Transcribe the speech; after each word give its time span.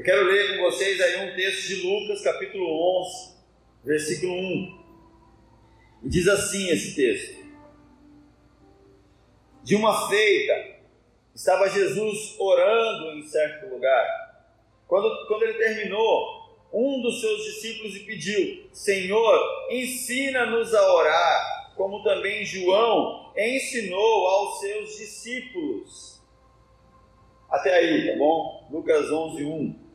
Eu 0.00 0.04
quero 0.04 0.24
ler 0.24 0.56
com 0.56 0.62
vocês 0.62 0.98
aí 0.98 1.28
um 1.28 1.36
texto 1.36 1.68
de 1.68 1.82
Lucas, 1.82 2.22
capítulo 2.22 2.64
11, 3.02 3.34
versículo 3.84 4.32
1. 4.32 4.84
E 6.04 6.08
diz 6.08 6.26
assim 6.26 6.70
esse 6.70 6.96
texto: 6.96 7.44
De 9.62 9.74
uma 9.74 10.08
feita, 10.08 10.78
estava 11.34 11.68
Jesus 11.68 12.34
orando 12.38 13.12
em 13.18 13.22
certo 13.24 13.68
lugar. 13.68 14.48
Quando, 14.88 15.26
quando 15.28 15.42
ele 15.42 15.58
terminou, 15.58 16.56
um 16.72 17.02
dos 17.02 17.20
seus 17.20 17.44
discípulos 17.44 17.92
lhe 17.92 18.04
pediu: 18.04 18.70
Senhor, 18.72 19.38
ensina-nos 19.68 20.74
a 20.74 20.94
orar, 20.94 21.74
como 21.76 22.02
também 22.02 22.42
João 22.42 23.34
ensinou 23.36 24.26
aos 24.26 24.60
seus 24.60 24.96
discípulos. 24.96 26.22
Até 27.50 27.74
aí, 27.74 28.10
tá 28.10 28.16
bom? 28.16 28.66
Lucas 28.70 29.10
11, 29.10 29.44
1. 29.44 29.89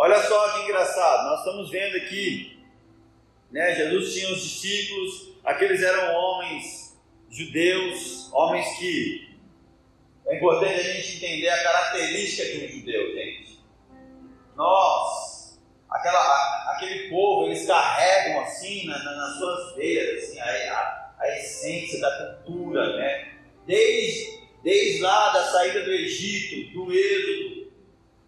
Olha 0.00 0.22
só 0.22 0.50
que 0.50 0.62
engraçado, 0.62 1.28
nós 1.28 1.40
estamos 1.40 1.70
vendo 1.70 1.96
aqui, 1.96 2.56
né? 3.50 3.74
Jesus 3.74 4.14
tinha 4.14 4.32
os 4.32 4.42
discípulos, 4.44 5.34
aqueles 5.42 5.82
eram 5.82 6.14
homens 6.14 6.96
judeus, 7.28 8.32
homens 8.32 8.78
que 8.78 9.36
é 10.28 10.36
importante 10.36 10.78
a 10.78 10.82
gente 10.84 11.16
entender 11.16 11.48
a 11.48 11.62
característica 11.64 12.44
de 12.44 12.64
um 12.64 12.78
judeu, 12.78 13.12
gente. 13.12 13.58
Nós, 14.54 15.58
aquela, 15.90 16.74
aquele 16.76 17.10
povo, 17.10 17.46
eles 17.46 17.66
carregam 17.66 18.42
assim 18.42 18.86
na, 18.86 19.02
na, 19.02 19.16
nas 19.16 19.36
suas 19.36 19.74
veias 19.74 20.22
assim, 20.22 20.38
a, 20.38 20.44
a, 20.44 21.14
a, 21.18 21.38
essência 21.38 22.00
da 22.00 22.36
cultura, 22.44 22.96
né? 22.98 23.32
Desde, 23.66 24.44
desde 24.62 25.00
lá 25.00 25.32
da 25.32 25.44
saída 25.50 25.82
do 25.82 25.90
Egito, 25.90 26.72
do 26.72 26.92
Êxodo, 26.92 27.57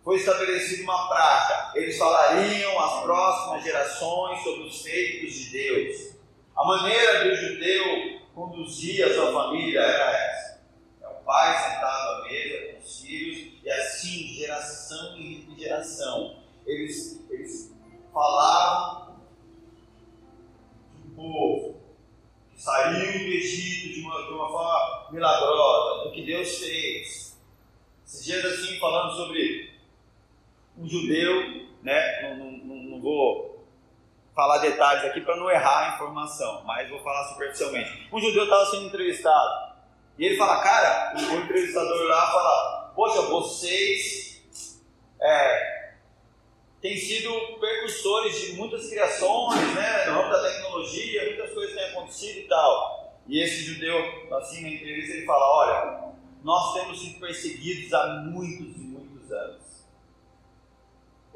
foi 0.05 0.17
estabelecida 0.17 0.83
uma 0.83 1.09
prática. 1.09 1.79
Eles 1.79 1.99
falariam 1.99 2.79
às 2.81 3.03
próximas 3.03 3.63
gerações 3.63 4.42
sobre 4.42 4.69
os 4.69 4.83
feitos 4.83 5.34
de 5.34 5.51
Deus. 5.51 6.15
A 6.57 6.65
maneira 6.65 7.25
do 7.25 7.37
judeu 7.37 8.20
conduzir 8.34 9.05
a 9.05 9.15
sua 9.15 9.33
família 9.33 9.81
era 9.81 10.11
essa. 10.11 10.61
É 11.03 11.09
o 11.09 11.25
pai 11.25 11.59
sentado 11.59 12.09
à 12.09 12.29
mesa 12.29 12.73
com 12.73 12.79
os 12.79 13.01
filhos, 13.01 13.53
e 13.62 13.70
assim, 13.70 14.34
geração 14.34 15.17
em 15.19 15.47
geração, 15.59 16.42
eles, 16.67 17.23
eles 17.29 17.73
falavam 18.12 19.17
do 20.95 21.14
povo 21.14 21.81
que 22.53 22.62
saiu 22.62 23.12
do 23.12 23.33
Egito 23.33 23.95
de 23.95 24.01
uma, 24.01 24.23
de 24.23 24.33
uma 24.33 24.48
forma 24.48 25.11
milagrosa, 25.12 26.05
do 26.05 26.12
que 26.12 26.25
Deus 26.25 26.59
fez. 26.59 27.39
Esses 28.07 28.25
dias 28.25 28.45
assim, 28.45 28.79
falando 28.79 29.14
sobre 29.14 29.70
um 30.81 30.89
judeu, 30.89 31.69
né? 31.83 32.36
Não, 32.36 32.50
não, 32.53 32.75
não 32.77 33.00
vou 33.00 33.67
falar 34.34 34.59
detalhes 34.59 35.05
aqui 35.05 35.20
para 35.20 35.36
não 35.36 35.50
errar 35.50 35.91
a 35.91 35.95
informação, 35.95 36.62
mas 36.64 36.89
vou 36.89 37.00
falar 37.00 37.28
superficialmente. 37.28 38.09
Um 38.12 38.20
judeu 38.20 38.45
estava 38.45 38.67
sendo 38.67 38.86
entrevistado 38.86 39.70
e 40.19 40.25
ele 40.25 40.36
fala, 40.36 40.62
cara, 40.62 41.14
o, 41.17 41.34
entrevistador 41.36 42.03
lá 42.05 42.27
fala, 42.27 42.92
poxa, 42.95 43.23
vocês 43.23 44.42
é, 45.20 45.92
têm 46.81 46.97
sido 46.97 47.31
percursores 47.58 48.41
de 48.41 48.53
muitas 48.55 48.89
criações, 48.89 49.75
né? 49.75 50.06
No 50.06 50.12
ramo 50.14 50.31
da 50.31 50.42
tecnologia, 50.42 51.27
muitas 51.27 51.53
coisas 51.53 51.75
têm 51.75 51.84
acontecido 51.91 52.39
e 52.39 52.48
tal. 52.48 53.20
E 53.27 53.42
esse 53.42 53.62
judeu, 53.62 53.97
assim, 54.36 54.62
na 54.62 54.70
entrevista, 54.70 55.17
ele 55.17 55.27
fala, 55.27 55.45
olha, 55.45 56.12
nós 56.42 56.75
temos 56.75 57.01
sido 57.01 57.20
perseguidos 57.20 57.92
há 57.92 58.06
muitos 58.25 58.77
e 58.77 58.81
muitos 58.81 59.31
anos. 59.31 59.70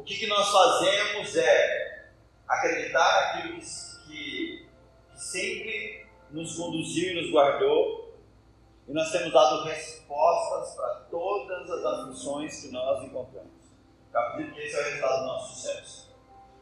O 0.05 0.07
que, 0.07 0.19
que 0.19 0.27
nós 0.27 0.47
fazemos 0.51 1.35
é 1.35 2.11
acreditar 2.47 3.37
naquilo 3.37 3.59
que, 3.59 3.67
que, 4.07 4.69
sempre 5.15 6.07
nos 6.31 6.57
conduziu 6.59 7.13
e 7.13 7.23
nos 7.23 7.33
guardou, 7.33 8.15
e 8.87 8.93
nós 8.93 9.11
temos 9.11 9.33
dado 9.33 9.65
respostas 9.65 10.77
para 10.77 10.95
todas 11.11 11.71
as 11.71 11.85
aflições 11.87 12.61
que 12.61 12.71
nós 12.71 13.03
encontramos. 13.03 13.51
Eu 14.13 14.21
acredito 14.21 14.55
que 14.55 14.61
esse 14.61 14.77
é 14.77 14.81
o 14.81 14.85
resultado 14.85 15.21
do 15.21 15.25
nosso 15.25 15.55
sucesso. 15.55 16.15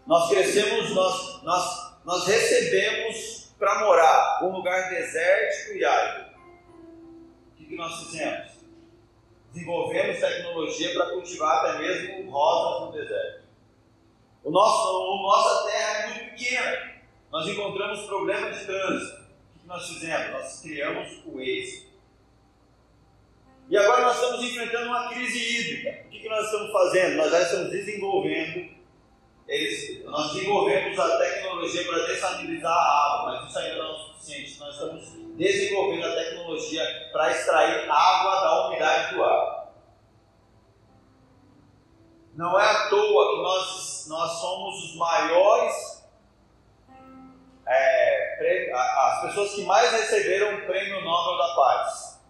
Nós 0.07 0.29
crescemos, 0.29 0.95
nós, 0.95 1.43
nós, 1.43 1.97
nós 2.05 2.25
recebemos 2.25 3.53
para 3.59 3.81
morar 3.81 4.45
um 4.45 4.53
lugar 4.53 4.89
desértico 4.89 5.79
e 5.79 5.85
árido. 5.85 6.31
O 7.51 7.57
que, 7.57 7.65
que 7.65 7.75
nós 7.75 8.05
fizemos? 8.05 8.52
Desenvolvemos 9.53 10.19
tecnologia 10.19 10.95
para 10.95 11.11
cultivar 11.11 11.65
até 11.65 11.79
mesmo 11.79 12.31
rosas 12.31 12.87
no 12.87 12.93
deserto. 12.93 13.43
O 14.43 14.51
nosso, 14.51 14.89
a 14.89 15.23
nossa 15.23 15.71
terra 15.71 15.99
é 15.99 16.07
muito 16.07 16.31
pequena. 16.31 16.93
Nós 17.31 17.47
encontramos 17.47 18.01
problemas 18.07 18.59
de 18.59 18.67
trânsito. 18.67 19.23
O 19.57 19.61
que 19.61 19.67
nós 19.67 19.89
fizemos? 19.89 20.33
Nós 20.33 20.61
criamos 20.61 21.23
o 21.27 21.37
Waze. 21.37 21.93
E 23.69 23.77
agora 23.77 24.03
nós 24.03 24.17
estamos 24.17 24.45
enfrentando 24.45 24.89
uma 24.89 25.09
crise 25.09 25.39
hídrica. 25.39 26.07
O 26.07 26.11
que 26.11 26.29
nós 26.29 26.45
estamos 26.47 26.73
fazendo? 26.73 27.17
Nós 27.17 27.31
já 27.31 27.43
estamos 27.43 27.71
desenvolvendo, 27.71 28.71
eles, 29.49 30.05
nós 30.05 30.33
desenvolvemos 30.33 30.99
a 30.99 31.19
tecnologia 31.19 31.85
para 31.85 32.07
dessalinizar 32.07 32.73
a 32.73 33.07
água, 33.07 33.33
mas 33.33 33.49
isso 33.51 33.59
ainda 33.59 33.83
não 33.83 33.95
é 33.95 33.99
suficiente. 33.99 34.61
Nós 34.61 34.75
estamos 34.75 35.37
desenvolvendo 35.37 36.07
a 36.07 36.15
tecnologia 36.15 37.11
para 37.13 37.33
extrair 37.33 37.91
água 37.91 38.41
da 38.41 38.69
umidade 38.69 39.15
do 39.15 39.25
ar. 39.25 39.73
Não 42.35 42.59
é 42.59 42.65
à 42.65 42.89
toa 42.89 43.37
que 43.37 43.43
nós, 43.43 44.07
nós 44.09 44.31
somos 44.41 44.85
os 44.85 44.97
maiores, 44.97 46.03
é, 47.67 48.73
as 48.75 49.23
pessoas 49.23 49.55
que 49.55 49.65
mais 49.65 49.93
receberam 49.93 50.57
o 50.57 50.67
prêmio 50.67 51.05
Nobel 51.05 51.37
da 51.37 51.55
Paz. 51.55 52.21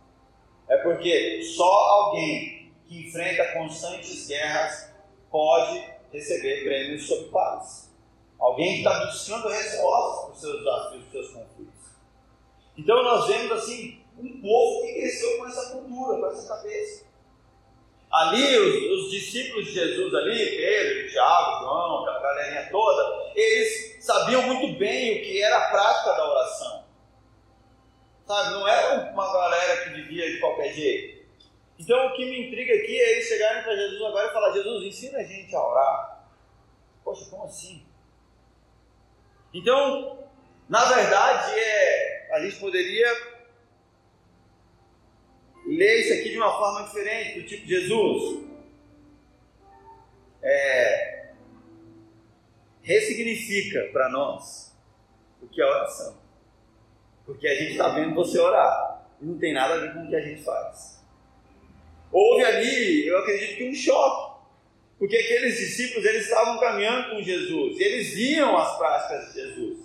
É 0.68 0.76
porque 0.78 1.42
só 1.56 1.70
alguém 1.70 2.72
que 2.86 3.06
enfrenta 3.06 3.52
constantes 3.52 4.26
guerras 4.26 4.92
pode 5.30 5.92
receber 6.12 6.64
prêmios 6.64 7.06
sobre 7.06 7.30
paz. 7.30 7.90
Alguém 8.38 8.72
que 8.72 8.78
está 8.78 9.06
buscando 9.06 9.48
respostas 9.48 10.24
para 10.24 10.32
os 10.32 10.40
seus 10.40 10.58
desafios, 10.58 11.04
para 11.04 11.20
os 11.20 11.26
seus 11.26 11.28
conflitos. 11.28 11.72
Então 12.76 13.02
nós 13.02 13.26
vemos 13.26 13.52
assim 13.52 14.02
um 14.18 14.40
povo 14.40 14.86
que 14.86 14.92
cresceu 14.94 15.38
com 15.38 15.46
essa 15.46 15.70
cultura, 15.70 16.18
com 16.18 16.26
essa 16.26 16.56
cabeça. 16.56 17.04
Ali 18.10 18.58
os, 18.58 19.04
os 19.04 19.10
discípulos 19.10 19.66
de 19.66 19.72
Jesus 19.72 20.14
ali, 20.14 20.56
Pedro, 20.56 21.08
Tiago, 21.10 21.60
João, 21.60 22.06
a 22.06 22.18
galerinha 22.18 22.68
toda, 22.70 23.32
eles 23.34 24.04
sabiam 24.04 24.42
muito 24.42 24.78
bem 24.78 25.18
o 25.18 25.24
que 25.24 25.42
era 25.42 25.56
a 25.56 25.70
prática 25.70 26.12
da 26.12 26.30
oração. 26.30 26.84
Sabe, 28.26 28.50
não 28.50 28.68
era 28.68 29.12
uma 29.12 29.32
galera 29.32 29.84
que 29.84 29.90
vivia 29.90 30.30
de 30.30 30.40
qualquer 30.40 30.74
jeito. 30.74 31.21
Então 31.82 32.06
o 32.06 32.12
que 32.15 32.25
me 32.25 32.47
intriga 32.47 32.75
aqui 32.75 32.97
é 32.97 33.12
eles 33.12 33.26
chegarem 33.26 33.65
para 33.65 33.75
Jesus 33.75 34.00
agora 34.03 34.28
e 34.28 34.32
falar, 34.32 34.53
Jesus, 34.53 34.87
ensina 34.87 35.19
a 35.19 35.25
gente 35.25 35.53
a 35.53 35.66
orar. 35.66 36.28
Poxa, 37.03 37.28
como 37.28 37.43
assim? 37.43 37.84
Então, 39.53 40.25
na 40.69 40.84
verdade, 40.84 41.59
é, 41.59 42.34
a 42.34 42.41
gente 42.41 42.54
poderia 42.60 43.09
ler 45.66 46.00
isso 46.03 46.12
aqui 46.12 46.31
de 46.31 46.38
uma 46.38 46.56
forma 46.56 46.87
diferente, 46.87 47.41
do 47.41 47.47
tipo 47.48 47.66
Jesus. 47.66 48.44
É, 50.41 51.32
ressignifica 52.81 53.91
para 53.93 54.09
nós 54.09 54.72
o 55.43 55.49
que 55.49 55.60
é 55.60 55.64
oração. 55.64 56.16
Porque 57.26 57.49
a 57.49 57.54
gente 57.56 57.72
está 57.72 57.88
vendo 57.88 58.14
você 58.14 58.38
orar 58.38 59.04
e 59.20 59.25
não 59.25 59.37
tem 59.37 59.53
nada 59.53 59.75
a 59.75 59.78
ver 59.78 59.94
com 59.94 60.04
o 60.04 60.09
que 60.09 60.14
a 60.14 60.20
gente 60.20 60.44
faz. 60.44 61.01
Houve 62.12 62.44
ali, 62.44 63.06
eu 63.06 63.18
acredito 63.18 63.56
que 63.56 63.68
um 63.68 63.74
choque. 63.74 64.32
Porque 64.98 65.16
aqueles 65.16 65.58
discípulos 65.58 66.04
eles 66.04 66.25
estavam 66.25 66.58
caminhando 66.60 67.10
com 67.10 67.22
Jesus, 67.22 67.81
e 67.81 67.82
eles 67.82 68.14
viam 68.14 68.56
as 68.56 68.76
práticas 68.76 69.32
de 69.32 69.40
Jesus. 69.40 69.78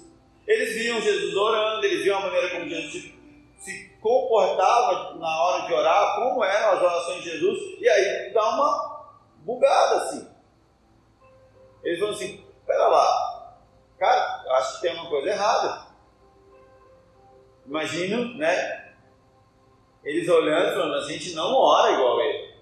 Eles 0.45 0.75
viam 0.75 1.01
Jesus 1.01 1.35
orando, 1.35 1.85
eles 1.85 2.03
viam 2.03 2.19
a 2.19 2.21
maneira 2.21 2.49
como 2.51 2.69
Jesus 2.69 3.17
se, 3.59 3.89
comportava 3.99 5.15
na 5.15 5.43
hora 5.43 5.67
de 5.67 5.73
orar, 5.73 6.15
como 6.15 6.43
eram 6.43 6.73
as 6.73 6.81
orações 6.81 7.23
de 7.23 7.31
Jesus, 7.31 7.81
e 7.81 7.89
aí 7.89 8.31
dá 8.31 8.49
uma 8.49 9.09
bugada 9.37 10.03
assim. 10.03 10.29
Eles 11.83 11.99
falam 11.99 12.13
assim: 12.13 12.45
pera 12.65 12.87
lá, 12.87 13.57
cara, 13.97 14.43
acho 14.57 14.75
que 14.75 14.81
tem 14.81 14.93
uma 14.93 15.09
coisa 15.09 15.29
errada. 15.29 15.87
Imagina, 17.65 18.37
né? 18.37 18.86
Eles 20.07 20.27
olhando 20.27 20.69
e 20.69 20.73
falando: 20.73 20.95
a 20.95 21.11
gente 21.11 21.33
não 21.33 21.53
ora 21.53 21.91
igual 21.93 22.21
ele. 22.21 22.53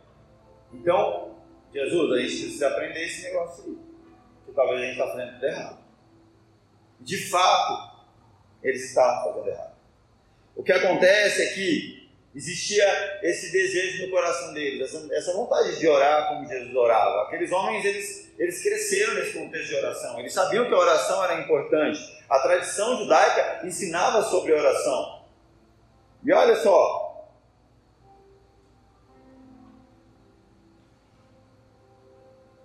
Então, 0.74 1.36
Jesus, 1.74 2.12
a 2.12 2.18
gente 2.18 2.42
precisa 2.42 2.68
aprender 2.68 3.06
esse 3.06 3.24
negócio 3.24 3.64
aí. 3.66 3.78
Porque 4.38 4.52
talvez 4.54 4.82
a 4.82 4.84
gente 4.84 4.94
está 4.94 5.08
fazendo 5.08 5.34
tudo 5.34 5.46
errado 5.46 5.86
de 7.06 7.30
fato, 7.30 7.92
eles 8.64 8.90
estavam 8.90 9.32
fazendo 9.32 9.50
errado. 9.50 9.76
O 10.56 10.64
que 10.64 10.72
acontece 10.72 11.42
é 11.44 11.54
que 11.54 12.06
Existia 12.36 12.84
esse 13.24 13.50
desejo 13.50 14.06
no 14.06 14.12
coração 14.12 14.54
deles, 14.54 14.82
essa, 14.82 15.08
essa 15.16 15.32
vontade 15.32 15.80
de 15.80 15.88
orar 15.88 16.28
como 16.28 16.46
Jesus 16.46 16.76
orava. 16.76 17.22
Aqueles 17.22 17.50
homens, 17.50 17.86
eles, 17.86 18.30
eles 18.38 18.62
cresceram 18.62 19.14
nesse 19.14 19.40
contexto 19.40 19.70
de 19.70 19.76
oração. 19.76 20.20
Eles 20.20 20.34
sabiam 20.34 20.68
que 20.68 20.74
a 20.74 20.78
oração 20.78 21.24
era 21.24 21.40
importante. 21.40 21.98
A 22.30 22.40
tradição 22.40 22.98
judaica 22.98 23.66
ensinava 23.66 24.22
sobre 24.24 24.52
oração. 24.52 25.24
E 26.26 26.34
olha 26.34 26.58
só. 26.58 27.05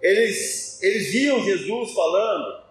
Eles, 0.03 0.83
eles 0.83 1.13
viam 1.13 1.45
Jesus 1.45 1.93
falando 1.93 2.65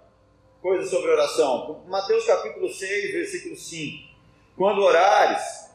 coisas 0.61 0.89
sobre 0.89 1.11
oração. 1.11 1.83
Mateus 1.87 2.25
capítulo 2.25 2.73
6, 2.73 3.13
versículo 3.13 3.55
5. 3.55 4.09
Quando 4.57 4.81
orares, 4.81 5.69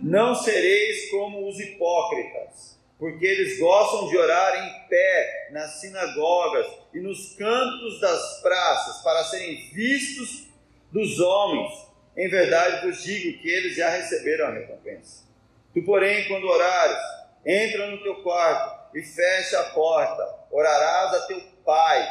não 0.00 0.34
sereis 0.34 1.10
como 1.10 1.48
os 1.48 1.58
hipócritas, 1.58 2.78
porque 2.98 3.24
eles 3.24 3.58
gostam 3.58 4.08
de 4.08 4.18
orar 4.18 4.64
em 4.64 4.88
pé 4.88 5.48
nas 5.52 5.80
sinagogas 5.80 6.66
e 6.92 7.00
nos 7.00 7.34
cantos 7.34 8.00
das 8.00 8.42
praças, 8.42 9.02
para 9.02 9.24
serem 9.24 9.70
vistos 9.72 10.48
dos 10.92 11.18
homens. 11.20 11.88
Em 12.16 12.28
verdade 12.28 12.86
vos 12.86 13.02
digo 13.02 13.40
que 13.40 13.48
eles 13.48 13.76
já 13.76 13.88
receberam 13.88 14.48
a 14.48 14.50
recompensa. 14.50 15.24
Tu, 15.72 15.82
porém, 15.82 16.26
quando 16.28 16.48
orares, 16.48 16.98
entra 17.46 17.90
no 17.90 18.02
teu 18.02 18.16
quarto 18.22 18.77
e 18.94 19.02
fecha 19.02 19.60
a 19.60 19.70
porta, 19.70 20.46
orarás 20.50 21.14
a 21.14 21.26
teu 21.26 21.40
pai 21.64 22.08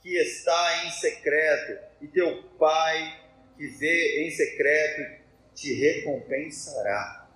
que 0.00 0.16
está 0.16 0.84
em 0.84 0.90
secreto, 0.90 1.82
e 2.00 2.08
teu 2.08 2.42
pai 2.58 3.20
que 3.56 3.66
vê 3.68 4.26
em 4.26 4.30
secreto 4.30 5.24
te 5.54 5.72
recompensará. 5.72 7.26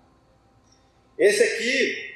Esse 1.18 1.42
aqui 1.42 2.14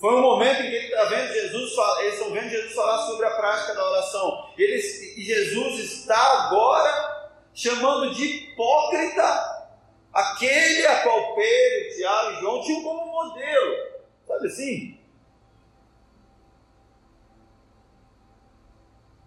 foi 0.00 0.14
um 0.14 0.20
momento 0.22 0.62
em 0.62 0.70
que 0.70 0.76
ele 0.76 0.86
está 0.86 1.04
vendo 1.04 1.32
Jesus, 1.32 1.72
eles 2.00 2.14
estão 2.14 2.32
vendo 2.32 2.48
Jesus 2.48 2.74
falar 2.74 3.06
sobre 3.06 3.26
a 3.26 3.30
prática 3.30 3.74
da 3.74 3.90
oração. 3.90 4.52
Eles, 4.56 5.16
e 5.16 5.22
Jesus 5.22 5.78
está 5.80 6.46
agora 6.46 7.32
chamando 7.54 8.14
de 8.14 8.24
hipócrita 8.24 9.54
aquele 10.12 10.86
a 10.86 11.02
qual 11.02 11.34
Pedro, 11.34 11.96
Tiago 11.96 12.30
e 12.30 12.40
João 12.40 12.62
tinham 12.62 12.82
como 12.82 13.06
modelo. 13.06 13.76
Sabe 14.26 14.46
assim? 14.46 14.93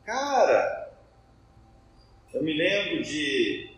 Cara, 0.08 0.94
eu 2.34 2.42
me 2.42 2.54
lembro 2.54 3.04
de. 3.04 3.76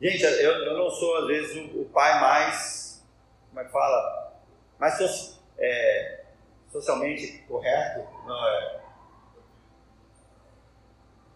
Gente, 0.00 0.22
eu, 0.22 0.52
eu 0.52 0.78
não 0.78 0.88
sou 0.88 1.16
às 1.16 1.26
vezes 1.26 1.56
o, 1.56 1.80
o 1.80 1.84
pai 1.86 2.20
mais. 2.20 3.04
Como 3.48 3.60
é 3.60 3.64
que 3.64 3.72
fala? 3.72 4.32
mas 4.78 5.40
é, 5.58 6.24
socialmente 6.70 7.42
correto. 7.48 8.06
Não 8.24 8.48
é. 8.48 8.80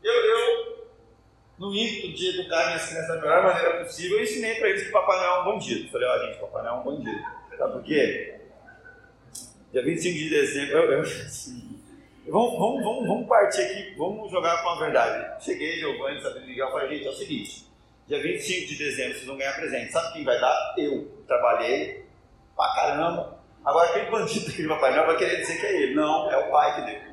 Eu, 0.04 0.12
eu, 0.12 0.88
no 1.58 1.74
ímpeto 1.74 2.12
de 2.12 2.38
educar 2.38 2.66
minhas 2.66 2.86
crianças 2.86 3.08
da 3.08 3.20
melhor 3.20 3.42
maneira 3.42 3.84
possível, 3.84 4.18
eu 4.18 4.22
ensinei 4.22 4.60
para 4.60 4.68
eles 4.68 4.84
que 4.84 4.92
Papai 4.92 5.24
é 5.24 5.40
um 5.40 5.44
bandido. 5.44 5.90
Falei, 5.90 6.06
ó, 6.06 6.14
oh, 6.14 6.26
gente, 6.26 6.38
Papai 6.38 6.66
é 6.68 6.72
um 6.72 6.84
bandido. 6.84 7.20
Sabe 7.58 7.72
por 7.72 7.82
quê? 7.82 8.40
Dia 9.72 9.82
25 9.82 10.18
de 10.18 10.30
dezembro, 10.30 10.78
eu, 10.78 10.92
eu 10.92 11.00
assim, 11.00 11.67
vamos, 12.30 12.58
vamos, 12.58 12.82
vamos, 12.82 13.06
vamos 13.06 13.28
partir 13.28 13.62
aqui, 13.62 13.94
vamos 13.96 14.30
jogar 14.30 14.62
com 14.62 14.68
a 14.70 14.78
verdade. 14.78 15.44
Cheguei, 15.44 15.78
Giovanni, 15.78 16.20
Sabrina 16.20 16.46
Miguel, 16.46 16.70
falei, 16.70 16.96
gente, 16.96 17.06
é 17.06 17.10
o 17.10 17.14
seguinte, 17.14 17.66
dia 18.06 18.22
25 18.22 18.68
de 18.68 18.78
dezembro 18.78 19.14
vocês 19.14 19.26
vão 19.26 19.36
ganhar 19.36 19.54
presente. 19.54 19.92
Sabe 19.92 20.12
quem 20.12 20.24
vai 20.24 20.40
dar? 20.40 20.74
Eu. 20.78 21.18
Trabalhei 21.26 22.06
pra 22.56 22.74
caramba, 22.74 23.38
Agora, 23.68 23.90
aquele 23.90 24.10
bandido 24.10 24.50
que 24.50 24.66
Papai 24.66 24.92
Noel 24.92 25.08
vai 25.08 25.18
querer 25.18 25.40
dizer 25.40 25.60
que 25.60 25.66
é 25.66 25.82
ele. 25.82 25.94
Não, 25.94 26.30
é 26.30 26.38
o 26.38 26.50
pai 26.50 26.74
que 26.74 26.90
deu. 26.90 27.08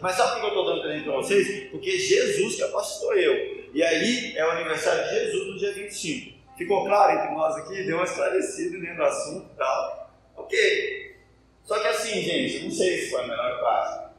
Mas 0.00 0.14
sabe 0.14 0.34
por 0.34 0.40
que 0.40 0.44
eu 0.44 0.48
estou 0.48 0.66
dando 0.66 0.82
presente 0.82 1.04
para 1.04 1.16
vocês? 1.16 1.70
Porque 1.70 1.98
Jesus 1.98 2.60
capacitou 2.60 3.12
eu. 3.14 3.70
E 3.74 3.82
aí 3.82 4.36
é 4.36 4.46
o 4.46 4.50
aniversário 4.50 5.02
de 5.02 5.10
Jesus 5.10 5.46
no 5.48 5.58
dia 5.58 5.72
25. 5.72 6.38
Ficou 6.56 6.84
claro 6.84 7.18
entre 7.18 7.34
nós 7.34 7.56
aqui? 7.56 7.82
Deu 7.82 7.96
uma 7.96 8.04
esclarecida 8.04 8.78
dentro 8.78 8.96
do 8.98 9.02
assunto 9.02 9.50
e 9.52 9.56
tal. 9.56 10.10
Ok. 10.36 11.16
Só 11.64 11.78
que 11.80 11.88
assim, 11.88 12.22
gente, 12.22 12.64
não 12.64 12.70
sei 12.70 12.98
se 12.98 13.10
foi 13.10 13.22
a 13.22 13.26
melhor 13.26 13.60
parte. 13.60 14.09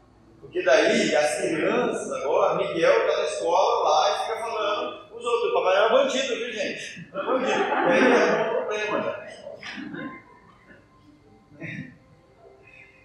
Porque 0.51 0.63
daí 0.63 1.15
as 1.15 1.35
crianças 1.37 2.11
agora, 2.11 2.55
Miguel 2.55 2.91
está 2.91 3.17
na 3.19 3.23
escola 3.23 3.89
lá 3.89 4.09
e 4.09 4.19
fica 4.19 4.37
falando 4.37 5.15
os 5.15 5.23
outros, 5.25 5.53
papai 5.53 5.85
é 5.85 5.89
bandido, 5.89 6.35
viu 6.35 6.51
gente? 6.51 7.07
É 7.13 7.23
bandido. 7.23 7.51
E 7.51 7.93
aí 7.93 8.11
é 8.11 8.41
um 8.41 8.49
problema, 8.49 8.99
né? 8.99 10.21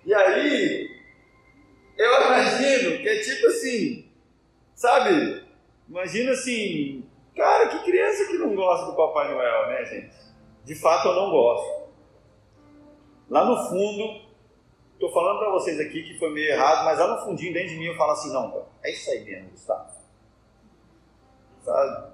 E 0.04 0.12
aí, 0.14 0.90
eu 1.96 2.26
imagino 2.26 2.98
que 2.98 3.08
é 3.08 3.20
tipo 3.20 3.46
assim, 3.46 4.10
sabe? 4.74 5.44
Imagina 5.88 6.32
assim, 6.32 7.08
cara, 7.36 7.68
que 7.68 7.84
criança 7.84 8.26
que 8.26 8.38
não 8.38 8.56
gosta 8.56 8.86
do 8.86 8.96
Papai 8.96 9.32
Noel, 9.32 9.68
né, 9.68 9.84
gente? 9.84 10.16
De 10.64 10.74
fato, 10.74 11.06
eu 11.06 11.14
não 11.14 11.30
gosto. 11.30 11.86
Lá 13.30 13.44
no 13.44 13.68
fundo, 13.68 14.25
estou 14.96 15.12
falando 15.12 15.38
para 15.38 15.50
vocês 15.50 15.78
aqui 15.78 16.02
que 16.02 16.18
foi 16.18 16.30
meio 16.30 16.50
errado, 16.50 16.84
mas 16.84 16.98
lá 16.98 17.14
no 17.14 17.24
fundinho, 17.24 17.52
dentro 17.52 17.70
de 17.70 17.76
mim, 17.76 17.86
eu 17.86 17.96
falo 17.96 18.12
assim: 18.12 18.32
não, 18.32 18.66
é 18.82 18.90
isso 18.90 19.10
aí 19.10 19.24
mesmo, 19.24 19.50
Gustavo. 19.50 19.90
Sabe? 21.62 22.12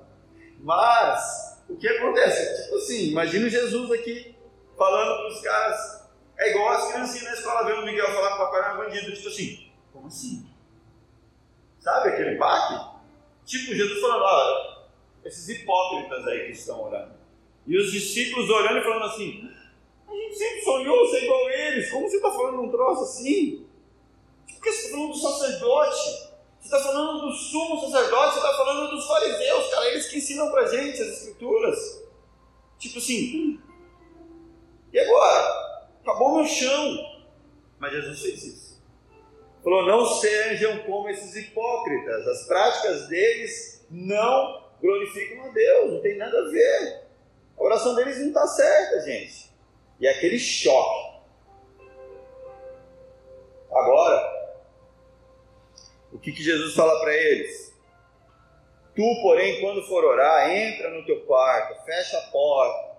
Mas, 0.60 1.60
o 1.68 1.76
que 1.76 1.88
acontece? 1.88 2.64
Tipo 2.64 2.76
assim, 2.76 3.10
imagina 3.10 3.48
Jesus 3.48 3.90
aqui 3.90 4.36
falando 4.76 5.16
para 5.18 5.28
os 5.28 5.40
caras 5.40 6.02
é 6.38 6.50
igual 6.50 6.68
as 6.70 6.90
criancinhas 6.90 7.24
na 7.24 7.32
escola 7.34 7.64
vendo 7.64 7.82
o 7.82 7.86
Miguel 7.86 8.06
falar 8.06 8.28
que 8.28 8.34
o 8.34 8.38
papai 8.38 8.60
era 8.60 8.74
bandido. 8.74 9.12
Tipo 9.12 9.28
assim, 9.28 9.70
como 9.92 10.06
assim? 10.06 10.50
Sabe 11.78 12.08
aquele 12.10 12.36
baque? 12.36 12.92
Tipo, 13.44 13.74
Jesus 13.74 14.00
falando, 14.00 14.22
olha, 14.22 14.76
esses 15.24 15.48
hipócritas 15.48 16.26
aí 16.26 16.46
que 16.46 16.52
estão 16.52 16.82
orando. 16.82 17.14
E 17.66 17.76
os 17.76 17.92
discípulos 17.92 18.50
olhando 18.50 18.78
e 18.78 18.82
falando 18.82 19.04
assim, 19.04 19.50
a 20.12 20.16
gente 20.16 20.36
sempre 20.36 20.62
sonhou 20.62 21.08
ser 21.08 21.24
igual 21.24 21.46
a 21.46 21.52
eles, 21.52 21.90
como 21.90 22.08
você 22.08 22.16
está 22.16 22.30
falando 22.30 22.62
um 22.62 22.70
troço 22.70 23.02
assim? 23.02 23.66
Por 24.46 24.62
que 24.62 24.72
você 24.72 24.86
está 24.86 24.96
falando 24.96 25.12
do 25.12 25.18
sacerdote? 25.18 26.32
Você 26.60 26.76
está 26.76 26.80
falando 26.80 27.20
do 27.22 27.32
sumo 27.32 27.80
sacerdote, 27.80 28.34
você 28.34 28.38
está 28.38 28.56
falando 28.56 28.90
dos 28.90 29.06
fariseus, 29.06 29.70
cara, 29.70 29.88
eles 29.90 30.06
que 30.06 30.18
ensinam 30.18 30.50
pra 30.50 30.66
gente 30.66 31.02
as 31.02 31.08
escrituras. 31.08 32.02
Tipo 32.78 32.98
assim, 32.98 33.60
e 34.92 34.98
agora? 34.98 35.62
acabou 36.02 36.36
meu 36.36 36.46
chão. 36.46 37.22
Mas 37.78 37.92
Jesus 37.92 38.20
fez 38.20 38.44
isso. 38.44 38.82
Falou: 39.62 39.86
não 39.86 40.04
sejam 40.04 40.78
como 40.84 41.08
esses 41.08 41.34
hipócritas, 41.36 42.26
as 42.26 42.46
práticas 42.46 43.08
deles 43.08 43.86
não 43.90 44.70
glorificam 44.80 45.44
a 45.44 45.48
Deus, 45.48 45.92
não 45.92 46.00
tem 46.00 46.16
nada 46.16 46.36
a 46.38 46.50
ver. 46.50 47.02
A 47.56 47.62
oração 47.62 47.94
deles 47.94 48.18
não 48.18 48.28
está 48.28 48.46
certa, 48.46 49.00
gente. 49.02 49.51
E 50.02 50.08
aquele 50.08 50.36
choque. 50.36 51.12
Agora, 53.72 54.52
o 56.12 56.18
que, 56.18 56.32
que 56.32 56.42
Jesus 56.42 56.74
fala 56.74 56.98
para 56.98 57.14
eles? 57.14 57.72
Tu, 58.96 59.20
porém, 59.22 59.60
quando 59.60 59.86
for 59.86 60.04
orar, 60.04 60.50
entra 60.50 60.90
no 60.90 61.06
teu 61.06 61.24
quarto, 61.24 61.84
fecha 61.84 62.18
a 62.18 62.22
porta. 62.32 62.96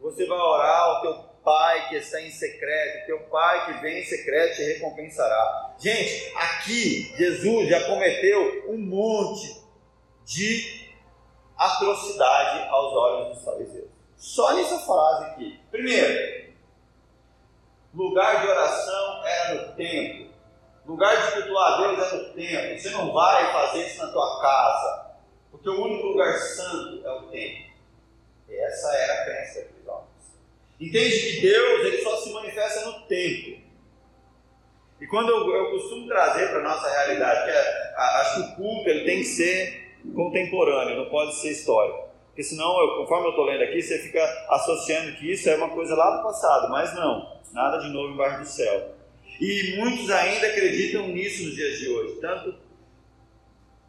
Você 0.00 0.24
vai 0.24 0.38
orar 0.38 0.84
ao 0.84 1.02
teu 1.02 1.28
Pai 1.44 1.88
que 1.88 1.96
está 1.96 2.20
em 2.20 2.30
secreto, 2.30 3.06
teu 3.06 3.20
Pai 3.28 3.66
que 3.66 3.80
vem 3.82 4.00
em 4.00 4.04
secreto 4.04 4.56
te 4.56 4.62
recompensará. 4.62 5.74
Gente, 5.78 6.32
aqui 6.34 7.14
Jesus 7.16 7.68
já 7.68 7.86
cometeu 7.86 8.70
um 8.70 8.78
monte 8.78 9.62
de 10.24 10.94
atrocidade 11.58 12.68
aos 12.70 12.92
olhos 12.94 13.36
dos 13.36 13.44
fariseus. 13.44 13.90
Só 14.16 14.54
nessa 14.54 14.78
frase 14.78 15.24
aqui. 15.26 15.57
Primeiro, 15.70 16.52
lugar 17.94 18.42
de 18.42 18.48
oração 18.48 19.26
era 19.26 19.54
no 19.54 19.72
templo. 19.74 20.28
Lugar 20.86 21.16
de 21.16 21.32
cultuar 21.32 21.72
a 21.72 21.76
Deus 21.82 22.12
é 22.12 22.16
no 22.16 22.32
templo. 22.34 22.78
Você 22.78 22.90
não 22.90 23.12
vai 23.12 23.52
fazer 23.52 23.86
isso 23.86 23.98
na 23.98 24.12
tua 24.12 24.40
casa. 24.40 25.16
Porque 25.50 25.68
o 25.68 25.84
único 25.84 26.06
lugar 26.08 26.32
santo 26.38 27.06
é 27.06 27.10
o 27.10 27.22
templo. 27.22 27.68
E 28.48 28.54
essa 28.54 28.96
era 28.96 29.12
a 29.12 29.24
crença 29.24 29.68
Entende 30.80 31.20
que 31.20 31.40
Deus 31.40 31.86
ele 31.86 32.02
só 32.02 32.16
se 32.18 32.32
manifesta 32.32 32.86
no 32.86 33.00
tempo. 33.06 33.60
E 35.00 35.06
quando 35.08 35.28
eu, 35.28 35.54
eu 35.54 35.70
costumo 35.72 36.06
trazer 36.06 36.50
para 36.50 36.60
a 36.60 36.62
nossa 36.62 36.88
realidade, 36.88 37.44
que 37.44 37.50
é, 37.50 37.94
acho 37.96 38.34
que 38.34 38.40
o 38.40 38.56
culto 38.56 38.88
ele 38.88 39.04
tem 39.04 39.18
que 39.18 39.24
ser 39.24 39.98
contemporâneo, 40.14 40.96
não 40.96 41.10
pode 41.10 41.34
ser 41.40 41.50
histórico. 41.50 42.07
Porque 42.38 42.50
senão, 42.50 42.80
eu, 42.80 42.98
conforme 42.98 43.26
eu 43.26 43.30
estou 43.30 43.44
lendo 43.46 43.64
aqui, 43.64 43.82
você 43.82 43.98
fica 43.98 44.22
associando 44.48 45.10
que 45.16 45.32
isso 45.32 45.50
é 45.50 45.56
uma 45.56 45.70
coisa 45.70 45.96
lá 45.96 46.18
do 46.18 46.22
passado, 46.22 46.70
mas 46.70 46.94
não, 46.94 47.36
nada 47.52 47.78
de 47.78 47.88
novo 47.88 48.14
embaixo 48.14 48.42
do 48.42 48.46
céu. 48.46 48.94
E 49.40 49.74
muitos 49.76 50.08
ainda 50.08 50.46
acreditam 50.46 51.08
nisso 51.08 51.42
nos 51.42 51.56
dias 51.56 51.80
de 51.80 51.88
hoje. 51.88 52.20
Tanto 52.20 52.54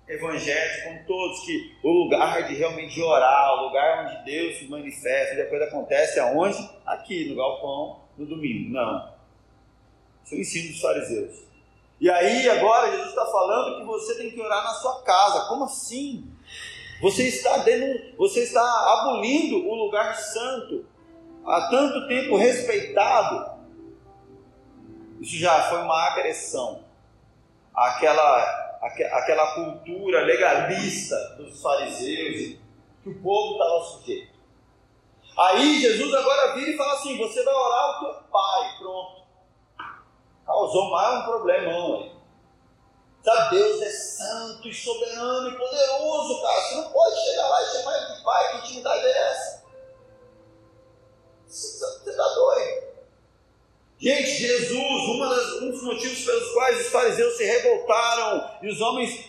evangélicos, 0.08 0.84
como 0.84 1.06
todos, 1.06 1.46
que 1.46 1.76
o 1.84 1.92
lugar 1.92 2.48
de 2.48 2.56
realmente 2.56 3.00
orar, 3.00 3.54
o 3.54 3.68
lugar 3.68 4.08
onde 4.08 4.26
Deus 4.26 4.58
se 4.58 4.66
manifesta, 4.66 5.36
depois 5.36 5.62
acontece 5.62 6.20
aonde? 6.20 6.58
Aqui, 6.88 7.30
no 7.30 7.36
galpão, 7.36 8.02
no 8.18 8.26
domingo. 8.26 8.74
Não. 8.74 9.14
Isso 10.26 10.34
é 10.34 10.38
o 10.40 10.42
ensino 10.42 10.70
dos 10.70 10.82
fariseus. 10.82 11.36
E 12.02 12.10
aí, 12.10 12.50
agora, 12.50 12.90
Jesus 12.90 13.10
está 13.10 13.28
falando 13.28 13.78
que 13.78 13.86
você 13.86 14.18
tem 14.18 14.32
que 14.32 14.42
orar 14.42 14.64
na 14.64 14.74
sua 14.74 15.04
casa. 15.04 15.48
Como 15.50 15.66
assim? 15.66 16.26
Você 17.02 17.28
está, 17.28 17.60
dentro, 17.60 18.18
você 18.18 18.44
está 18.44 18.62
abolindo 18.62 19.68
o 19.68 19.74
lugar 19.74 20.16
santo, 20.16 20.86
há 21.46 21.70
tanto 21.70 22.08
tempo 22.08 22.36
respeitado. 22.36 23.60
Isso 25.22 25.38
já 25.38 25.70
foi 25.70 25.80
uma 25.80 26.08
agressão 26.08 26.84
àquela, 27.74 28.80
àquela 29.14 29.56
cultura 29.56 30.22
legalista 30.22 31.16
dos 31.38 31.62
fariseus 31.62 32.58
que 33.04 33.10
o 33.10 33.22
povo 33.22 33.54
estava 33.54 33.84
sujeito. 33.86 34.40
Aí 35.38 35.80
Jesus 35.80 36.14
agora 36.14 36.54
vira 36.56 36.72
e 36.72 36.78
fala 36.78 36.94
assim: 36.94 37.18
você 37.18 37.44
vai 37.44 37.54
orar 37.54 37.82
ao 37.82 38.00
teu 38.00 38.24
pai, 38.30 38.78
pronto. 38.78 39.24
Causou 40.46 40.90
mais 40.92 41.20
um 41.20 41.24
problemão 41.24 41.96
aí. 41.96 42.19
Sabe, 43.24 43.56
Deus 43.58 43.82
é 43.82 43.90
santo 43.90 44.68
e 44.68 44.74
soberano 44.74 45.50
e 45.50 45.58
poderoso, 45.58 46.42
cara. 46.42 46.62
Você 46.62 46.76
não 46.76 46.92
pode 46.92 47.22
chegar 47.22 47.48
lá 47.50 47.62
e 47.62 47.66
chamar 47.66 47.98
ele 47.98 48.16
de 48.16 48.24
pai. 48.24 48.52
Que 48.52 48.58
intimidade 48.58 49.06
é 49.06 49.32
essa? 49.32 49.64
Você 51.46 52.10
está 52.10 52.28
doido. 52.30 52.90
Gente, 53.98 54.30
Jesus, 54.30 55.20
das, 55.20 55.62
um 55.62 55.72
dos 55.72 55.84
motivos 55.84 56.24
pelos 56.24 56.54
quais 56.54 56.80
os 56.80 56.88
fariseus 56.88 57.36
se 57.36 57.44
revoltaram 57.44 58.50
e 58.62 58.70
os 58.70 58.80
homens 58.80 59.26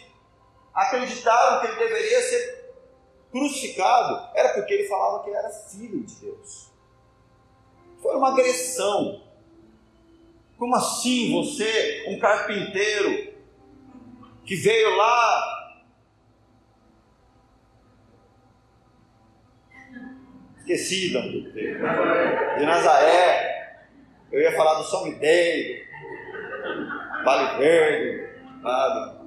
acreditaram 0.73 1.61
que 1.61 1.67
ele 1.67 1.89
deveria 1.89 2.23
ser 2.23 2.61
crucificado, 3.33 4.29
era 4.35 4.51
porque 4.51 4.75
ele 4.75 4.89
falava 4.89 5.23
que 5.23 5.31
ele 5.31 5.37
era 5.37 5.51
filho 5.51 6.05
de 6.05 6.15
Deus. 6.17 6.71
Foi 8.01 8.15
uma 8.15 8.31
agressão. 8.31 9.23
Como 10.57 10.77
assim 10.77 11.33
você, 11.33 12.05
um 12.09 12.19
carpinteiro, 12.19 13.30
que 14.51 14.57
veio 14.57 14.97
lá. 14.97 15.79
Esqueci 20.59 21.11
de 21.11 22.67
Nazaré. 22.67 23.87
Eu 24.33 24.41
ia 24.41 24.57
falar 24.57 24.75
do 24.75 24.85
São 24.87 25.05
Miguel, 25.05 25.87
Vale 27.25 27.59
Verde, 27.59 28.29
sabe? 28.61 29.21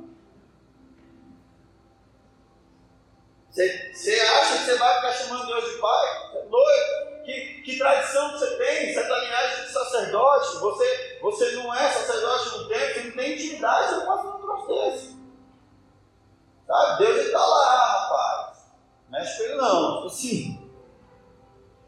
Você 3.49 4.19
acha 4.19 4.57
que 4.57 4.65
você 4.65 4.77
vai 4.77 4.95
ficar 4.95 5.11
chamando 5.13 5.47
Deus 5.47 5.71
de 5.71 5.79
Pai? 5.79 6.07
É 6.35 6.41
doido? 6.49 7.02
Que, 7.23 7.61
que 7.61 7.77
tradição 7.77 8.33
que 8.33 8.39
você 8.39 8.57
tem? 8.57 8.93
Você 8.93 8.99
é 8.99 9.07
da 9.07 9.19
linhagem 9.19 9.65
de 9.65 9.71
sacerdote? 9.71 10.57
Você, 10.57 11.19
você 11.21 11.51
não 11.51 11.73
é 11.73 11.89
sacerdote 11.89 12.57
no 12.57 12.67
tempo? 12.67 12.93
Você 12.93 13.03
não 13.03 13.11
tem 13.11 13.33
intimidade? 13.33 13.89
Você 13.89 13.95
não 13.95 14.05
pode 14.05 14.23
fazer 14.23 14.35
um 14.35 14.41
troço 14.41 14.67
desse. 14.67 15.17
Sabe? 16.67 17.05
Deus 17.05 17.25
está 17.25 17.45
lá, 17.45 17.85
rapaz. 17.85 18.57
Mexe 19.09 19.37
com 19.37 19.43
ele 19.43 19.55
não. 19.55 20.05
Assim. 20.05 20.69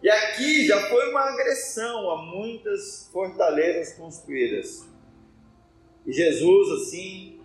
E 0.01 0.09
aqui 0.09 0.67
já 0.67 0.87
foi 0.87 1.09
uma 1.09 1.21
agressão 1.21 2.11
a 2.11 2.21
muitas 2.21 3.09
fortalezas 3.11 3.97
construídas. 3.97 4.85
E 6.05 6.13
Jesus, 6.13 6.81
assim, 6.81 7.41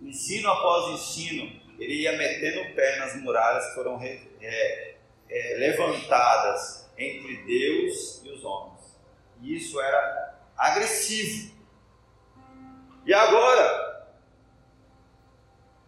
ensino 0.00 0.48
após 0.50 0.94
ensino, 0.94 1.44
ele 1.78 2.02
ia 2.02 2.16
metendo 2.16 2.62
o 2.62 2.74
pé 2.74 2.98
nas 2.98 3.14
muralhas 3.16 3.66
que 3.66 3.74
foram 3.74 4.00
é, 4.00 4.94
é, 5.28 5.56
levantadas 5.58 6.79
entre 7.00 7.36
Deus 7.44 8.20
e 8.24 8.30
os 8.30 8.44
homens. 8.44 8.80
E 9.42 9.56
isso 9.56 9.80
era 9.80 10.38
agressivo. 10.56 11.50
E 13.06 13.14
agora, 13.14 14.06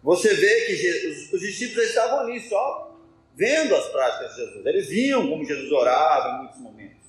você 0.01 0.33
vê 0.33 0.65
que 0.65 0.75
Jesus, 0.75 1.31
os 1.31 1.39
discípulos 1.39 1.87
estavam 1.87 2.21
ali 2.21 2.41
só 2.41 2.97
vendo 3.35 3.75
as 3.75 3.87
práticas 3.89 4.35
de 4.35 4.41
Jesus. 4.41 4.65
Eles 4.65 4.89
viam 4.89 5.29
como 5.29 5.45
Jesus 5.45 5.71
orava 5.71 6.29
em 6.29 6.37
muitos 6.39 6.59
momentos. 6.59 7.07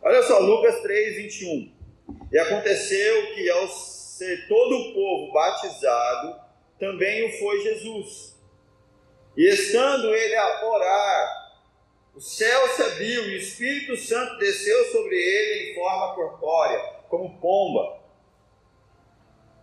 Olha 0.00 0.22
só, 0.22 0.38
Lucas 0.38 0.80
3, 0.80 1.16
21. 1.16 1.72
E 2.32 2.38
aconteceu 2.38 3.34
que 3.34 3.50
ao 3.50 3.68
ser 3.68 4.48
todo 4.48 4.74
o 4.74 4.94
povo 4.94 5.32
batizado, 5.32 6.40
também 6.78 7.28
o 7.28 7.38
foi 7.38 7.60
Jesus. 7.60 8.36
E 9.36 9.46
estando 9.48 10.14
ele 10.14 10.34
a 10.34 10.66
orar, 10.66 11.37
o 12.18 12.20
céu 12.20 12.68
se 12.74 12.82
abriu 12.82 13.28
e 13.28 13.34
o 13.34 13.38
Espírito 13.38 13.96
Santo 13.96 14.38
desceu 14.38 14.86
sobre 14.90 15.14
ele 15.14 15.70
em 15.70 15.74
forma 15.76 16.16
corpórea, 16.16 16.80
como 17.08 17.38
pomba. 17.38 18.00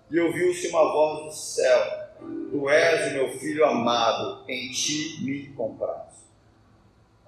E 0.10 0.18
ouviu-se 0.18 0.70
uma 0.70 0.90
voz 0.94 1.26
do 1.26 1.32
céu 1.34 2.06
Tu 2.50 2.70
és 2.70 3.12
o 3.12 3.14
meu 3.14 3.38
filho 3.38 3.66
amado, 3.66 4.46
em 4.48 4.72
ti 4.72 5.22
me 5.22 5.50
compraste. 5.50 6.24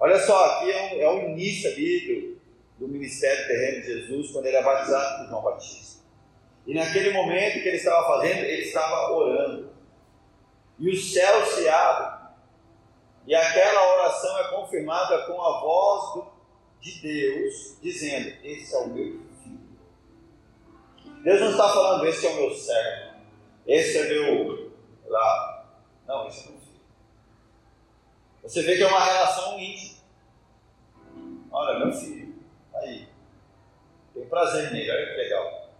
Olha 0.00 0.18
só, 0.18 0.46
aqui 0.46 0.70
é, 0.70 0.94
um, 0.94 1.02
é 1.02 1.10
o 1.10 1.28
início 1.28 1.70
ali 1.72 2.40
do, 2.78 2.86
do 2.86 2.90
ministério 2.90 3.46
terreno 3.46 3.82
de 3.82 3.86
Jesus, 3.86 4.30
quando 4.30 4.46
ele 4.46 4.56
é 4.56 4.62
batizado 4.62 5.18
por 5.18 5.28
João 5.28 5.42
Batista. 5.42 6.02
E 6.66 6.72
naquele 6.72 7.12
momento 7.12 7.60
que 7.62 7.68
ele 7.68 7.76
estava 7.76 8.06
fazendo, 8.06 8.44
ele 8.46 8.62
estava 8.62 9.12
orando. 9.12 9.70
E 10.78 10.88
o 10.88 10.96
céu 10.96 11.44
se 11.44 11.68
abre. 11.68 12.17
E 13.28 13.34
aquela 13.34 13.94
oração 13.94 14.38
é 14.38 14.48
confirmada 14.48 15.26
com 15.26 15.42
a 15.42 15.60
voz 15.60 16.14
do, 16.14 16.32
de 16.80 16.98
Deus, 17.02 17.76
dizendo: 17.82 18.34
Esse 18.42 18.74
é 18.74 18.78
o 18.78 18.88
meu 18.88 19.20
filho. 19.42 19.68
Deus 21.22 21.40
não 21.42 21.50
está 21.50 21.68
falando, 21.68 22.06
esse 22.06 22.26
é 22.26 22.30
o 22.30 22.36
meu 22.36 22.54
servo. 22.54 23.18
Esse 23.66 23.98
é 23.98 24.08
meu 24.08 24.72
lá. 25.08 25.76
Não, 26.06 26.26
isso 26.26 26.50
não 26.50 26.58
filho. 26.58 26.80
Você 28.44 28.62
vê 28.62 28.76
que 28.78 28.82
é 28.84 28.86
uma 28.86 29.04
relação 29.04 29.60
íntima. 29.60 29.98
Olha, 31.50 31.84
meu 31.84 31.92
filho, 31.92 32.34
tá 32.72 32.78
aí. 32.78 33.08
Tem 34.14 34.24
prazer 34.24 34.72
nele, 34.72 34.90
olha 34.90 35.06
que 35.06 35.16
legal. 35.16 35.70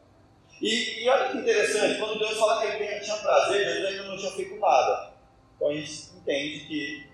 E, 0.61 1.03
e 1.03 1.09
olha 1.09 1.31
que 1.31 1.39
interessante, 1.39 1.99
quando 1.99 2.19
Deus 2.19 2.37
fala 2.37 2.61
que 2.61 2.67
ele 2.67 3.01
tinha 3.01 3.17
prazer, 3.17 3.65
Jesus 3.65 3.87
ainda 3.87 4.03
não 4.03 4.19
tinha 4.19 4.33
feito 4.33 4.57
nada. 4.57 5.15
Então 5.57 5.71
a 5.71 5.73
gente 5.73 6.11
entende 6.15 6.67
que 6.67 7.09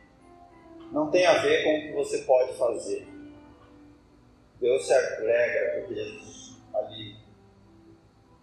não 0.94 1.10
tem 1.10 1.26
a 1.26 1.38
ver 1.38 1.64
com 1.64 1.76
o 1.76 1.82
que 1.82 1.92
você 1.92 2.18
pode 2.18 2.56
fazer. 2.56 3.04
Deus 4.60 4.86
se 4.86 4.94
alegra 4.94 5.80
porque 5.80 5.94
Jesus 5.94 6.54
ali 6.72 7.16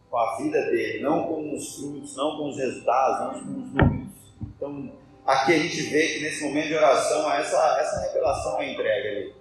com 0.10 0.18
a 0.18 0.36
vida 0.36 0.62
dele, 0.64 1.02
não 1.02 1.24
com 1.24 1.56
os 1.56 1.76
frutos, 1.78 2.18
não 2.18 2.36
com 2.36 2.50
os 2.50 2.58
resultados, 2.58 3.20
não 3.22 3.46
com 3.46 3.62
os 3.62 3.74
números. 3.74 4.14
Então, 4.42 4.92
aqui 5.26 5.54
a 5.54 5.60
gente 5.60 5.82
vê 5.84 6.08
que 6.10 6.20
nesse 6.20 6.44
momento 6.44 6.68
de 6.68 6.76
oração, 6.76 7.32
essa, 7.32 7.78
essa 7.80 8.02
revelação 8.02 8.62
é 8.62 8.74
entregue 8.74 9.08
ali. 9.08 9.34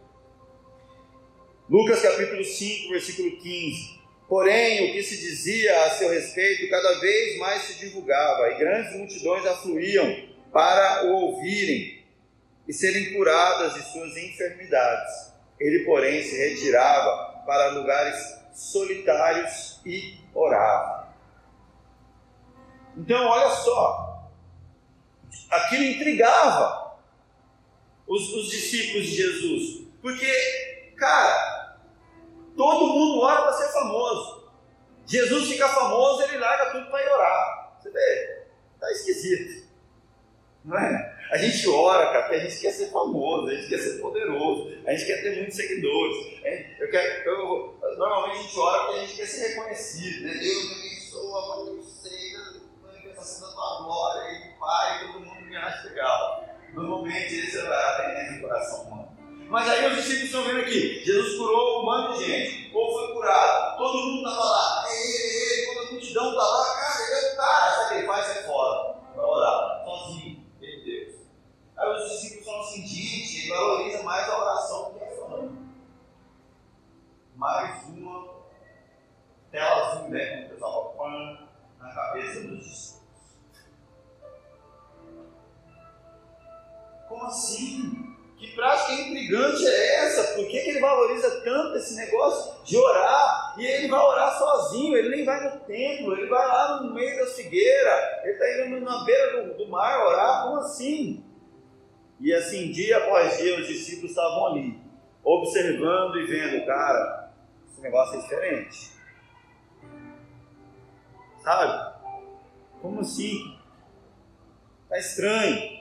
Lucas 1.68 2.00
capítulo 2.02 2.44
5, 2.44 2.90
versículo 2.90 3.36
15. 3.36 4.00
Porém, 4.28 4.88
o 4.88 4.92
que 4.92 5.02
se 5.02 5.16
dizia 5.16 5.84
a 5.84 5.90
seu 5.90 6.10
respeito 6.10 6.70
cada 6.70 7.00
vez 7.00 7.36
mais 7.38 7.62
se 7.62 7.80
divulgava, 7.80 8.50
e 8.50 8.58
grandes 8.58 8.96
multidões 8.96 9.44
afluíam 9.44 10.28
para 10.52 11.06
o 11.06 11.12
ouvirem 11.14 11.99
e 12.70 12.72
serem 12.72 13.14
curadas 13.14 13.74
de 13.74 13.82
suas 13.82 14.16
enfermidades. 14.16 15.32
Ele, 15.58 15.84
porém, 15.84 16.22
se 16.22 16.36
retirava 16.36 17.42
para 17.44 17.72
lugares 17.72 18.16
solitários 18.54 19.80
e 19.84 20.20
orava. 20.32 21.12
Então, 22.96 23.26
olha 23.26 23.50
só, 23.56 24.30
aquilo 25.50 25.82
intrigava 25.82 26.96
os, 28.06 28.32
os 28.34 28.50
discípulos 28.50 29.04
de 29.04 29.16
Jesus, 29.16 29.88
porque, 30.00 30.94
cara, 30.96 31.76
todo 32.56 32.86
mundo 32.86 33.20
ora 33.22 33.42
para 33.42 33.52
ser 33.54 33.72
famoso. 33.72 34.48
Jesus 35.06 35.48
fica 35.48 35.68
famoso, 35.70 36.22
ele 36.22 36.38
larga 36.38 36.70
tudo 36.70 36.88
para 36.88 37.04
ir 37.04 37.08
orar. 37.08 37.72
Você 37.80 37.90
vê, 37.90 38.44
tá 38.78 38.92
esquisito, 38.92 39.66
não 40.64 40.78
é? 40.78 41.19
A 41.30 41.36
gente 41.36 41.68
ora, 41.68 42.06
cara, 42.06 42.22
porque 42.22 42.36
a 42.36 42.40
gente 42.40 42.60
quer 42.60 42.72
ser 42.72 42.90
famoso, 42.90 43.46
a 43.46 43.54
gente 43.54 43.68
quer 43.68 43.78
ser 43.78 44.00
poderoso, 44.00 44.76
a 44.84 44.90
gente 44.90 45.06
quer 45.06 45.22
ter 45.22 45.36
muitos 45.36 45.54
seguidores. 45.54 46.16
Eu 46.80 46.90
quero, 46.90 47.28
eu, 47.28 47.78
normalmente 47.96 48.38
a 48.38 48.42
gente 48.42 48.58
ora 48.58 48.84
porque 48.84 48.98
a 48.98 49.02
gente 49.06 49.16
quer 49.16 49.26
ser 49.26 49.48
reconhecido. 49.48 50.24
Né? 50.24 50.34
Deus 50.34 50.68
me 50.68 50.74
abençoa, 50.74 51.54
quando 51.54 51.76
eu 51.76 51.82
sei 51.84 52.32
manifestação 52.82 53.48
da 53.48 53.54
tua 53.54 53.84
glória 53.84 54.32
e 54.32 54.58
Pai, 54.58 55.06
todo 55.06 55.20
mundo 55.20 55.46
me 55.46 55.56
acha 55.56 55.88
legal. 55.88 56.44
Normalmente 56.74 57.34
esse 57.34 57.58
é 57.58 57.60
a 57.60 58.02
tendência 58.02 58.34
do 58.34 58.40
coração 58.40 58.82
humano. 58.82 59.08
Mas 59.48 59.68
aí 59.68 59.86
os 59.86 59.96
discípulos 59.96 60.24
estão 60.24 60.44
vendo 60.44 60.60
aqui: 60.60 61.04
Jesus 61.04 61.36
curou 61.36 61.82
um 61.82 61.84
monte 61.84 62.18
de 62.18 62.24
gente, 62.26 62.68
o 62.68 62.72
povo 62.72 62.98
foi 62.98 63.14
curado, 63.14 63.78
todo 63.78 63.98
mundo 63.98 64.28
estava 64.28 64.44
lá, 64.44 64.84
ei, 64.88 64.96
ei, 64.96 65.60
ei, 65.60 65.66
quando 65.66 65.88
a 65.88 65.92
multidão 65.92 66.30
está 66.30 66.42
lá, 66.42 66.74
cara, 66.74 67.06
ele 67.06 67.14
é 67.14 67.32
o 67.32 67.36
cara, 67.36 67.70
sabe 67.70 67.84
o 67.84 67.88
que 67.88 67.94
ele 67.94 68.06
faz? 68.06 68.26
Sai 68.26 68.42
fora, 68.44 68.94
para 69.14 69.26
orar. 69.26 69.79
Aí 71.80 71.88
os 71.94 72.10
discípulos 72.10 72.44
falam 72.44 72.60
assim, 72.60 72.82
Dite, 72.82 73.38
ele 73.38 73.48
valoriza 73.48 74.02
mais 74.02 74.28
a 74.28 74.38
oração 74.38 74.92
do 74.92 74.98
que 74.98 75.04
a 75.04 75.16
fama. 75.16 75.52
Mais 77.34 77.88
uma 77.88 78.34
tela 79.50 79.86
azul, 79.86 80.10
né? 80.10 80.26
Como 80.26 80.44
o 80.44 80.50
pessoal 80.50 80.94
fala, 80.94 81.48
na 81.78 81.94
cabeça 81.94 82.40
dos 82.42 82.58
discípulos. 82.58 83.00
Como 87.08 87.24
assim? 87.24 88.16
Que 88.38 88.54
prática 88.54 88.92
intrigante 88.92 89.66
é 89.66 90.04
essa? 90.04 90.34
Por 90.34 90.46
que, 90.48 90.60
que 90.60 90.68
ele 90.70 90.80
valoriza 90.80 91.40
tanto 91.40 91.78
esse 91.78 91.96
negócio 91.96 92.62
de 92.62 92.76
orar? 92.76 93.54
E 93.58 93.64
ele 93.64 93.88
vai 93.88 94.00
orar 94.00 94.38
sozinho, 94.38 94.98
ele 94.98 95.16
nem 95.16 95.24
vai 95.24 95.42
no 95.44 95.60
templo, 95.60 96.12
ele 96.12 96.28
vai 96.28 96.46
lá 96.46 96.82
no 96.82 96.92
meio 96.92 97.18
da 97.18 97.26
figueira, 97.32 98.20
ele 98.22 98.32
está 98.32 98.66
indo 98.66 98.80
na 98.80 99.02
beira 99.04 99.44
do, 99.44 99.56
do 99.56 99.68
mar 99.70 100.06
orar. 100.06 100.44
Como 100.44 100.58
assim? 100.58 101.29
E 102.20 102.34
assim, 102.34 102.70
dia 102.70 102.98
após 102.98 103.38
dia, 103.38 103.58
os 103.58 103.66
discípulos 103.66 104.10
estavam 104.10 104.48
ali, 104.48 104.78
observando 105.24 106.16
e 106.20 106.26
vendo, 106.26 106.66
cara, 106.66 107.32
esse 107.66 107.80
negócio 107.80 108.18
é 108.18 108.22
diferente. 108.22 108.90
Sabe? 111.42 111.96
Como 112.82 113.00
assim? 113.00 113.58
Está 114.84 114.98
estranho. 114.98 115.80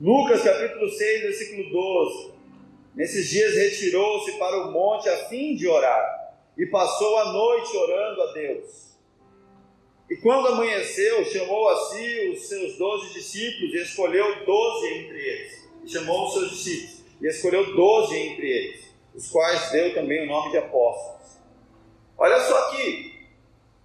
Lucas 0.00 0.42
capítulo 0.42 0.88
6, 0.88 1.22
versículo 1.22 1.70
12. 1.70 2.32
Nesses 2.94 3.28
dias 3.28 3.54
retirou-se 3.54 4.32
para 4.38 4.66
o 4.66 4.72
monte 4.72 5.08
a 5.08 5.28
fim 5.28 5.54
de 5.54 5.68
orar, 5.68 6.34
e 6.58 6.66
passou 6.66 7.16
a 7.18 7.32
noite 7.32 7.76
orando 7.76 8.22
a 8.22 8.32
Deus. 8.32 8.89
E 10.10 10.16
quando 10.16 10.48
amanheceu, 10.48 11.24
chamou 11.24 11.68
a 11.68 11.76
si 11.88 12.30
os 12.34 12.48
seus 12.48 12.76
doze 12.76 13.12
discípulos 13.12 13.72
e 13.72 13.82
escolheu 13.82 14.44
doze 14.44 14.88
entre 14.88 15.18
eles. 15.18 15.68
E 15.84 15.88
chamou 15.88 16.26
os 16.26 16.34
seus 16.34 16.50
discípulos 16.50 17.00
e 17.20 17.26
escolheu 17.28 17.76
doze 17.76 18.16
entre 18.16 18.48
eles, 18.48 18.86
os 19.14 19.28
quais 19.28 19.70
deu 19.70 19.94
também 19.94 20.24
o 20.24 20.26
nome 20.26 20.50
de 20.50 20.58
apóstolos. 20.58 21.38
Olha 22.18 22.40
só 22.40 22.68
aqui, 22.68 23.28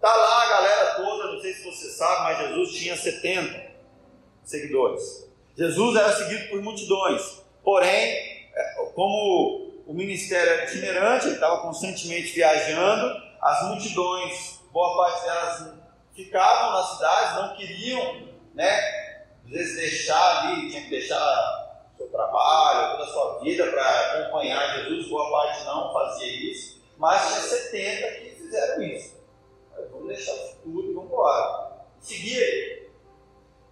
tá 0.01 0.13
lá 0.15 0.43
a 0.43 0.49
galera 0.49 0.95
toda, 0.95 1.31
não 1.33 1.41
sei 1.41 1.53
se 1.53 1.63
você 1.63 1.89
sabe, 1.91 2.23
mas 2.23 2.49
Jesus 2.49 2.71
tinha 2.71 2.97
70 2.97 3.71
seguidores. 4.43 5.29
Jesus 5.55 5.95
era 5.95 6.11
seguido 6.11 6.49
por 6.49 6.61
multidões, 6.61 7.43
porém, 7.63 8.49
é, 8.53 8.91
como 8.95 9.83
o 9.85 9.93
ministério 9.93 10.51
era 10.51 10.65
itinerante, 10.65 11.27
ele 11.27 11.35
estava 11.35 11.61
constantemente 11.61 12.33
viajando, 12.33 13.21
as 13.41 13.67
multidões, 13.67 14.59
boa 14.71 14.97
parte 14.97 15.23
delas 15.23 15.84
ficavam 16.15 16.71
na 16.71 16.83
cidade, 16.83 17.35
não 17.41 17.55
queriam, 17.55 18.29
né, 18.53 19.15
às 19.43 19.51
vezes 19.51 19.75
deixar 19.75 20.47
ali, 20.47 20.69
tinha 20.69 20.83
que 20.83 20.89
deixar 20.89 21.65
seu 21.97 22.07
trabalho, 22.09 22.91
toda 22.91 23.03
a 23.03 23.13
sua 23.13 23.39
vida 23.39 23.65
para 23.67 24.21
acompanhar 24.21 24.77
Jesus, 24.77 25.07
boa 25.09 25.29
parte 25.29 25.63
não 25.65 25.93
fazia 25.93 26.51
isso, 26.51 26.81
mas 26.97 27.27
tinha 27.27 27.41
70 27.41 28.07
que 28.19 28.29
fizeram 28.31 28.83
isso. 28.83 29.15
Vamos 29.91 30.07
deixar 30.07 30.33
tudo 30.63 30.89
e 30.89 30.93
vamos 30.93 31.11
embora. 31.11 31.75
Seguia 31.99 32.41
ele. 32.41 32.89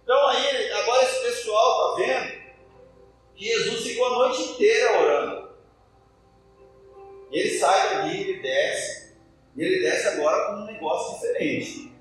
Então 0.02 0.28
aí, 0.28 0.72
agora 0.72 1.02
esse 1.04 1.20
pessoal 1.22 1.96
está 1.96 2.06
vendo 2.06 2.44
que 3.34 3.44
Jesus 3.44 3.86
ficou 3.86 4.06
a 4.06 4.10
noite 4.10 4.42
inteira 4.42 5.00
orando. 5.00 5.54
Ele 7.30 7.58
sai 7.58 7.94
dali, 7.94 8.20
ele 8.20 8.42
desce, 8.42 9.16
e 9.56 9.62
ele 9.62 9.80
desce 9.80 10.08
agora 10.08 10.46
com 10.46 10.52
um 10.60 10.66
negócio 10.66 11.14
diferente. 11.14 11.93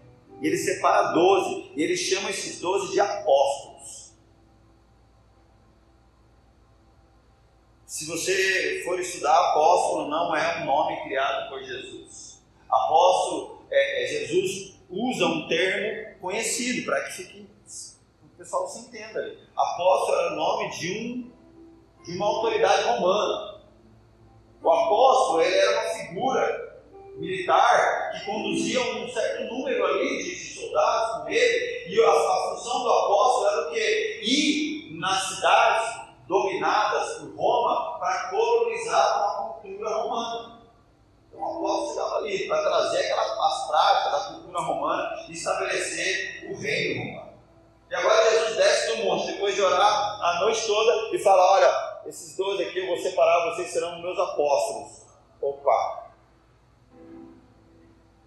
E 0.44 0.48
ele 0.48 0.58
separa 0.58 1.14
doze, 1.14 1.72
e 1.76 1.82
ele 1.82 1.98
chama 1.98 2.30
esses 2.30 2.60
doze 2.60 2.92
de 2.92 3.00
apóstolos. 3.00 4.14
Se 7.88 8.06
você 8.06 8.82
for 8.84 9.00
estudar, 9.00 9.34
apóstolo 9.34 10.10
não 10.10 10.36
é 10.36 10.62
um 10.62 10.66
nome 10.66 11.02
criado 11.04 11.50
por 11.50 11.64
Jesus. 11.64 12.44
Apóstolo, 12.70 13.64
é, 13.72 14.04
é 14.04 14.08
Jesus 14.08 14.74
usa 14.90 15.26
um 15.26 15.48
termo 15.48 16.20
conhecido 16.20 16.86
para 16.86 17.04
que 17.06 17.14
fique 17.14 17.44
pessoal 18.44 18.68
se 18.68 18.80
entenda. 18.80 19.36
Apóstolo 19.56 20.18
era 20.18 20.34
o 20.34 20.36
nome 20.36 20.70
de, 20.78 20.92
um, 20.92 22.04
de 22.04 22.18
uma 22.18 22.26
autoridade 22.26 22.84
romana. 22.84 23.62
O 24.62 24.70
apóstolo 24.70 25.42
ele 25.42 25.56
era 25.56 25.72
uma 25.72 25.94
figura 25.94 26.63
militar 27.16 28.12
que 28.12 28.26
conduzia 28.26 28.82
um 28.82 29.08
certo 29.10 29.54
número 29.54 29.86
ali 29.86 30.24
de, 30.24 30.54
soldados 30.54 31.24
com 31.24 31.30
ele, 31.30 31.86
e 31.88 32.04
a, 32.04 32.10
a, 32.10 32.50
função 32.50 32.84
do 32.84 32.90
apóstolo 32.90 33.48
era 33.48 33.68
o 33.68 33.72
quê? 33.72 34.20
Ir 34.24 35.00
nas 35.00 35.22
cidades 35.24 36.02
dominadas 36.28 37.18
por 37.18 37.36
Roma 37.36 38.00
para 38.00 38.30
colonizar 38.30 39.36
uma 39.36 39.54
cultura 39.54 39.96
romana. 39.96 40.62
Então 41.28 41.42
o 41.42 41.58
apóstolo 41.58 41.90
estava 41.90 42.18
ali 42.18 42.48
para 42.48 42.62
trazer 42.62 43.00
aquelas 43.00 43.32
as 43.40 43.68
práticas 43.68 44.12
da 44.12 44.20
cultura 44.34 44.60
romana 44.62 45.26
e 45.28 45.34
estabelecer 45.34 46.48
o 46.50 46.56
reino 46.56 47.04
romano. 47.04 47.34
E 47.90 47.96
agora 47.96 48.32
Jesus 48.32 48.56
desce 48.56 48.96
do 48.96 49.04
monte, 49.04 49.28
depois 49.34 49.54
de 49.54 49.62
orar 49.62 50.20
a 50.24 50.40
noite 50.42 50.66
toda, 50.66 51.16
e 51.16 51.20
fala: 51.20 51.54
Olha, 51.54 52.00
esses 52.08 52.36
dois 52.36 52.60
aqui 52.60 52.80
eu 52.80 52.88
vou 52.88 52.98
separar, 52.98 53.52
vocês 53.52 53.72
serão 53.72 54.02
meus 54.02 54.18
apóstolos. 54.18 55.04
Opa! 55.42 56.03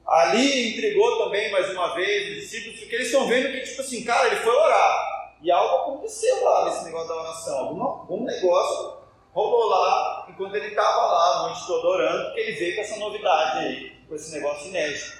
Ali 0.07 0.73
entregou 0.73 1.19
também 1.25 1.51
mais 1.51 1.69
uma 1.71 1.95
vez 1.95 2.29
os 2.29 2.35
discípulos, 2.43 2.79
porque 2.79 2.95
eles 2.95 3.07
estão 3.09 3.27
vendo 3.27 3.51
que, 3.51 3.61
tipo 3.61 3.81
assim, 3.81 4.05
cara, 4.05 4.29
ele 4.29 4.37
foi 4.37 4.55
orar. 4.55 5.17
E 5.43 5.51
algo 5.51 5.77
aconteceu 5.77 6.45
lá 6.45 6.65
nesse 6.67 6.85
negócio 6.85 7.09
da 7.09 7.15
oração. 7.17 7.59
Algum, 7.59 7.83
algum 7.83 8.25
negócio 8.25 8.99
rolou 9.33 9.69
lá 9.69 10.27
enquanto 10.31 10.55
ele 10.55 10.69
estava 10.69 11.07
lá 11.07 11.35
a 11.35 11.43
noite 11.49 11.67
toda 11.67 11.89
orando, 11.89 12.25
porque 12.27 12.41
ele 12.41 12.53
veio 12.53 12.75
com 12.77 12.81
essa 12.81 12.97
novidade 12.99 13.59
aí, 13.59 13.97
com 14.09 14.15
esse 14.15 14.33
negócio 14.35 14.69
inédito. 14.69 15.19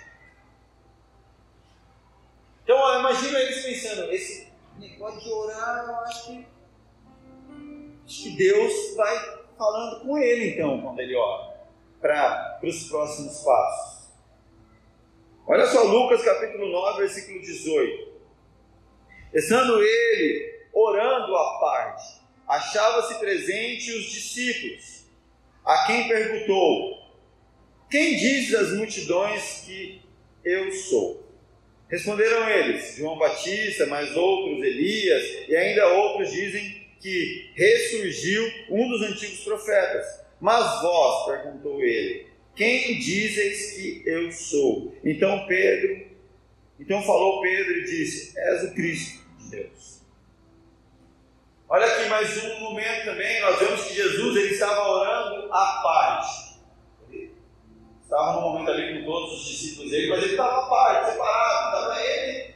Então, 2.63 2.77
ó, 2.79 2.99
imagina 2.99 3.39
eles 3.39 3.65
pensando, 3.65 4.13
esse 4.13 4.53
negócio 4.79 5.21
de 5.21 5.31
orar, 5.31 5.85
eu 5.87 5.97
acho 5.97 6.27
que, 6.27 6.47
acho 8.05 8.23
que 8.23 8.37
Deus 8.37 8.97
vai 8.97 9.39
falando 9.57 10.01
com 10.01 10.19
ele, 10.19 10.51
então, 10.51 10.81
quando 10.81 10.99
ele 11.01 11.15
ora, 11.15 11.57
para 12.01 12.61
os 12.63 12.89
próximos 12.89 13.43
passos. 13.43 13.96
Olha 15.49 15.65
só, 15.67 15.85
Lucas 15.85 16.25
capítulo 16.25 16.69
9, 16.73 16.99
versículo 17.03 17.41
18. 17.41 18.09
Estando 19.33 19.81
ele 19.81 20.57
orando 20.73 21.37
à 21.37 21.59
parte, 21.61 22.21
achava-se 22.49 23.15
presente 23.21 23.93
os 23.93 24.11
discípulos, 24.11 25.05
a 25.65 25.87
quem 25.87 26.09
perguntou: 26.09 26.99
Quem 27.89 28.17
diz 28.17 28.53
às 28.55 28.73
multidões 28.73 29.63
que 29.65 30.03
eu 30.45 30.73
sou? 30.73 31.25
Responderam 31.89 32.51
eles: 32.51 32.97
João 32.97 33.17
Batista, 33.17 33.87
mas 33.87 34.17
outros 34.17 34.59
Elias, 34.65 35.49
e 35.49 35.55
ainda 35.55 35.87
outros 35.87 36.33
dizem 36.33 36.89
que 37.01 37.53
ressurgiu 37.55 38.43
um 38.69 38.89
dos 38.89 39.03
antigos 39.03 39.45
profetas. 39.45 40.27
Mas 40.41 40.83
vós, 40.83 41.27
perguntou 41.27 41.81
ele, 41.81 42.26
quem 42.57 42.99
dizeis 42.99 43.73
que 43.73 44.03
eu 44.05 44.33
sou? 44.33 44.97
Então 45.05 45.47
Pedro, 45.47 46.07
então 46.81 47.03
falou 47.03 47.43
Pedro 47.43 47.73
e 47.73 47.85
disse: 47.85 48.37
És 48.37 48.65
o 48.65 48.75
Cristo 48.75 49.25
de 49.39 49.51
Deus. 49.51 50.03
Olha 51.69 51.87
aqui 51.87 52.09
mais 52.09 52.45
um 52.45 52.61
momento 52.61 53.05
também, 53.05 53.41
nós 53.41 53.59
vemos 53.59 53.85
que 53.85 53.95
Jesus 53.95 54.37
ele 54.37 54.55
estava 54.55 54.89
orando 54.89 55.53
à 55.53 55.81
parte 55.83 56.47
estava 58.07 58.35
no 58.35 58.41
momento 58.41 58.71
ali 58.71 59.01
com 59.01 59.05
todos 59.05 59.35
os 59.35 59.49
discípulos 59.49 59.91
dele, 59.91 60.09
mas 60.09 60.23
ele 60.23 60.31
estava 60.31 60.65
à 60.65 60.69
parte, 60.69 61.11
separado, 61.11 61.77
estava 61.77 62.03
ele 62.03 62.55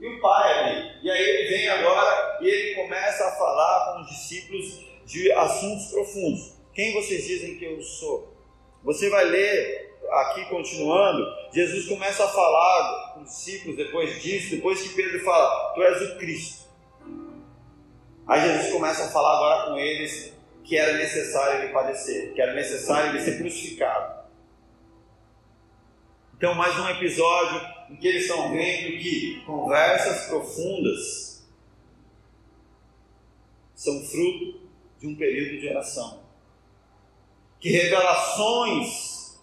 e 0.00 0.06
o 0.08 0.20
pai 0.20 0.52
ali. 0.52 0.98
E 1.02 1.10
aí 1.10 1.22
ele 1.22 1.48
vem 1.48 1.68
agora 1.68 2.38
e 2.40 2.48
ele 2.48 2.74
começa 2.74 3.24
a 3.24 3.32
falar 3.32 3.92
com 3.92 4.02
os 4.02 4.08
discípulos 4.08 4.80
de 5.06 5.30
assuntos 5.32 5.86
profundos. 5.92 6.54
Quem 6.74 6.92
vocês 6.92 7.26
dizem 7.26 7.56
que 7.56 7.64
eu 7.64 7.80
sou? 7.82 8.39
Você 8.82 9.10
vai 9.10 9.24
ler 9.24 9.98
aqui 10.10 10.44
continuando, 10.46 11.24
Jesus 11.52 11.86
começa 11.86 12.24
a 12.24 12.28
falar 12.28 13.12
com 13.14 13.22
os 13.22 13.30
discípulos 13.30 13.76
depois 13.76 14.20
disso, 14.22 14.56
depois 14.56 14.82
que 14.82 14.94
Pedro 14.94 15.22
fala, 15.24 15.72
Tu 15.74 15.82
és 15.82 16.02
o 16.02 16.18
Cristo. 16.18 16.68
Aí 18.26 18.40
Jesus 18.40 18.72
começa 18.72 19.04
a 19.04 19.08
falar 19.08 19.36
agora 19.36 19.70
com 19.70 19.78
eles 19.78 20.32
que 20.64 20.76
era 20.76 20.96
necessário 20.96 21.64
ele 21.64 21.72
padecer, 21.72 22.32
que 22.32 22.40
era 22.40 22.54
necessário 22.54 23.10
ele 23.10 23.20
ser 23.20 23.38
crucificado. 23.38 24.20
Então, 26.36 26.54
mais 26.54 26.78
um 26.78 26.88
episódio 26.88 27.60
em 27.90 27.96
que 27.96 28.06
eles 28.08 28.22
estão 28.22 28.50
vendo 28.50 28.98
que 28.98 29.42
conversas 29.44 30.28
profundas 30.28 31.44
são 33.74 34.02
fruto 34.04 34.60
de 34.98 35.06
um 35.06 35.16
período 35.16 35.60
de 35.60 35.68
oração. 35.68 36.29
Que 37.60 37.70
revelações 37.70 39.38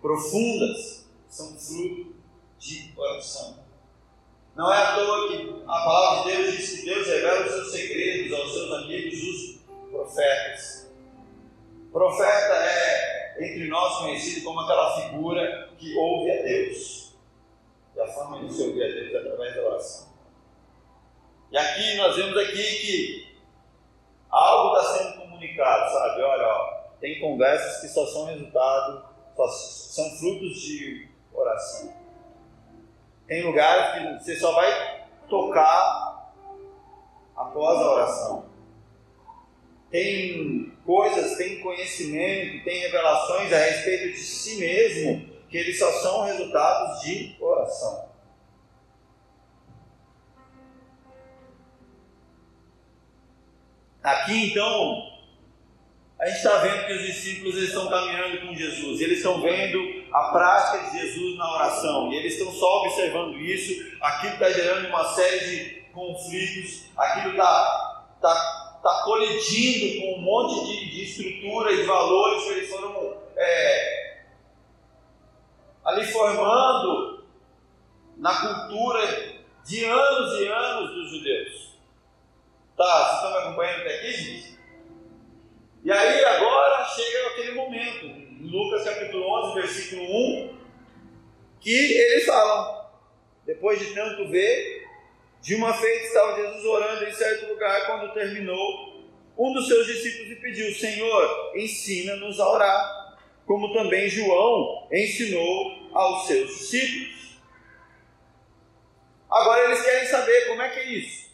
profundas 0.00 1.06
são 1.28 1.58
fruto 1.58 2.14
de 2.58 2.92
oração. 2.96 3.58
Não 4.54 4.72
é 4.72 4.76
à 4.76 4.94
toa 4.94 5.28
que 5.28 5.62
a 5.66 5.84
palavra 5.84 6.30
de 6.30 6.36
Deus 6.36 6.56
diz 6.56 6.80
que 6.80 6.84
Deus 6.84 7.06
revela 7.06 7.46
os 7.46 7.52
seus 7.52 7.72
segredos 7.72 8.38
aos 8.38 8.52
seus 8.52 8.72
amigos, 8.72 9.22
os 9.22 9.90
profetas. 9.90 10.90
Profeta 11.92 12.54
é 12.54 13.36
entre 13.40 13.68
nós 13.68 13.98
conhecido 13.98 14.44
como 14.44 14.60
aquela 14.60 15.00
figura 15.00 15.70
que 15.78 15.96
ouve 15.96 16.30
a 16.30 16.42
Deus. 16.42 17.14
E 17.96 18.00
a 18.00 18.06
forma 18.08 18.46
de 18.46 18.52
se 18.52 18.62
ouvir 18.62 18.84
a 18.84 18.86
Deus 18.86 19.14
é 19.14 19.18
através 19.18 19.56
da 19.56 19.62
oração. 19.62 20.10
E 21.50 21.56
aqui 21.56 21.96
nós 21.96 22.14
vemos 22.16 22.36
aqui 22.36 22.62
que 22.62 23.38
algo 24.30 24.76
está 24.76 24.98
sendo 24.98 25.20
comunicado, 25.20 25.92
sabe? 25.92 26.22
Olha, 26.22 26.46
ó, 26.46 26.79
tem 27.00 27.20
conversas 27.20 27.80
que 27.80 27.88
só 27.88 28.06
são 28.06 28.26
resultado, 28.26 29.04
só 29.34 29.48
são 29.48 30.10
frutos 30.18 30.60
de 30.60 31.08
oração. 31.32 31.92
Tem 33.26 33.42
lugares 33.42 34.18
que 34.18 34.24
você 34.24 34.36
só 34.36 34.52
vai 34.52 35.06
tocar 35.28 36.34
após 37.36 37.78
a 37.78 37.94
oração. 37.94 38.50
Tem 39.90 40.72
coisas, 40.84 41.36
tem 41.36 41.60
conhecimento, 41.60 42.64
tem 42.64 42.80
revelações 42.80 43.52
a 43.52 43.58
respeito 43.58 44.12
de 44.12 44.18
si 44.18 44.56
mesmo 44.56 45.30
que 45.48 45.56
eles 45.56 45.78
só 45.78 45.90
são 46.00 46.24
resultados 46.24 47.00
de 47.00 47.36
oração. 47.40 48.08
Aqui 54.02 54.50
então, 54.50 55.09
a 56.20 56.26
gente 56.26 56.36
está 56.36 56.58
vendo 56.58 56.84
que 56.84 56.92
os 56.92 57.06
discípulos 57.06 57.56
eles 57.56 57.68
estão 57.68 57.88
caminhando 57.88 58.46
com 58.46 58.54
Jesus, 58.54 59.00
eles 59.00 59.16
estão 59.16 59.40
vendo 59.40 60.04
a 60.12 60.24
prática 60.24 60.90
de 60.90 61.00
Jesus 61.00 61.38
na 61.38 61.54
oração, 61.54 62.12
e 62.12 62.16
eles 62.16 62.34
estão 62.34 62.52
só 62.52 62.82
observando 62.82 63.40
isso, 63.40 63.96
aquilo 64.02 64.34
está 64.34 64.50
gerando 64.50 64.88
uma 64.88 65.04
série 65.14 65.38
de 65.38 65.80
conflitos, 65.92 66.84
aquilo 66.94 67.30
está 67.30 68.06
tá, 68.20 68.80
tá 68.82 69.02
colidindo 69.02 70.02
com 70.02 70.18
um 70.18 70.20
monte 70.20 70.66
de, 70.66 70.90
de 70.90 71.04
estruturas, 71.04 71.76
de 71.78 71.84
valores 71.84 72.44
que 72.44 72.50
eles 72.50 72.68
foram 72.68 73.16
é, 73.34 74.24
ali 75.86 76.04
formando 76.04 77.24
na 78.18 78.66
cultura 78.66 79.40
de 79.64 79.84
anos 79.86 80.38
e 80.38 80.48
anos 80.48 80.90
dos 80.94 81.10
judeus. 81.12 81.70
Tá, 82.76 83.04
vocês 83.04 83.14
estão 83.16 83.30
me 83.30 83.38
acompanhando 83.38 83.80
até 83.80 83.94
aqui, 83.96 84.12
gente? 84.12 84.49
E 85.82 85.90
aí 85.90 86.24
agora 86.26 86.84
chega 86.84 87.28
aquele 87.28 87.52
momento, 87.52 88.06
Lucas 88.42 88.84
capítulo 88.84 89.26
11, 89.46 89.54
versículo 89.54 90.02
1, 90.02 90.58
que 91.58 91.70
eles 91.70 92.26
falam, 92.26 92.84
depois 93.46 93.78
de 93.78 93.94
tanto 93.94 94.28
ver, 94.28 94.86
de 95.40 95.54
uma 95.54 95.72
feita 95.72 96.04
estava 96.04 96.36
Jesus 96.36 96.64
orando 96.66 97.04
em 97.04 97.12
certo 97.12 97.46
lugar, 97.48 97.86
quando 97.86 98.12
terminou, 98.12 99.06
um 99.38 99.54
dos 99.54 99.68
seus 99.68 99.86
discípulos 99.86 100.28
lhe 100.28 100.36
pediu, 100.36 100.70
Senhor, 100.74 101.52
ensina-nos 101.56 102.38
a 102.38 102.50
orar, 102.50 103.16
como 103.46 103.72
também 103.72 104.06
João 104.06 104.86
ensinou 104.92 105.88
aos 105.94 106.26
seus 106.26 106.58
discípulos. 106.58 107.38
Agora 109.30 109.64
eles 109.64 109.82
querem 109.82 110.06
saber 110.08 110.48
como 110.48 110.60
é 110.60 110.68
que 110.68 110.78
é 110.78 110.92
isso. 110.92 111.29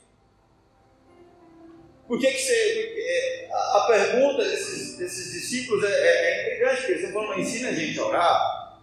Por 2.07 2.19
que, 2.21 2.31
que 2.31 2.39
você. 2.39 2.95
É, 2.99 3.49
a 3.53 3.81
pergunta 3.87 4.45
desses, 4.45 4.97
desses 4.97 5.33
discípulos 5.33 5.85
é, 5.85 5.89
é, 5.89 5.91
é 5.91 6.43
intrigante, 6.43 6.83
porque 6.83 6.99
você 6.99 7.13
falou, 7.13 7.39
ensina 7.39 7.69
a 7.69 7.75
gente 7.75 7.99
a 7.99 8.07
orar. 8.07 8.81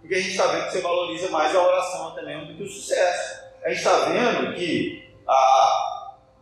Porque 0.00 0.14
a 0.14 0.18
gente 0.18 0.32
está 0.32 0.46
vendo 0.48 0.66
que 0.66 0.72
você 0.72 0.80
valoriza 0.80 1.30
mais 1.30 1.54
a 1.54 1.62
oração 1.62 2.08
até 2.08 2.22
mesmo 2.22 2.46
do 2.46 2.56
que 2.56 2.62
o 2.62 2.68
sucesso. 2.68 3.44
A 3.64 3.68
gente 3.70 3.78
está 3.78 4.04
vendo 4.04 4.54
que 4.54 5.04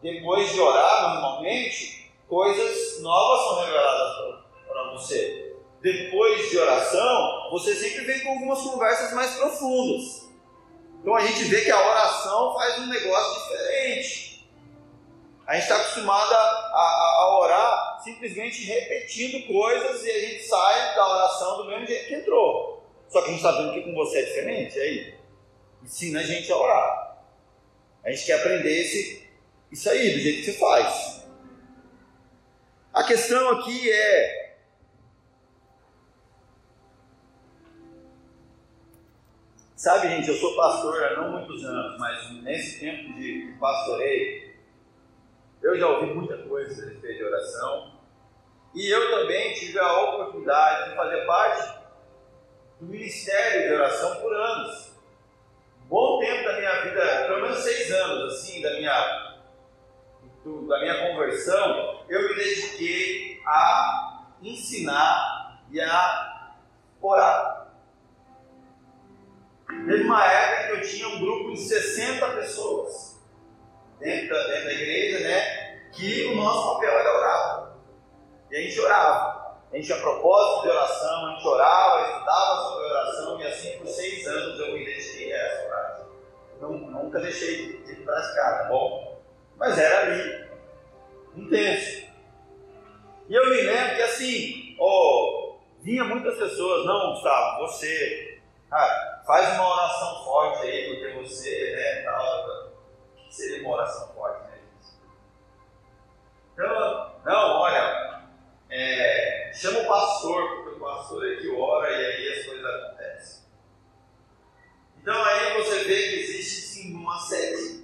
depois 0.03 0.53
de 0.53 0.61
orar, 0.61 1.14
normalmente, 1.14 2.11
coisas 2.29 3.01
novas 3.03 3.40
são 3.44 3.64
reveladas 3.64 4.16
para 4.66 4.90
você. 4.92 5.55
Depois 5.81 6.51
de 6.51 6.59
oração, 6.59 7.51
você 7.51 7.75
sempre 7.75 8.05
vem 8.05 8.20
com 8.20 8.31
algumas 8.31 8.61
conversas 8.62 9.12
mais 9.12 9.37
profundas. 9.37 10.29
Então 11.01 11.14
a 11.14 11.25
gente 11.25 11.44
vê 11.44 11.61
que 11.62 11.70
a 11.70 11.88
oração 11.88 12.55
faz 12.55 12.79
um 12.81 12.87
negócio 12.88 13.42
diferente. 13.42 14.32
A 15.47 15.55
gente 15.55 15.65
está 15.65 15.77
acostumado 15.77 16.33
a, 16.33 16.39
a, 16.39 17.17
a, 17.21 17.39
orar 17.41 18.01
simplesmente 18.03 18.65
repetindo 18.65 19.47
coisas 19.47 20.05
e 20.05 20.11
a 20.11 20.21
gente 20.21 20.45
sai 20.45 20.95
da 20.95 21.09
oração 21.09 21.57
do 21.59 21.65
mesmo 21.67 21.87
jeito 21.87 22.07
que 22.07 22.15
entrou. 22.15 22.87
Só 23.09 23.21
que 23.21 23.29
a 23.29 23.31
gente 23.33 23.45
está 23.45 23.53
vendo 23.53 23.73
que 23.73 23.83
com 23.83 23.95
você 23.95 24.19
é 24.21 24.25
diferente, 24.25 24.79
aí? 24.79 25.15
Ensina 25.83 26.21
a 26.21 26.23
gente 26.23 26.51
a 26.51 26.57
orar. 26.57 27.19
A 28.05 28.11
gente 28.11 28.25
quer 28.25 28.35
aprender 28.35 28.81
esse, 28.81 29.29
isso 29.71 29.91
aí, 29.91 30.13
do 30.13 30.21
jeito 30.21 30.39
que 30.39 30.53
você 30.53 30.59
faz. 30.59 31.25
A 32.93 33.05
questão 33.05 33.51
aqui 33.51 33.91
é. 33.91 34.43
Sabe, 39.75 40.09
gente, 40.09 40.29
eu 40.29 40.37
sou 40.37 40.55
pastor 40.55 41.03
há 41.03 41.17
não 41.17 41.33
muitos 41.33 41.65
anos, 41.65 41.99
mas 41.99 42.43
nesse 42.43 42.79
tempo 42.79 43.15
de 43.15 43.57
pastoreio, 43.59 44.52
eu 45.62 45.79
já 45.79 45.87
ouvi 45.87 46.12
muita 46.12 46.37
coisa 46.38 46.85
a 46.85 46.88
respeito 46.88 47.18
de 47.18 47.25
oração. 47.25 47.92
E 48.75 48.88
eu 48.88 49.11
também 49.11 49.55
tive 49.55 49.79
a 49.79 50.03
oportunidade 50.03 50.90
de 50.90 50.96
fazer 50.96 51.25
parte 51.25 51.79
do 52.81 52.87
ministério 52.87 53.68
de 53.68 53.75
oração 53.75 54.20
por 54.20 54.35
anos. 54.35 54.92
Um 55.85 55.88
bom 55.88 56.18
tempo 56.20 56.44
da 56.44 56.57
minha 56.57 56.81
vida, 56.83 57.27
pelo 57.27 57.42
menos 57.42 57.59
seis 57.59 57.92
anos, 57.92 58.35
assim, 58.35 58.61
da 58.61 58.70
minha, 58.72 59.38
do, 60.42 60.66
da 60.66 60.81
minha 60.81 61.07
conversão, 61.07 62.05
eu 62.09 62.29
me 62.29 62.35
dediquei 62.35 63.40
a 63.46 64.25
ensinar 64.42 65.62
e 65.70 65.81
a 65.81 66.55
orar. 67.01 67.68
Teve 69.68 70.03
uma 70.03 70.27
época 70.27 70.66
que 70.66 70.72
eu 70.72 70.88
tinha 70.88 71.09
um 71.09 71.20
grupo 71.20 71.53
de 71.53 71.61
60 71.61 72.27
pessoas 72.33 73.12
dentro 74.03 74.29
da, 74.29 74.43
dentro 74.49 74.65
da 74.65 74.73
igreja, 74.73 75.21
né? 75.21 75.81
Que 75.93 76.27
o 76.27 76.37
nosso 76.37 76.75
papel 76.75 76.91
era 76.91 77.19
orar. 77.19 77.73
E 78.51 78.57
a 78.57 78.61
gente 78.61 78.81
orava. 78.81 79.43
A 79.73 79.77
gente 79.77 79.87
tinha 79.87 79.99
propósito 80.01 80.62
de 80.62 80.69
oração, 80.69 81.27
a 81.27 81.31
gente 81.31 81.49
orava, 81.49 82.11
estudava 82.11 82.62
sobre 82.62 82.85
oração, 82.85 83.41
e 83.41 83.47
assim 83.47 83.79
por 83.79 83.87
seis 83.87 84.27
anos 84.27 84.61
eu 84.61 84.73
me 84.75 84.85
dediquei 84.85 85.33
a 85.33 85.38
essa 85.38 85.67
oração. 85.67 86.09
Não, 86.61 86.73
nunca 86.73 87.21
deixei 87.21 87.83
de 87.83 87.95
praticar, 87.97 88.59
tá 88.59 88.69
bom? 88.69 89.19
Mas 89.57 89.79
era 89.79 90.01
ali, 90.01 90.47
intenso. 91.37 92.03
E 93.29 93.35
eu 93.35 93.49
me 93.49 93.62
lembro 93.62 93.97
que 93.97 94.03
assim, 94.03 94.77
oh, 94.79 95.57
vinha 95.81 96.05
muitas 96.05 96.37
pessoas, 96.37 96.85
não, 96.85 97.15
Gustavo, 97.15 97.61
você, 97.61 98.41
cara, 98.69 99.23
faz 99.27 99.55
uma 99.55 99.73
oração 99.73 100.25
forte 100.25 100.67
aí, 100.67 100.88
porque 100.88 101.19
você, 101.19 101.73
né, 101.75 102.03
tal, 102.03 102.62
seria 103.33 103.62
uma 103.66 103.77
oração 103.77 104.14
forte, 104.14 104.42
né? 104.51 104.59
Então, 106.53 107.14
não, 107.25 107.61
olha, 107.61 108.23
é, 108.68 109.51
chama 109.55 109.81
o 109.81 109.87
pastor, 109.87 110.57
porque 110.57 110.77
o 110.77 110.81
pastor 110.81 111.33
é 111.33 111.37
que 111.37 111.49
ora 111.49 111.90
e 111.90 112.07
aí 112.07 112.38
as 112.38 112.47
coisas 112.47 112.64
acontecem. 112.64 113.42
Então 115.01 115.25
aí 115.25 115.62
você 115.62 115.85
vê 115.85 116.09
que 116.09 116.14
existe 116.21 116.61
sim 116.61 116.95
uma 116.95 117.18
série 117.18 117.83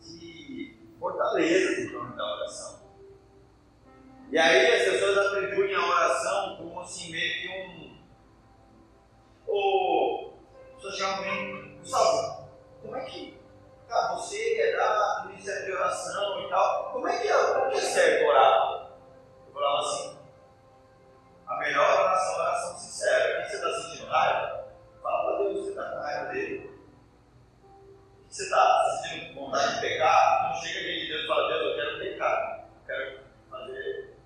de, 0.00 0.76
fortalezas 0.98 1.78
em 1.78 1.92
torno 1.92 2.16
da 2.16 2.24
oração. 2.24 2.80
E 4.30 4.38
aí 4.38 4.74
as 4.74 4.84
pessoas 4.84 5.18
atribuem 5.18 5.74
a 5.74 5.86
oração 5.86 6.56
como 6.56 6.80
assim, 6.80 7.10
meio 7.10 7.40
que 7.40 7.48
um. 7.48 8.00
Ou. 9.46 10.30
De 10.80 10.86
um 10.86 11.84
sabor. 11.84 12.48
Como 12.80 12.96
é 12.96 13.04
que 13.04 13.39
ah, 13.90 14.14
você 14.14 14.60
é 14.60 14.76
da 14.76 15.24
ministério 15.26 15.66
de 15.66 15.72
oração 15.72 16.40
e 16.42 16.48
tal. 16.48 16.92
Como 16.92 17.08
é 17.08 17.18
que 17.18 17.28
é, 17.28 17.54
como 17.54 17.70
que 17.70 17.78
é 17.78 18.28
orar? 18.28 18.90
Eu 19.46 19.52
falava 19.52 19.78
assim, 19.80 20.18
a 21.46 21.56
melhor 21.58 22.00
oração 22.00 22.34
é 22.34 22.38
oração 22.40 22.78
sincera. 22.78 23.40
O 23.40 23.42
que 23.42 23.50
você 23.50 23.56
está 23.56 23.80
sentindo 23.80 24.06
raiva? 24.06 24.68
Fala 25.02 25.24
para 25.24 25.38
Deus, 25.38 25.64
você 25.64 25.70
está 25.70 25.90
com 25.90 25.98
raiva 25.98 26.32
dele. 26.32 26.80
O 28.24 28.28
que 28.28 28.34
você 28.34 28.42
está 28.44 29.00
sentindo 29.02 29.34
vontade 29.34 29.74
de 29.74 29.80
pecar? 29.80 30.48
Não 30.48 30.62
chega 30.62 30.80
diante 30.80 31.00
de 31.00 31.08
Deus 31.08 31.24
e 31.24 31.26
fala, 31.26 31.48
Deus, 31.48 31.62
eu 31.62 31.74
quero 31.74 31.98
pecar. 31.98 32.60
Eu 32.60 32.86
quero 32.86 33.20
fazer. 33.50 34.16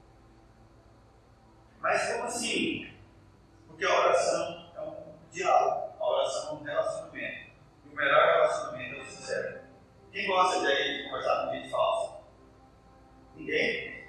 Mas 1.80 2.12
como 2.12 2.24
assim? 2.24 2.94
Porque 3.66 3.84
a 3.86 4.00
oração 4.00 4.70
é 4.76 4.80
um 4.80 5.14
diálogo, 5.30 5.94
a 5.98 6.06
oração 6.06 6.50
é 6.50 6.54
um 6.54 6.62
relacionamento. 6.62 7.50
E 7.84 7.88
o 7.88 7.96
melhor 7.96 8.26
relacionamento 8.26 8.93
sincero. 9.24 9.60
Quem 10.12 10.26
gosta 10.26 10.60
de 10.60 10.66
aí 10.66 11.04
conversar 11.04 11.46
com 11.46 11.52
gente 11.54 11.70
falsa? 11.70 12.16
Ninguém? 13.34 14.04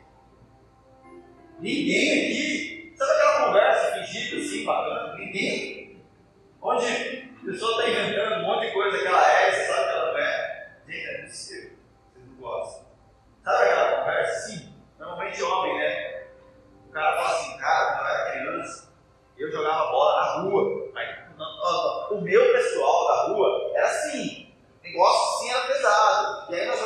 Ninguém 1.59 2.11
aqui? 2.11 2.93
Sabe 2.97 3.11
aquela 3.11 3.45
conversa 3.47 3.91
fingida 3.95 4.41
assim, 4.41 4.65
bacana? 4.65 5.15
Ninguém? 5.17 6.03
Onde 6.61 6.85
a 6.85 7.45
pessoa 7.45 7.71
está 7.71 7.89
inventando 7.89 8.41
um 8.41 8.45
monte 8.45 8.67
de 8.67 8.73
coisa 8.73 8.97
que 8.99 9.07
ela 9.07 9.31
é, 9.31 9.51
você 9.51 9.63
sabe 9.65 9.83
que 9.83 9.89
ela 9.89 10.11
não 10.11 10.17
é. 10.19 10.71
Gente, 10.87 11.07
é 11.07 11.21
possível. 11.23 11.71
Vocês 12.13 12.27
não 12.27 12.35
gostam. 12.35 12.85
Sabe 13.43 13.63
aquela 13.63 13.99
conversa? 13.99 14.47
Sim. 14.47 14.75
Normalmente 14.99 15.43
homem, 15.43 15.77
né? 15.77 16.25
O 16.89 16.91
cara 16.91 17.15
fala 17.15 17.29
assim, 17.29 17.57
cara, 17.57 17.93
quando 17.93 18.07
eu 18.07 18.15
era 18.15 18.31
criança, 18.31 18.93
eu 19.37 19.51
jogava 19.51 19.91
bola 19.91 20.21
na 20.21 20.41
rua. 20.41 20.91
Aí, 20.95 21.15
o 22.11 22.21
meu 22.21 22.51
pessoal 22.53 23.07
da 23.07 23.23
rua 23.27 23.71
era 23.75 23.87
assim, 23.87 24.44
negócio 24.95 25.35
assim 25.35 25.49
era 25.49 25.61
pesado. 25.67 26.43
E 26.49 26.55
aí 26.55 26.65
nós 26.67 26.81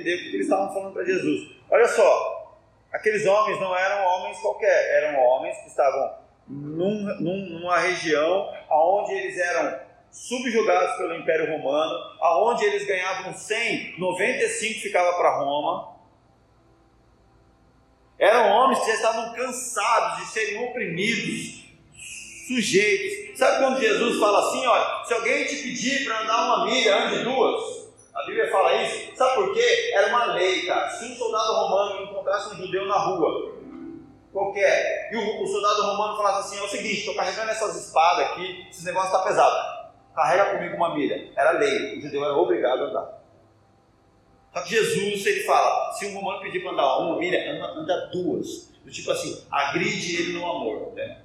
entender 0.00 0.14
o 0.14 0.18
que 0.18 0.36
eles 0.36 0.46
estavam 0.46 0.72
falando 0.72 0.92
para 0.92 1.04
Jesus. 1.04 1.50
Olha 1.70 1.86
só, 1.86 2.58
aqueles 2.92 3.26
homens 3.26 3.60
não 3.60 3.76
eram 3.76 4.04
homens 4.06 4.38
qualquer, 4.38 5.02
eram 5.02 5.20
homens 5.20 5.56
que 5.58 5.68
estavam 5.68 6.14
num, 6.48 7.02
num, 7.20 7.60
numa 7.60 7.78
região 7.78 8.52
onde 8.68 9.12
eles 9.12 9.38
eram 9.38 9.78
subjugados 10.10 10.96
pelo 10.96 11.14
Império 11.14 11.56
Romano, 11.56 11.94
aonde 12.20 12.64
eles 12.64 12.84
ganhavam 12.84 13.32
100, 13.32 13.98
95 13.98 14.80
ficava 14.80 15.16
para 15.16 15.38
Roma. 15.38 15.96
Eram 18.18 18.50
homens 18.50 18.80
que 18.80 18.86
já 18.86 18.94
estavam 18.94 19.32
cansados 19.34 20.18
de 20.18 20.32
serem 20.32 20.68
oprimidos, 20.68 21.64
sujeitos. 22.48 23.38
Sabe 23.38 23.64
quando 23.64 23.80
Jesus 23.80 24.18
fala 24.18 24.48
assim, 24.48 24.66
olha, 24.66 25.04
se 25.04 25.14
alguém 25.14 25.46
te 25.46 25.56
pedir 25.62 26.04
para 26.04 26.22
andar 26.22 26.44
uma 26.44 26.64
milha, 26.66 26.96
ande 26.96 27.24
duas. 27.24 27.79
A 28.20 28.26
Bíblia 28.26 28.50
fala 28.50 28.74
isso. 28.82 29.16
Sabe 29.16 29.34
por 29.34 29.54
quê? 29.54 29.92
Era 29.94 30.08
uma 30.08 30.26
lei, 30.34 30.66
cara. 30.66 30.90
Se 30.90 31.06
um 31.06 31.16
soldado 31.16 31.54
romano 31.54 32.02
encontrasse 32.02 32.54
um 32.54 32.58
judeu 32.58 32.86
na 32.86 32.98
rua, 32.98 33.54
qualquer, 34.30 35.10
e 35.10 35.16
o, 35.16 35.42
o 35.42 35.46
soldado 35.46 35.82
romano 35.82 36.18
falasse 36.18 36.40
assim: 36.40 36.62
é 36.62 36.66
o 36.66 36.68
seguinte, 36.68 36.98
estou 36.98 37.14
carregando 37.14 37.50
essas 37.50 37.76
espadas 37.76 38.26
aqui, 38.26 38.66
esse 38.68 38.84
negócio 38.84 39.08
está 39.08 39.20
pesado. 39.20 39.80
Carrega 40.14 40.56
comigo 40.56 40.76
uma 40.76 40.94
milha. 40.94 41.32
Era 41.34 41.52
lei, 41.52 41.96
o 41.96 42.02
judeu 42.02 42.22
era 42.22 42.36
obrigado 42.36 42.84
a 42.84 42.88
andar. 42.88 43.20
Só 44.52 44.62
que 44.62 44.70
Jesus, 44.70 45.24
ele 45.24 45.44
fala: 45.44 45.92
se 45.94 46.04
um 46.06 46.14
romano 46.14 46.42
pedir 46.42 46.60
para 46.60 46.72
andar 46.72 46.98
uma 46.98 47.18
milha, 47.18 47.52
anda, 47.52 47.80
anda 47.80 48.10
duas. 48.12 48.68
Do 48.84 48.90
tipo 48.90 49.10
assim, 49.10 49.46
agride 49.50 50.16
ele 50.16 50.32
no 50.38 50.46
amor. 50.46 50.92
Né? 50.94 51.22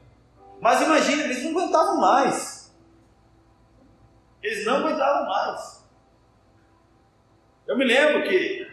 Mas 0.62 0.81
imagina, 0.81 1.23
eles 1.23 1.43
não 1.43 1.51
aguentavam 1.51 1.97
mais. 1.97 2.73
Eles 4.41 4.65
não 4.65 4.77
aguentavam 4.77 5.25
mais. 5.25 5.85
Eu 7.67 7.78
me 7.78 7.86
lembro 7.86 8.23
que. 8.23 8.67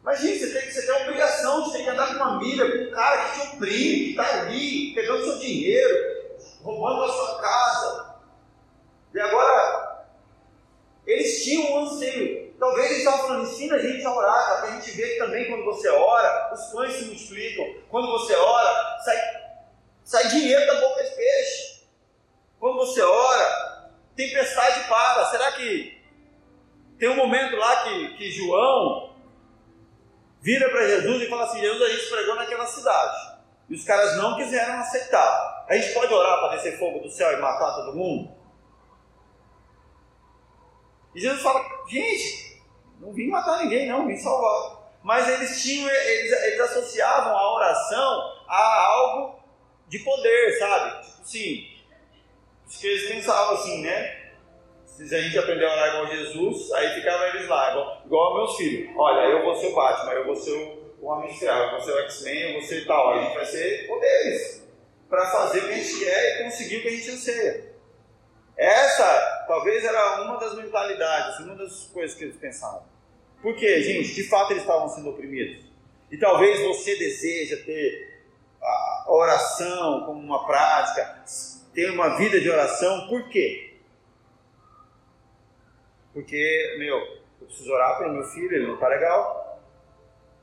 Imagina, 0.00 0.38
você 0.38 0.58
tem, 0.58 0.70
você 0.70 0.86
tem 0.86 0.94
a 0.94 1.02
obrigação 1.02 1.64
de 1.64 1.72
ter 1.72 1.82
que 1.82 1.90
andar 1.90 2.06
com 2.06 2.14
uma 2.14 2.38
milha 2.38 2.70
com 2.70 2.84
um 2.84 2.90
cara 2.92 3.24
que 3.24 3.40
te 3.40 3.46
oprime, 3.48 4.04
que 4.04 4.10
está 4.10 4.40
ali, 4.40 4.94
pegando 4.94 5.24
seu 5.24 5.38
dinheiro, 5.38 6.36
roubando 6.62 7.04
a 7.04 7.08
sua 7.12 7.40
casa. 7.40 8.16
E 9.12 9.20
agora, 9.20 10.06
eles 11.06 11.44
tinham 11.44 11.72
um 11.72 11.78
anseio. 11.86 12.54
Talvez 12.58 12.86
eles 12.86 12.98
estavam 12.98 13.26
falando, 13.26 13.50
ensina 13.50 13.76
a 13.76 13.78
gente 13.78 14.06
a 14.06 14.14
orar, 14.14 14.60
para 14.60 14.68
a 14.68 14.72
gente 14.72 14.90
ver 14.92 15.12
que 15.12 15.18
também 15.18 15.46
quando 15.46 15.64
você 15.64 15.88
ora, 15.88 16.54
os 16.54 16.72
pães 16.72 16.94
se 16.94 17.04
multiplicam. 17.06 17.82
Quando 17.90 18.10
você 18.12 18.34
ora, 18.34 18.98
sai, 19.04 19.16
sai 20.04 20.28
dinheiro 20.28 20.66
da 20.66 20.80
boca 20.80 21.02
de 21.02 21.10
peixe. 21.10 21.82
Quando 22.58 22.76
você 22.76 23.02
ora, 23.02 23.90
tempestade 24.14 24.88
para. 24.88 25.30
Será 25.30 25.52
que 25.52 25.95
tem 26.98 27.08
um 27.08 27.16
momento 27.16 27.56
lá 27.56 27.84
que, 27.84 28.16
que 28.16 28.30
João 28.30 29.14
vira 30.40 30.68
para 30.70 30.86
Jesus 30.86 31.22
e 31.22 31.28
fala 31.28 31.44
assim: 31.44 31.60
Jesus, 31.60 31.82
a 31.82 31.94
gente 31.94 32.10
pregou 32.10 32.34
naquela 32.36 32.66
cidade. 32.66 33.36
E 33.68 33.74
os 33.74 33.84
caras 33.84 34.16
não 34.16 34.36
quiseram 34.36 34.78
aceitar. 34.78 35.66
A 35.68 35.76
gente 35.76 35.92
pode 35.92 36.12
orar 36.14 36.38
para 36.38 36.56
descer 36.56 36.78
fogo 36.78 37.00
do 37.00 37.10
céu 37.10 37.32
e 37.32 37.40
matar 37.40 37.74
todo 37.74 37.96
mundo? 37.96 38.34
E 41.14 41.20
Jesus 41.20 41.42
fala: 41.42 41.64
gente, 41.88 42.62
não 43.00 43.12
vim 43.12 43.28
matar 43.28 43.62
ninguém, 43.64 43.88
não, 43.88 44.06
vim 44.06 44.16
salvar. 44.16 44.76
Mas 45.02 45.28
eles 45.28 45.62
tinham, 45.62 45.88
eles, 45.88 46.32
eles 46.32 46.60
associavam 46.60 47.36
a 47.36 47.54
oração 47.54 48.44
a 48.48 48.86
algo 48.86 49.40
de 49.88 49.98
poder, 50.00 50.58
sabe? 50.58 51.06
Tipo 51.06 51.22
assim, 51.22 51.76
acho 52.66 52.80
que 52.80 52.86
eles 52.86 53.08
pensavam 53.08 53.54
assim, 53.54 53.82
né? 53.82 54.25
Se 54.96 55.14
a 55.14 55.20
gente 55.20 55.38
aprender 55.38 55.66
a 55.66 55.72
orar 55.72 55.88
igual 55.88 56.06
Jesus, 56.06 56.72
aí 56.72 56.94
ficava 56.94 57.28
eles 57.28 57.48
lá, 57.48 57.70
igual, 57.70 58.02
igual 58.06 58.34
meus 58.36 58.56
filhos. 58.56 58.90
Olha, 58.96 59.28
eu 59.28 59.42
vou 59.42 59.54
ser 59.54 59.66
o 59.66 59.74
Batman, 59.74 60.12
eu 60.12 60.26
vou 60.26 60.36
ser 60.36 60.52
o, 60.52 60.86
Homem 61.06 61.32
de 61.32 61.44
eu 61.44 61.70
vou 61.70 61.80
ser 61.80 61.92
o 61.92 61.98
X-Men, 62.00 62.40
eu 62.40 62.52
vou 62.54 62.62
ser 62.62 62.84
tal. 62.84 63.12
A 63.12 63.22
gente 63.22 63.34
vai 63.34 63.44
ser 63.44 63.86
poderes 63.86 64.66
para 65.08 65.26
fazer 65.30 65.58
o 65.60 65.68
que 65.68 65.74
a 65.74 65.76
gente 65.76 65.98
quer 66.00 66.40
e 66.40 66.44
conseguir 66.44 66.76
o 66.78 66.82
que 66.82 66.88
a 66.88 66.90
gente 66.90 67.10
anseia. 67.10 67.72
Essa, 68.56 69.44
talvez, 69.46 69.84
era 69.84 70.22
uma 70.22 70.36
das 70.36 70.56
mentalidades, 70.56 71.38
uma 71.40 71.54
das 71.54 71.86
coisas 71.92 72.16
que 72.16 72.24
eles 72.24 72.36
pensavam. 72.36 72.82
Por 73.40 73.54
quê, 73.54 73.82
gente? 73.82 74.14
De 74.14 74.24
fato, 74.24 74.52
eles 74.52 74.62
estavam 74.62 74.88
sendo 74.88 75.10
oprimidos. 75.10 75.66
E 76.10 76.16
talvez 76.16 76.60
você 76.62 76.96
deseja 76.96 77.56
ter 77.64 78.24
a 78.60 79.04
oração 79.06 80.06
como 80.06 80.18
uma 80.18 80.44
prática, 80.44 81.22
ter 81.72 81.90
uma 81.90 82.16
vida 82.16 82.40
de 82.40 82.50
oração. 82.50 83.06
Por 83.06 83.28
quê? 83.28 83.65
Porque, 86.16 86.76
meu, 86.78 86.96
eu 86.96 87.46
preciso 87.46 87.70
orar 87.74 87.98
pelo 87.98 88.14
meu 88.14 88.24
filho, 88.24 88.50
ele 88.56 88.68
não 88.68 88.76
está 88.76 88.88
legal. 88.88 89.60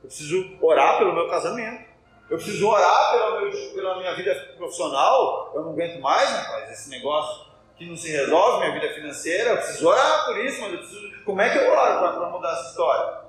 Eu 0.00 0.06
preciso 0.06 0.56
orar 0.62 0.98
pelo 0.98 1.12
meu 1.12 1.28
casamento. 1.28 1.84
Eu 2.30 2.36
preciso 2.36 2.68
orar 2.68 3.10
pela, 3.10 3.40
meu, 3.40 3.74
pela 3.74 3.98
minha 3.98 4.14
vida 4.14 4.54
profissional. 4.56 5.50
Eu 5.52 5.62
não 5.62 5.72
aguento 5.72 6.00
mais, 6.00 6.30
rapaz, 6.30 6.70
esse 6.70 6.90
negócio 6.90 7.46
que 7.76 7.86
não 7.86 7.96
se 7.96 8.08
resolve, 8.08 8.68
minha 8.68 8.80
vida 8.80 8.94
financeira. 8.94 9.50
Eu 9.50 9.56
preciso 9.56 9.88
orar 9.88 10.26
por 10.26 10.38
isso, 10.44 10.60
mas 10.60 10.74
eu 10.74 10.78
preciso. 10.78 11.24
Como 11.24 11.40
é 11.40 11.50
que 11.50 11.58
eu 11.58 11.72
oro 11.72 12.18
para 12.18 12.30
mudar 12.30 12.52
essa 12.52 12.68
história? 12.68 13.24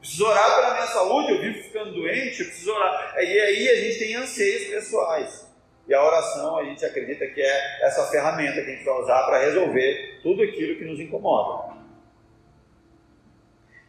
Preciso 0.00 0.26
orar 0.26 0.54
pela 0.54 0.72
minha 0.72 0.86
saúde, 0.86 1.32
eu 1.32 1.40
vivo 1.42 1.62
ficando 1.62 1.92
doente, 1.92 2.40
eu 2.40 2.46
preciso 2.46 2.72
orar. 2.72 3.14
E 3.18 3.38
aí 3.38 3.68
a 3.68 3.76
gente 3.76 3.98
tem 3.98 4.16
anseios 4.16 4.64
pessoais. 4.70 5.52
E 5.86 5.92
a 5.92 6.02
oração 6.02 6.56
a 6.56 6.64
gente 6.64 6.82
acredita 6.86 7.26
que 7.26 7.42
é 7.42 7.86
essa 7.86 8.10
ferramenta 8.10 8.62
que 8.62 8.70
a 8.70 8.74
gente 8.76 8.84
vai 8.84 8.98
usar 8.98 9.24
para 9.24 9.40
resolver 9.40 10.20
tudo 10.22 10.42
aquilo 10.42 10.78
que 10.78 10.86
nos 10.86 10.98
incomoda. 10.98 11.71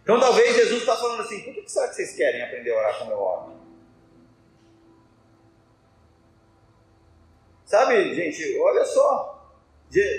Então 0.03 0.19
talvez 0.19 0.55
Jesus 0.55 0.81
está 0.81 0.95
falando 0.95 1.21
assim: 1.21 1.41
por 1.41 1.53
que 1.53 1.67
será 1.67 1.87
que 1.87 1.95
vocês 1.95 2.15
querem 2.15 2.43
aprender 2.43 2.71
a 2.71 2.77
orar 2.77 2.99
como 2.99 3.11
eu 3.11 3.19
oro? 3.19 3.53
Sabe, 7.65 8.13
gente, 8.13 8.59
olha 8.59 8.85
só. 8.85 9.31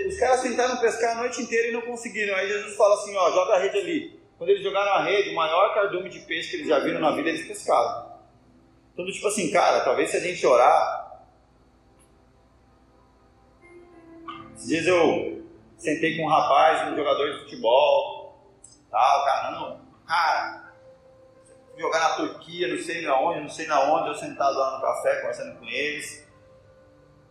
Os 0.08 0.18
caras 0.18 0.42
tentaram 0.42 0.76
pescar 0.78 1.16
a 1.16 1.20
noite 1.20 1.42
inteira 1.42 1.68
e 1.68 1.72
não 1.72 1.82
conseguiram. 1.82 2.34
Aí 2.34 2.48
Jesus 2.48 2.76
fala 2.76 2.94
assim: 2.94 3.14
ó, 3.16 3.30
joga 3.30 3.54
a 3.54 3.58
rede 3.58 3.78
ali. 3.78 4.20
Quando 4.38 4.50
eles 4.50 4.62
jogaram 4.62 4.92
a 4.92 5.02
rede, 5.02 5.30
o 5.30 5.34
maior 5.34 5.74
cardume 5.74 6.08
de 6.08 6.20
peixe 6.20 6.50
que 6.50 6.56
eles 6.56 6.68
já 6.68 6.78
viram 6.80 7.00
na 7.00 7.12
vida, 7.12 7.28
eles 7.28 7.46
pescaram. 7.46 8.12
Então, 8.92 9.04
tipo 9.06 9.26
assim, 9.26 9.50
cara, 9.50 9.84
talvez 9.84 10.10
se 10.10 10.16
a 10.16 10.20
gente 10.20 10.44
orar. 10.46 11.22
Esses 14.56 14.68
dias 14.68 14.86
eu 14.86 15.44
sentei 15.76 16.16
com 16.16 16.24
um 16.24 16.28
rapaz, 16.28 16.92
um 16.92 16.96
jogador 16.96 17.32
de 17.32 17.40
futebol, 17.40 18.23
tal, 18.94 19.24
cara, 19.24 19.76
cara, 20.06 20.72
jogar 21.76 21.98
na 21.98 22.10
Turquia, 22.10 22.68
não 22.68 22.78
sei 22.78 23.02
na 23.02 23.20
onde, 23.20 23.40
não 23.40 23.48
sei 23.48 23.66
na 23.66 23.92
onde, 23.92 24.08
eu 24.08 24.14
sentado 24.14 24.56
lá 24.56 24.76
no 24.76 24.82
café 24.82 25.16
conversando 25.16 25.58
com 25.58 25.64
eles. 25.64 26.24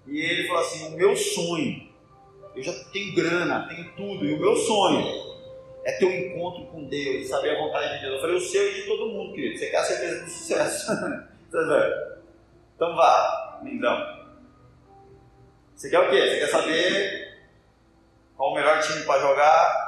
E 0.05 0.19
ele 0.19 0.47
falou 0.47 0.61
assim: 0.61 0.93
o 0.93 0.97
meu 0.97 1.15
sonho, 1.15 1.89
eu 2.53 2.61
já 2.61 2.73
tenho 2.91 3.15
grana, 3.15 3.67
tenho 3.69 3.95
tudo, 3.95 4.25
e 4.25 4.33
o 4.33 4.39
meu 4.39 4.55
sonho 4.57 5.33
é 5.85 5.93
ter 5.93 6.05
um 6.05 6.11
encontro 6.11 6.65
com 6.65 6.83
Deus, 6.89 7.29
saber 7.29 7.55
a 7.55 7.59
vontade 7.59 7.95
de 7.95 8.01
Deus. 8.01 8.15
Eu 8.15 8.21
falei: 8.21 8.35
o 8.35 8.41
seu 8.41 8.69
e 8.69 8.73
de 8.81 8.85
todo 8.85 9.09
mundo, 9.09 9.33
querido. 9.33 9.57
Você 9.57 9.69
quer 9.69 9.77
a 9.77 9.83
certeza 9.83 10.23
do 10.25 10.29
sucesso? 10.29 10.91
então 12.75 12.95
vá, 12.95 13.61
lindão. 13.63 14.21
Você 15.73 15.89
quer 15.89 15.99
o 15.99 16.09
quê? 16.09 16.17
Você 16.17 16.39
quer 16.39 16.47
saber 16.47 17.37
qual 18.35 18.51
o 18.51 18.55
melhor 18.55 18.81
time 18.81 19.05
para 19.05 19.21
jogar? 19.21 19.82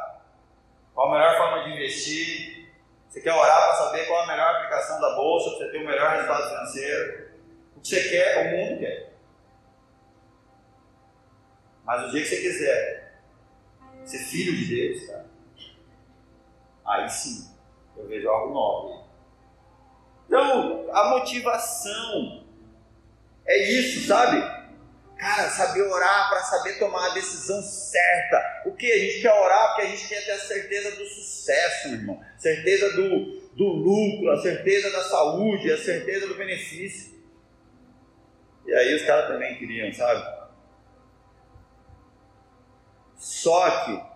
Qual 0.96 1.10
a 1.10 1.12
melhor 1.12 1.38
forma 1.38 1.64
de 1.66 1.72
investir? 1.72 2.70
Você 3.10 3.20
quer 3.20 3.34
orar 3.34 3.66
para 3.66 3.76
saber 3.76 4.08
qual 4.08 4.24
a 4.24 4.28
melhor 4.28 4.56
aplicação 4.56 5.00
da 5.02 5.16
bolsa 5.16 5.50
para 5.50 5.60
você 5.60 5.72
ter 5.72 5.78
o 5.84 5.86
melhor 5.86 6.12
resultado 6.12 6.50
financeiro? 6.50 7.32
O 7.76 7.82
que 7.82 7.88
você 7.90 8.10
quer, 8.10 8.48
o 8.48 8.58
mundo 8.58 8.80
quer. 8.80 9.14
Mas 11.84 12.06
o 12.06 12.12
dia 12.12 12.22
que 12.22 12.28
você 12.28 12.38
quiser 12.38 13.22
ser 14.06 14.20
filho 14.20 14.56
de 14.56 14.66
Deus, 14.74 15.08
cara, 15.08 15.26
aí 16.86 17.10
sim 17.10 17.54
eu 17.98 18.08
vejo 18.08 18.30
algo 18.30 18.54
novo. 18.54 19.06
Então, 20.28 20.88
a 20.94 21.10
motivação 21.10 22.46
é 23.46 23.58
isso, 23.70 24.08
sabe? 24.08 24.55
Cara, 25.18 25.50
saber 25.50 25.82
orar 25.84 26.30
para 26.30 26.42
saber 26.42 26.78
tomar 26.78 27.12
a 27.12 27.14
decisão 27.14 27.62
certa. 27.62 28.64
O 28.66 28.76
que? 28.76 28.92
A 28.92 29.00
gente 29.00 29.22
quer 29.22 29.34
orar 29.34 29.68
porque 29.70 29.82
a 29.84 29.90
gente 29.90 30.08
quer 30.08 30.26
ter 30.26 30.32
a 30.32 30.40
certeza 30.40 30.92
do 30.92 31.06
sucesso, 31.06 31.90
meu 31.90 32.00
irmão. 32.00 32.26
Certeza 32.38 32.92
do, 32.92 33.50
do 33.56 33.66
lucro, 33.66 34.32
a 34.32 34.42
certeza 34.42 34.92
da 34.92 35.04
saúde, 35.04 35.72
a 35.72 35.78
certeza 35.78 36.28
do 36.28 36.36
benefício. 36.36 37.16
E 38.66 38.74
aí 38.74 38.96
os 38.96 39.04
caras 39.04 39.28
também 39.28 39.58
queriam, 39.58 39.94
sabe? 39.94 40.46
Só 43.18 43.86
que 43.86 44.16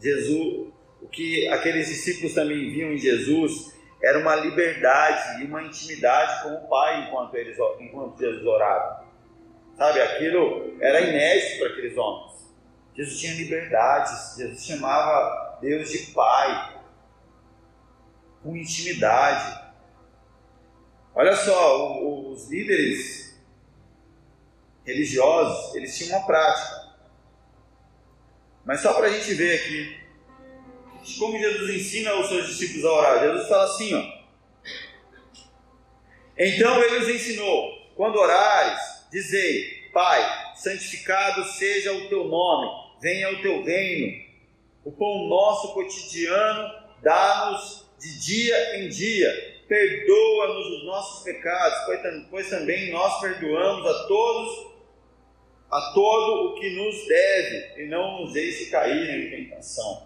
Jesus, 0.00 0.72
o 1.02 1.08
que 1.08 1.46
aqueles 1.48 1.88
discípulos 1.88 2.34
também 2.34 2.70
viam 2.70 2.92
em 2.92 2.98
Jesus 2.98 3.75
era 4.02 4.18
uma 4.18 4.34
liberdade 4.36 5.42
e 5.42 5.46
uma 5.46 5.62
intimidade 5.62 6.42
com 6.42 6.54
o 6.54 6.68
Pai 6.68 7.04
enquanto, 7.06 7.34
eles, 7.34 7.56
enquanto 7.80 8.18
Jesus 8.18 8.44
orava. 8.44 9.04
Sabe, 9.76 10.00
aquilo 10.00 10.76
era 10.80 11.00
inédito 11.00 11.58
para 11.58 11.68
aqueles 11.68 11.96
homens. 11.96 12.54
Jesus 12.94 13.20
tinha 13.20 13.34
liberdade, 13.34 14.10
Jesus 14.36 14.64
chamava 14.64 15.58
Deus 15.60 15.90
de 15.90 16.12
Pai, 16.12 16.80
com 18.42 18.56
intimidade. 18.56 19.66
Olha 21.14 21.34
só, 21.34 22.00
os 22.30 22.48
líderes 22.48 23.38
religiosos, 24.84 25.74
eles 25.74 25.96
tinham 25.96 26.18
uma 26.18 26.26
prática. 26.26 26.86
Mas 28.64 28.80
só 28.80 28.94
para 28.94 29.06
a 29.06 29.10
gente 29.10 29.34
ver 29.34 29.56
aqui, 29.56 30.05
como 31.14 31.38
Jesus 31.38 31.70
ensina 31.70 32.14
os 32.16 32.28
seus 32.28 32.46
discípulos 32.46 32.84
a 32.84 32.92
orar. 32.92 33.20
Jesus 33.20 33.48
fala 33.48 33.64
assim, 33.64 33.94
ó. 33.94 34.16
Então 36.38 36.82
ele 36.82 36.98
os 36.98 37.08
ensinou: 37.08 37.72
quando 37.94 38.16
orares, 38.16 38.80
dizei: 39.10 39.88
Pai, 39.92 40.54
santificado 40.56 41.44
seja 41.44 41.92
o 41.92 42.08
teu 42.08 42.24
nome, 42.24 42.68
venha 43.00 43.32
o 43.32 43.42
teu 43.42 43.62
reino. 43.62 44.26
O 44.84 44.92
pão 44.92 45.28
nosso 45.28 45.72
cotidiano 45.72 46.72
dá-nos 47.02 47.86
de 47.98 48.20
dia 48.20 48.78
em 48.78 48.88
dia. 48.88 49.56
Perdoa-nos 49.66 50.66
os 50.68 50.84
nossos 50.84 51.24
pecados, 51.24 51.78
pois 52.30 52.48
também 52.48 52.92
nós 52.92 53.20
perdoamos 53.20 53.84
a 53.84 54.06
todos 54.06 54.76
a 55.70 55.92
todo 55.92 56.50
o 56.50 56.54
que 56.54 56.70
nos 56.70 57.06
deve, 57.08 57.82
e 57.82 57.88
não 57.88 58.20
nos 58.20 58.32
deixe 58.32 58.70
cair 58.70 59.10
em 59.10 59.48
tentação. 59.48 60.05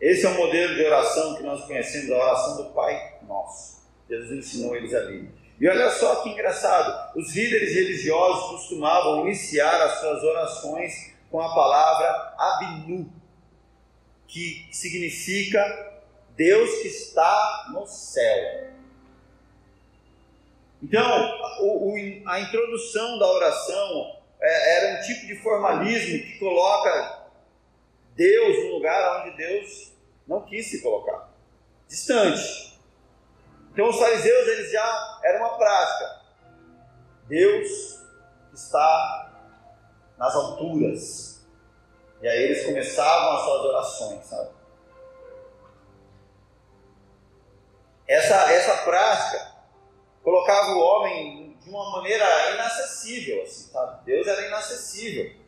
Esse 0.00 0.26
é 0.26 0.28
o 0.28 0.36
modelo 0.36 0.74
de 0.76 0.84
oração 0.84 1.34
que 1.34 1.42
nós 1.42 1.64
conhecemos, 1.64 2.10
a 2.10 2.16
oração 2.16 2.56
do 2.56 2.72
Pai 2.72 3.18
Nosso. 3.26 3.82
Jesus 4.08 4.38
ensinou 4.38 4.76
eles 4.76 4.94
ali. 4.94 5.28
E 5.60 5.68
olha 5.68 5.90
só 5.90 6.22
que 6.22 6.28
engraçado, 6.28 7.18
os 7.18 7.34
líderes 7.34 7.74
religiosos 7.74 8.50
costumavam 8.50 9.26
iniciar 9.26 9.82
as 9.82 9.98
suas 9.98 10.22
orações 10.22 11.12
com 11.30 11.40
a 11.40 11.52
palavra 11.52 12.34
Abinu, 12.38 13.12
que 14.28 14.66
significa 14.70 16.00
Deus 16.36 16.70
que 16.80 16.88
está 16.88 17.66
no 17.72 17.84
céu. 17.86 18.68
Então, 20.80 21.02
a 22.24 22.40
introdução 22.40 23.18
da 23.18 23.26
oração 23.26 24.16
é, 24.40 24.76
era 24.76 24.98
um 24.98 25.02
tipo 25.02 25.26
de 25.26 25.36
formalismo 25.42 26.24
que 26.24 26.38
coloca 26.38 27.17
Deus 28.18 28.64
no 28.64 28.72
lugar 28.72 29.20
onde 29.20 29.36
Deus 29.36 29.92
não 30.26 30.44
quis 30.44 30.68
se 30.68 30.82
colocar, 30.82 31.30
distante. 31.86 32.76
Então 33.72 33.88
os 33.88 33.96
fariseus 33.96 34.48
eles 34.48 34.72
já 34.72 35.20
era 35.22 35.38
uma 35.38 35.56
prática. 35.56 36.22
Deus 37.28 37.68
está 38.52 39.30
nas 40.18 40.34
alturas. 40.34 41.46
E 42.20 42.26
aí 42.26 42.42
eles 42.42 42.66
começavam 42.66 43.36
as 43.36 43.44
suas 43.44 43.64
orações, 43.66 44.24
sabe? 44.24 44.50
Essa, 48.08 48.52
essa 48.52 48.82
prática 48.82 49.52
colocava 50.24 50.72
o 50.72 50.80
homem 50.80 51.56
de 51.62 51.70
uma 51.70 51.92
maneira 51.92 52.24
inacessível, 52.54 53.44
assim, 53.44 53.70
sabe? 53.70 54.04
Deus 54.06 54.26
era 54.26 54.44
inacessível. 54.44 55.47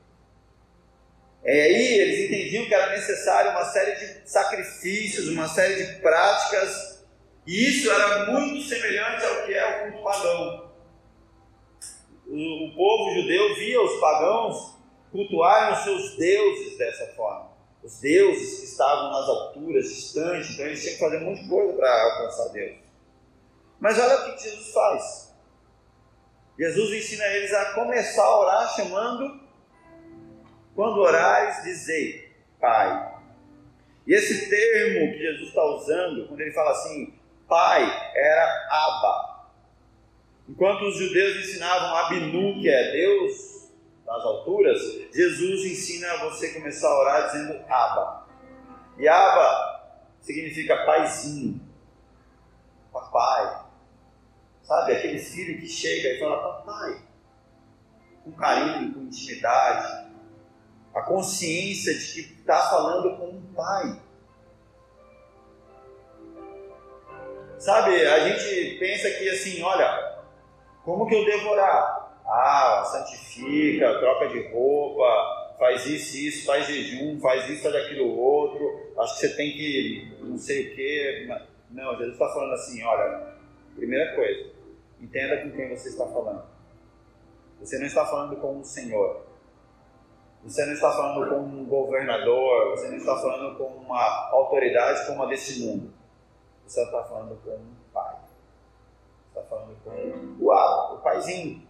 E 1.44 1.50
aí 1.50 1.98
eles 1.98 2.31
entendiam 2.31 2.66
que 2.66 2.74
era 2.74 2.92
necessário 2.92 3.53
uma 3.53 3.64
série 3.64 3.96
de 3.96 4.31
sacrifícios, 4.31 5.29
uma 5.29 5.48
série 5.48 5.87
de 5.87 6.00
práticas, 6.00 7.05
e 7.46 7.68
isso 7.68 7.90
era 7.90 8.31
muito 8.31 8.62
semelhante 8.68 9.24
ao 9.24 9.46
que 9.46 9.55
é 9.55 9.66
o 9.66 9.92
culto 9.92 10.05
pagão. 10.05 10.70
O, 12.26 12.66
o 12.66 12.76
povo 12.76 13.14
judeu 13.14 13.55
via 13.57 13.83
os 13.83 14.00
pagãos 14.00 14.79
cultuarem 15.11 15.72
os 15.72 15.85
seus 15.85 16.16
deuses 16.16 16.79
dessa 16.79 17.07
forma. 17.14 17.50
Os 17.83 17.98
deuses 18.00 18.61
que 18.61 18.66
estavam 18.66 19.11
nas 19.11 19.29
alturas, 19.29 19.88
distantes, 19.88 20.50
então 20.50 20.66
eles 20.66 20.83
tinham 20.83 20.94
que 20.94 21.00
fazer 21.00 21.16
um 21.16 21.31
monte 21.31 21.42
de 21.42 21.48
coisa 21.48 21.72
para 21.72 22.03
alcançar 22.03 22.48
Deus. 22.50 22.76
Mas 23.81 23.98
olha 23.98 24.16
o 24.16 24.37
que 24.37 24.42
Jesus 24.42 24.72
faz. 24.72 25.35
Jesus 26.59 26.92
ensina 26.92 27.24
eles 27.29 27.53
a 27.55 27.72
começar 27.72 28.22
a 28.22 28.40
orar 28.40 28.76
chamando 28.76 29.40
quando 30.75 30.99
orares, 30.99 31.63
dizei, 31.63 32.31
Pai. 32.61 33.11
E 34.07 34.15
esse 34.15 34.49
termo 34.49 35.13
que 35.13 35.19
Jesus 35.19 35.49
está 35.49 35.65
usando, 35.65 36.27
quando 36.27 36.41
ele 36.41 36.53
fala 36.53 36.71
assim, 36.71 37.15
Pai, 37.49 37.83
era 38.15 38.69
Abba. 38.71 39.49
Enquanto 40.49 40.83
os 40.83 40.97
judeus 40.97 41.37
ensinavam 41.37 41.97
Abinu, 41.97 42.61
que 42.61 42.69
é 42.69 42.93
Deus 42.93 43.71
das 44.05 44.25
alturas, 44.25 44.81
Jesus 45.15 45.65
ensina 45.65 46.13
a 46.13 46.17
você 46.29 46.53
começar 46.55 46.89
a 46.89 46.99
orar 46.99 47.27
dizendo 47.27 47.65
Abba. 47.69 48.27
E 48.99 49.07
Abba 49.07 49.81
significa 50.21 50.85
paizinho, 50.85 51.61
papai. 52.93 53.64
Sabe, 54.62 54.93
aquele 54.93 55.18
filho 55.18 55.61
que 55.61 55.68
chega 55.68 56.11
e 56.11 56.18
fala 56.18 56.62
papai, 56.62 57.03
com 58.25 58.33
carinho, 58.33 58.95
com 58.95 59.01
intimidade, 59.01 60.10
a 60.95 61.03
consciência 61.03 61.95
de 61.95 62.12
que 62.12 62.41
está 62.41 62.70
falando 62.70 63.16
com 63.16 63.28
um 63.28 63.43
pai. 63.55 64.01
Sabe, 67.59 68.07
a 68.07 68.28
gente 68.28 68.78
pensa 68.78 69.11
que 69.11 69.28
assim, 69.28 69.62
olha, 69.62 70.22
como 70.84 71.07
que 71.07 71.14
eu 71.14 71.24
devo 71.24 71.51
orar? 71.51 72.20
Ah, 72.26 72.84
santifica, 72.91 73.99
troca 73.99 74.28
de 74.28 74.49
roupa, 74.49 75.55
faz 75.59 75.84
isso, 75.84 76.16
isso, 76.16 76.47
faz 76.47 76.66
jejum, 76.66 77.20
faz 77.20 77.49
isso, 77.51 77.62
faz 77.62 77.74
aquilo 77.74 78.18
outro, 78.18 78.95
acho 78.99 79.14
que 79.14 79.20
você 79.20 79.36
tem 79.36 79.53
que 79.53 80.16
não 80.20 80.38
sei 80.38 80.68
o 80.68 80.74
que. 80.74 81.28
Não, 81.70 81.93
Jesus 81.99 82.14
está 82.14 82.28
falando 82.30 82.55
assim, 82.55 82.82
olha, 82.82 83.34
primeira 83.76 84.14
coisa, 84.14 84.51
entenda 85.01 85.36
com 85.43 85.51
quem 85.51 85.68
você 85.68 85.91
está 85.91 86.07
falando. 86.07 86.45
Você 87.61 87.78
não 87.78 87.86
está 87.86 88.07
falando 88.07 88.36
com 88.36 88.59
um 88.59 88.64
Senhor, 88.64 89.26
você 90.45 90.64
não 90.64 90.72
está 90.72 90.91
falando 90.91 91.28
com 91.28 91.41
um 91.41 91.64
governador, 91.66 92.70
você 92.70 92.88
não 92.88 92.97
está 92.97 93.14
falando 93.16 93.59
com 93.59 93.64
uma 93.64 94.30
autoridade 94.30 95.07
como 95.07 95.22
a 95.22 95.26
desse 95.26 95.61
mundo. 95.61 95.93
Você 96.66 96.82
está 96.82 97.05
falando 97.05 97.38
com 97.43 97.51
um 97.51 97.74
pai. 97.93 98.16
Você 99.32 99.38
está 99.38 99.43
falando 99.43 99.76
com 99.84 100.45
o 100.45 100.95
o 100.95 100.99
paizinho. 100.99 101.68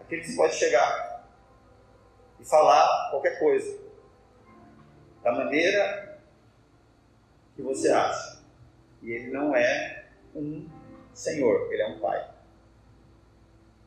Aquele 0.00 0.20
que 0.20 0.28
você 0.28 0.36
pode 0.36 0.54
chegar 0.54 1.26
e 2.38 2.44
falar 2.44 3.10
qualquer 3.10 3.38
coisa. 3.38 3.80
Da 5.22 5.32
maneira 5.32 6.20
que 7.56 7.62
você 7.62 7.90
acha. 7.90 8.42
E 9.02 9.10
ele 9.10 9.32
não 9.32 9.54
é 9.56 10.06
um 10.34 10.68
senhor, 11.12 11.72
ele 11.72 11.82
é 11.82 11.88
um 11.88 11.98
pai. 11.98 12.30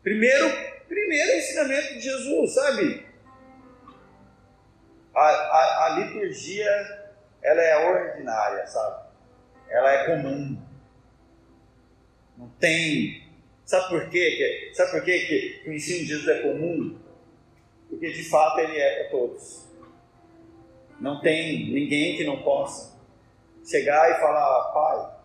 Primeiro, 0.03 0.74
primeiro 0.87 1.37
ensinamento 1.37 1.93
de 1.93 2.01
Jesus, 2.01 2.53
sabe? 2.53 3.05
A, 5.13 5.21
a, 5.21 5.85
a 5.85 5.89
liturgia, 5.99 6.69
ela 7.41 7.61
é 7.61 7.89
ordinária, 7.89 8.65
sabe? 8.67 9.05
Ela 9.69 9.91
é 9.91 10.05
comum. 10.05 10.61
Não 12.37 12.49
tem. 12.59 13.25
Sabe 13.65 13.89
por 13.89 14.09
quê? 14.09 14.71
Sabe 14.73 14.91
por 14.91 15.03
quê 15.03 15.19
que 15.63 15.69
o 15.69 15.73
ensino 15.73 15.99
de 15.99 16.05
Jesus 16.05 16.27
é 16.27 16.41
comum? 16.41 16.99
Porque 17.89 18.11
de 18.11 18.29
fato 18.29 18.59
ele 18.59 18.77
é 18.77 19.03
para 19.03 19.09
todos. 19.09 19.65
Não 20.99 21.21
tem 21.21 21.71
ninguém 21.71 22.17
que 22.17 22.23
não 22.23 22.41
possa 22.41 22.95
chegar 23.65 24.11
e 24.11 24.19
falar, 24.19 24.71
pai. 24.71 25.15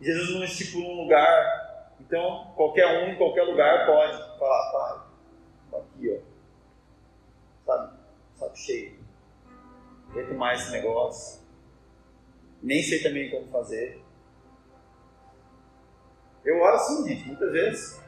Jesus 0.00 0.30
não 0.30 0.44
estipula 0.44 0.86
um 0.86 1.02
lugar, 1.02 1.63
então 2.06 2.52
qualquer 2.54 2.86
um 2.86 3.12
em 3.12 3.16
qualquer 3.16 3.42
lugar 3.44 3.86
pode 3.86 4.38
falar, 4.38 4.72
pai, 4.72 5.80
aqui, 5.80 6.20
ó. 6.20 6.34
Sabe? 7.66 7.96
Saco 8.34 8.56
cheio. 8.56 8.98
Aguento 10.10 10.34
mais 10.34 10.60
esse 10.62 10.72
negócio. 10.72 11.42
Nem 12.62 12.82
sei 12.82 13.02
também 13.02 13.30
como 13.30 13.50
fazer. 13.50 14.02
Eu 16.44 16.60
oro 16.60 16.76
assim, 16.76 17.08
gente, 17.08 17.26
muitas 17.26 17.52
vezes. 17.52 18.04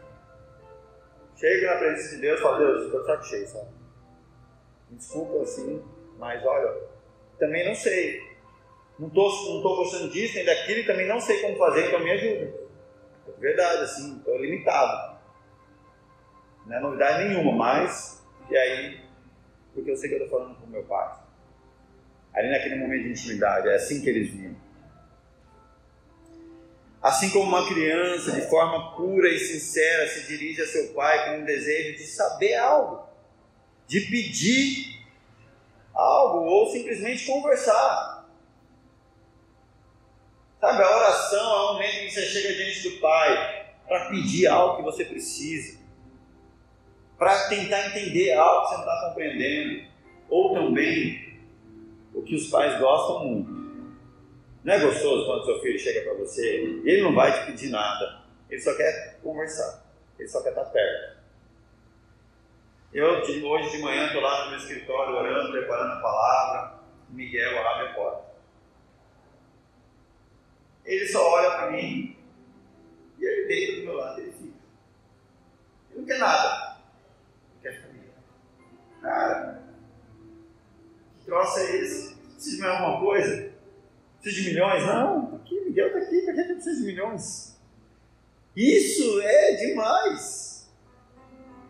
Chego 1.37 1.67
na 1.67 1.77
presença 1.77 2.15
de 2.17 2.21
Deus 2.23 2.39
e 2.39 2.43
falo, 2.43 2.59
Deus, 2.59 2.85
estou 2.87 3.05
saco 3.05 3.25
cheio, 3.25 3.49
sabe? 3.49 3.69
Me 4.91 4.97
desculpa 4.97 5.43
assim, 5.43 5.83
mas 6.19 6.45
olha, 6.45 6.83
também 7.39 7.67
não 7.67 7.75
sei. 7.75 8.37
Não 8.99 9.09
estou 9.09 9.31
não 9.55 9.77
gostando 9.77 10.11
disso 10.11 10.35
nem 10.37 10.45
daquilo 10.45 10.81
e 10.81 10.87
também 10.87 11.07
não 11.07 11.21
sei 11.21 11.41
como 11.43 11.57
fazer, 11.57 11.89
então 11.89 12.01
me 12.01 12.11
ajuda. 12.11 12.66
É 13.29 13.41
verdade, 13.41 13.83
assim, 13.83 14.19
estou 14.19 14.41
limitado. 14.41 15.19
Não 16.67 16.77
é 16.77 16.81
novidade 16.81 17.29
nenhuma, 17.29 17.53
mas, 17.53 18.25
e 18.51 18.57
aí, 18.57 19.01
porque 19.73 19.91
eu 19.91 19.97
sei 19.97 20.09
que 20.09 20.17
eu 20.17 20.25
estou 20.25 20.39
falando 20.39 20.57
com 20.57 20.67
meu 20.67 20.83
pai. 20.85 21.19
Ali 22.35 22.51
naquele 22.51 22.77
momento 22.77 23.05
de 23.05 23.11
intimidade, 23.11 23.69
é 23.69 23.75
assim 23.77 24.03
que 24.03 24.09
eles 24.09 24.31
viam. 24.31 24.57
Assim 27.03 27.31
como 27.31 27.45
uma 27.45 27.69
criança, 27.69 28.33
de 28.33 28.43
forma 28.49 28.97
pura 28.97 29.29
e 29.29 29.39
sincera, 29.39 30.09
se 30.09 30.27
dirige 30.27 30.61
a 30.61 30.67
seu 30.67 30.93
pai 30.93 31.27
com 31.27 31.43
um 31.43 31.45
desejo 31.45 31.97
de 31.97 32.05
saber 32.05 32.55
algo, 32.57 33.07
de 33.87 34.01
pedir 34.01 35.07
algo 35.95 36.39
ou 36.39 36.73
simplesmente 36.73 37.25
conversar. 37.25 38.16
Sabe, 40.67 40.83
a 40.83 40.97
oração 40.97 41.39
é 41.39 41.59
o 41.61 41.73
momento 41.75 41.95
em 41.95 42.07
que 42.07 42.11
você 42.11 42.23
chega 42.23 42.53
diante 42.55 42.89
do 42.89 42.99
pai 42.99 43.67
para 43.87 44.07
pedir 44.07 44.49
algo 44.49 44.79
que 44.79 44.83
você 44.83 45.05
precisa, 45.05 45.79
para 47.17 47.49
tentar 47.49 47.87
entender 47.87 48.33
algo 48.33 48.63
que 48.63 48.69
você 48.71 48.75
não 48.75 48.83
está 48.83 49.09
compreendendo, 49.09 49.87
ou 50.29 50.55
também 50.55 51.39
o 52.13 52.21
que 52.21 52.35
os 52.35 52.49
pais 52.49 52.81
gostam 52.81 53.25
muito 53.27 53.57
não 54.65 54.75
é 54.75 54.81
gostoso 54.81 55.27
quando 55.27 55.45
seu 55.45 55.61
filho 55.61 55.79
chega 55.79 56.01
para 56.01 56.15
você? 56.15 56.45
Ele 56.85 57.03
não 57.03 57.15
vai 57.15 57.33
te 57.33 57.47
pedir 57.47 57.71
nada, 57.71 58.23
ele 58.51 58.61
só 58.61 58.75
quer 58.75 59.21
conversar, 59.23 59.85
ele 60.19 60.27
só 60.27 60.43
quer 60.43 60.49
estar 60.49 60.65
perto. 60.65 61.17
Eu, 62.93 63.21
hoje 63.21 63.71
de 63.71 63.79
manhã, 63.79 64.07
estou 64.07 64.21
lá 64.21 64.47
no 64.47 64.51
meu 64.51 64.59
escritório 64.59 65.15
orando, 65.15 65.53
preparando 65.53 65.93
a 65.93 66.01
palavra. 66.01 66.81
Miguel 67.11 67.57
abre 67.65 67.87
a 67.87 67.95
porta. 67.95 68.26
Ele 70.87 71.09
só 71.09 71.29
olha 71.33 71.51
para 71.51 71.73
mim 71.73 72.17
e 73.19 73.25
ele 73.25 73.49
deita 73.49 73.81
do 73.81 73.87
meu 73.87 73.97
lado 73.97 74.21
ele 74.21 74.31
fica. 74.31 74.55
Ele 75.91 75.99
não 75.99 76.05
quer 76.05 76.19
nada. 76.19 76.79
Ele 77.51 77.61
quer 77.63 77.83
família. 77.83 78.15
Cara, 79.03 79.63
que 81.19 81.25
troço 81.27 81.59
é 81.59 81.77
esse? 81.77 82.15
Precisa 82.15 82.57
de 82.57 82.63
mais 82.63 82.81
alguma 82.81 83.01
coisa? 83.01 83.53
Precisa 84.21 84.43
de 84.43 84.49
milhões? 84.49 84.87
Não, 84.87 85.27
tá 85.27 85.37
aqui, 85.37 85.61
Miguel 85.61 85.87
está 85.89 85.99
aqui, 85.99 86.23
para 86.23 86.35
que 86.35 86.55
precisa 86.55 86.81
de 86.81 86.87
milhões? 86.87 87.61
Isso 88.55 89.21
é 89.23 89.55
demais. 89.57 90.71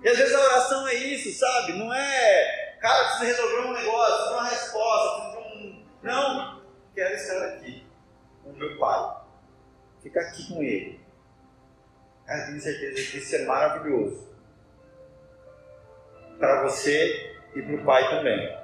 E 0.04 0.08
às 0.08 0.18
vezes 0.18 0.34
a 0.34 0.44
oração 0.44 0.86
é 0.88 0.94
isso, 0.94 1.38
sabe? 1.38 1.72
Não 1.72 1.92
é, 1.92 2.76
cara, 2.80 3.08
precisa 3.08 3.24
resolver 3.24 3.68
um 3.68 3.72
negócio, 3.72 4.32
uma 4.34 4.48
resposta, 4.48 5.38
um. 5.38 5.84
Não, 6.02 6.62
quero 6.94 7.14
estar 7.14 7.46
aqui 7.46 7.86
com 8.47 8.59
meu 8.59 8.78
pai. 8.78 9.22
Ficar 10.03 10.20
aqui 10.20 10.49
com 10.49 10.62
ele. 10.62 11.01
Cara, 12.24 12.47
tenho 12.47 12.61
certeza 12.61 13.11
que 13.11 13.18
isso 13.18 13.36
é 13.36 13.44
maravilhoso. 13.44 14.28
Para 16.38 16.62
você 16.64 17.36
e 17.55 17.62
para 17.62 17.74
o 17.74 17.84
pai 17.84 18.09
também. 18.11 18.57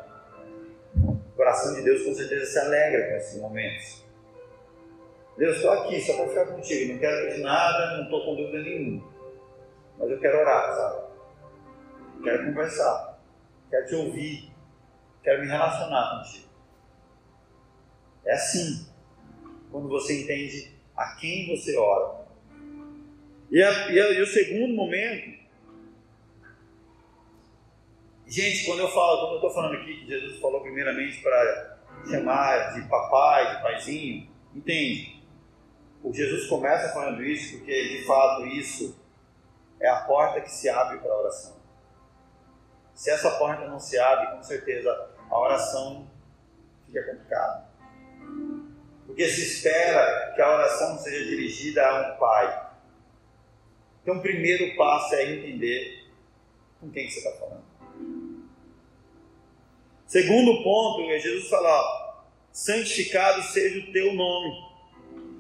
O 0.97 1.37
coração 1.37 1.74
de 1.74 1.83
Deus 1.83 2.05
com 2.05 2.14
certeza 2.14 2.47
se 2.47 2.59
alegra 2.59 3.09
com 3.09 3.16
esses 3.16 3.41
momentos. 3.41 4.05
Deus, 5.37 5.57
estou 5.57 5.72
aqui 5.72 6.01
só 6.01 6.14
para 6.16 6.28
ficar 6.28 6.47
contigo, 6.47 6.93
não 6.93 7.01
quero 7.01 7.26
pedir 7.26 7.43
nada, 7.43 7.97
não 7.97 8.05
estou 8.05 8.24
com 8.24 8.37
dúvida 8.37 8.62
nenhuma. 8.62 9.11
Mas 9.99 10.11
eu 10.11 10.20
quero 10.20 10.39
orar, 10.39 10.74
sabe? 10.74 11.12
Quero 12.22 12.45
conversar, 12.47 13.18
quero 13.70 13.87
te 13.87 13.95
ouvir, 13.95 14.53
quero 15.22 15.41
me 15.41 15.49
relacionar 15.49 16.18
contigo. 16.18 16.49
É 18.24 18.35
assim 18.35 18.91
quando 19.73 19.89
você 19.89 20.23
entende 20.23 20.70
a 20.97 21.16
quem 21.16 21.49
você 21.49 21.77
ora. 21.77 22.23
E, 23.51 23.62
a, 23.62 23.91
e, 23.91 24.01
a, 24.01 24.12
e 24.12 24.23
o 24.23 24.27
segundo 24.27 24.75
momento 24.75 25.43
Gente, 28.33 28.64
quando 28.64 28.79
eu 28.79 28.89
falo, 28.89 29.18
quando 29.18 29.31
eu 29.33 29.37
estou 29.37 29.51
falando 29.51 29.75
aqui 29.75 29.95
que 29.95 30.07
Jesus 30.07 30.41
falou 30.41 30.62
primeiramente 30.62 31.20
para 31.20 31.77
chamar 32.09 32.73
de 32.73 32.89
papai, 32.89 33.57
de 33.57 33.62
paizinho, 33.62 34.31
entende? 34.55 35.23
O 36.03 36.11
Jesus 36.14 36.47
começa 36.47 36.95
falando 36.95 37.23
isso 37.23 37.59
porque 37.59 37.99
de 37.99 38.07
fato 38.07 38.47
isso 38.47 38.99
é 39.79 39.87
a 39.87 39.97
porta 39.97 40.41
que 40.41 40.51
se 40.51 40.66
abre 40.70 40.97
para 40.97 41.12
a 41.12 41.20
oração. 41.20 41.57
Se 42.95 43.11
essa 43.11 43.33
porta 43.33 43.68
não 43.68 43.79
se 43.79 43.99
abre, 43.99 44.35
com 44.35 44.43
certeza 44.43 45.11
a 45.31 45.39
oração 45.39 46.11
fica 46.87 47.05
complicada. 47.05 47.68
Porque 49.07 49.28
se 49.28 49.42
espera 49.42 50.32
que 50.34 50.40
a 50.40 50.55
oração 50.55 50.98
seja 50.98 51.24
dirigida 51.24 51.86
a 51.86 52.14
um 52.14 52.18
pai. 52.18 52.70
Então, 54.03 54.16
o 54.16 54.22
primeiro 54.22 54.76
passo 54.76 55.14
é 55.14 55.32
entender 55.32 56.09
com 56.80 56.90
quem 56.90 57.09
você 57.09 57.18
está 57.18 57.32
falando. 57.38 57.62
Segundo 60.07 60.62
ponto, 60.62 61.11
é 61.11 61.18
Jesus 61.18 61.48
fala: 61.48 62.26
santificado 62.53 63.42
seja 63.42 63.78
o 63.78 63.92
teu 63.92 64.12
nome. 64.12 64.72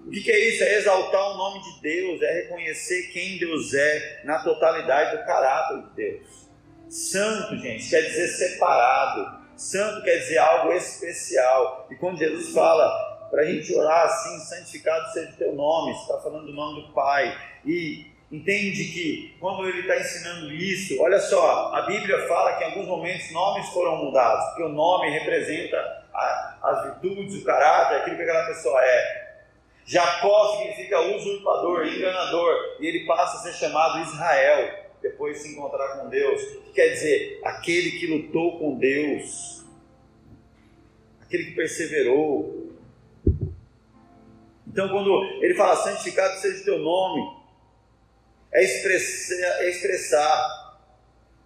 O 0.06 0.10
que, 0.10 0.30
é 0.30 0.48
isso? 0.48 0.64
É 0.64 0.78
exaltar 0.78 1.30
o 1.30 1.36
nome 1.36 1.62
de 1.62 1.80
Deus, 1.80 2.22
é 2.22 2.42
reconhecer 2.42 3.12
quem 3.12 3.38
Deus 3.38 3.72
é 3.72 4.22
na 4.24 4.42
totalidade 4.42 5.16
do 5.16 5.24
caráter 5.24 5.82
de 5.82 5.94
Deus. 5.94 6.48
Santo, 6.88 7.56
gente, 7.58 7.88
quer 7.88 8.02
dizer 8.02 8.28
separado. 8.28 9.42
Santo 9.56 10.02
quer 10.02 10.18
dizer 10.18 10.38
algo 10.38 10.72
especial. 10.72 11.86
E 11.90 11.94
quando 11.94 12.18
Jesus 12.18 12.52
fala 12.52 13.11
para 13.32 13.44
a 13.44 13.44
gente 13.46 13.74
orar 13.74 14.04
assim, 14.04 14.38
santificado 14.40 15.10
seja 15.10 15.30
o 15.30 15.36
teu 15.36 15.54
nome, 15.54 15.92
está 15.92 16.18
falando 16.18 16.44
do 16.44 16.52
nome 16.52 16.82
do 16.82 16.92
Pai. 16.92 17.34
E 17.64 18.04
entende 18.30 18.84
que 18.92 19.34
quando 19.40 19.66
ele 19.66 19.80
está 19.80 19.96
ensinando 19.98 20.52
isso, 20.52 21.00
olha 21.00 21.18
só, 21.18 21.74
a 21.74 21.80
Bíblia 21.86 22.28
fala 22.28 22.58
que 22.58 22.64
em 22.64 22.66
alguns 22.66 22.86
momentos 22.86 23.32
nomes 23.32 23.66
foram 23.70 24.04
mudados, 24.04 24.44
porque 24.48 24.64
o 24.64 24.68
nome 24.68 25.08
representa 25.08 25.78
a, 26.12 26.58
as 26.62 26.84
virtudes, 26.84 27.40
o 27.40 27.44
caráter, 27.46 27.96
aquilo 27.96 28.16
que 28.16 28.22
aquela 28.22 28.48
pessoa 28.48 28.78
é. 28.84 29.38
Jacó 29.86 30.58
significa 30.58 31.00
usurpador, 31.00 31.86
enganador, 31.86 32.76
e 32.80 32.86
ele 32.86 33.06
passa 33.06 33.38
a 33.38 33.50
ser 33.50 33.58
chamado 33.58 34.02
Israel, 34.10 34.78
depois 35.00 35.38
de 35.38 35.44
se 35.44 35.52
encontrar 35.54 35.96
com 35.96 36.10
Deus, 36.10 36.42
que 36.66 36.72
quer 36.74 36.88
dizer 36.88 37.40
aquele 37.42 37.92
que 37.92 38.06
lutou 38.08 38.58
com 38.58 38.78
Deus, 38.78 39.64
aquele 41.22 41.46
que 41.46 41.52
perseverou. 41.52 42.61
Então, 44.72 44.88
quando 44.88 45.22
ele 45.42 45.54
fala 45.54 45.76
santificado 45.76 46.40
seja 46.40 46.62
o 46.62 46.64
teu 46.64 46.78
nome, 46.78 47.20
é 48.50 48.64
expressar, 48.64 49.62
é 49.62 49.68
expressar 49.68 50.78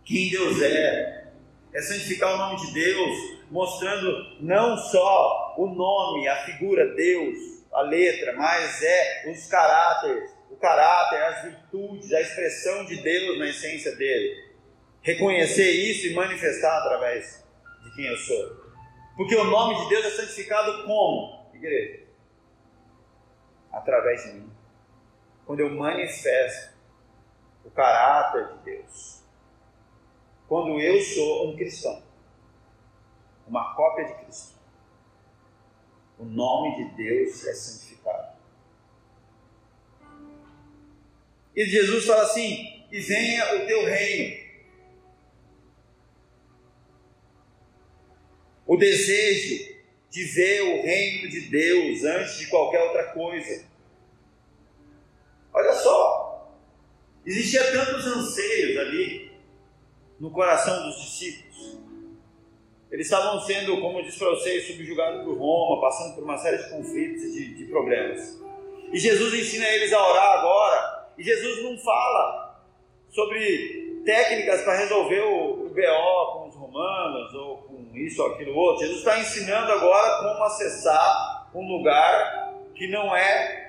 quem 0.04 0.30
Deus 0.30 0.62
é, 0.62 1.26
é 1.74 1.82
santificar 1.82 2.34
o 2.34 2.38
nome 2.38 2.64
de 2.64 2.72
Deus, 2.72 3.18
mostrando 3.50 4.36
não 4.40 4.78
só 4.78 5.56
o 5.58 5.66
nome, 5.66 6.28
a 6.28 6.36
figura 6.44 6.94
Deus, 6.94 7.36
a 7.72 7.82
letra, 7.82 8.32
mas 8.36 8.80
é 8.82 9.28
os 9.28 9.46
caráteres, 9.48 10.30
o 10.48 10.56
caráter, 10.56 11.22
as 11.24 11.42
virtudes, 11.42 12.12
a 12.12 12.20
expressão 12.20 12.84
de 12.86 13.02
Deus 13.02 13.38
na 13.40 13.48
essência 13.48 13.94
dele. 13.96 14.46
Reconhecer 15.02 15.70
isso 15.70 16.06
e 16.06 16.14
manifestar 16.14 16.78
através 16.78 17.44
de 17.82 17.94
quem 17.96 18.06
eu 18.06 18.16
sou. 18.16 18.66
Porque 19.16 19.34
o 19.34 19.44
nome 19.44 19.82
de 19.82 19.88
Deus 19.88 20.04
é 20.06 20.10
santificado 20.10 20.84
como? 20.84 21.50
Igreja? 21.54 22.05
Através 23.76 24.24
de 24.24 24.32
mim. 24.32 24.50
Quando 25.44 25.60
eu 25.60 25.70
manifesto 25.70 26.76
o 27.64 27.70
caráter 27.70 28.56
de 28.56 28.64
Deus. 28.64 29.22
Quando 30.48 30.80
eu 30.80 31.00
sou 31.02 31.50
um 31.50 31.56
cristão, 31.56 32.02
uma 33.46 33.74
cópia 33.74 34.04
de 34.04 34.14
Cristo, 34.24 34.56
o 36.18 36.24
nome 36.24 36.76
de 36.76 36.96
Deus 36.96 37.44
é 37.44 37.52
santificado. 37.52 38.36
E 41.54 41.64
Jesus 41.64 42.06
fala 42.06 42.22
assim: 42.22 42.86
e 42.90 43.00
venha 43.00 43.56
o 43.56 43.66
teu 43.66 43.84
reino. 43.84 44.46
O 48.66 48.76
desejo 48.76 49.76
de 50.10 50.24
ver 50.24 50.62
o 50.62 50.82
reino 50.82 51.28
de 51.28 51.42
Deus 51.42 52.04
antes 52.04 52.38
de 52.38 52.46
qualquer 52.46 52.82
outra 52.82 53.12
coisa. 53.12 53.65
Olha 55.56 55.72
só, 55.72 56.52
existia 57.24 57.72
tantos 57.72 58.06
anseios 58.06 58.78
ali 58.78 59.32
no 60.20 60.30
coração 60.30 60.82
dos 60.82 61.00
discípulos. 61.00 61.78
Eles 62.90 63.06
estavam 63.06 63.40
sendo, 63.40 63.80
como 63.80 63.98
eu 63.98 64.04
disse 64.04 64.18
para 64.18 64.28
vocês, 64.30 64.66
subjugados 64.66 65.24
por 65.24 65.38
Roma, 65.38 65.80
passando 65.80 66.14
por 66.14 66.24
uma 66.24 66.36
série 66.36 66.58
de 66.58 66.68
conflitos 66.68 67.22
e 67.24 67.32
de, 67.32 67.54
de 67.54 67.64
problemas. 67.64 68.38
E 68.92 68.98
Jesus 68.98 69.32
ensina 69.32 69.66
eles 69.66 69.94
a 69.94 70.08
orar 70.08 70.38
agora. 70.40 71.08
E 71.16 71.22
Jesus 71.22 71.62
não 71.62 71.78
fala 71.78 72.62
sobre 73.08 74.02
técnicas 74.04 74.60
para 74.60 74.76
resolver 74.76 75.20
o, 75.20 75.66
o 75.66 75.68
BO 75.70 76.32
com 76.34 76.48
os 76.48 76.54
romanos 76.54 77.34
ou 77.34 77.56
com 77.62 77.96
isso 77.96 78.22
ou 78.22 78.34
aquilo 78.34 78.54
outro. 78.54 78.82
Jesus 78.82 78.98
está 78.98 79.18
ensinando 79.18 79.72
agora 79.72 80.18
como 80.18 80.44
acessar 80.44 81.50
um 81.54 81.66
lugar 81.66 82.52
que 82.74 82.86
não 82.88 83.16
é 83.16 83.65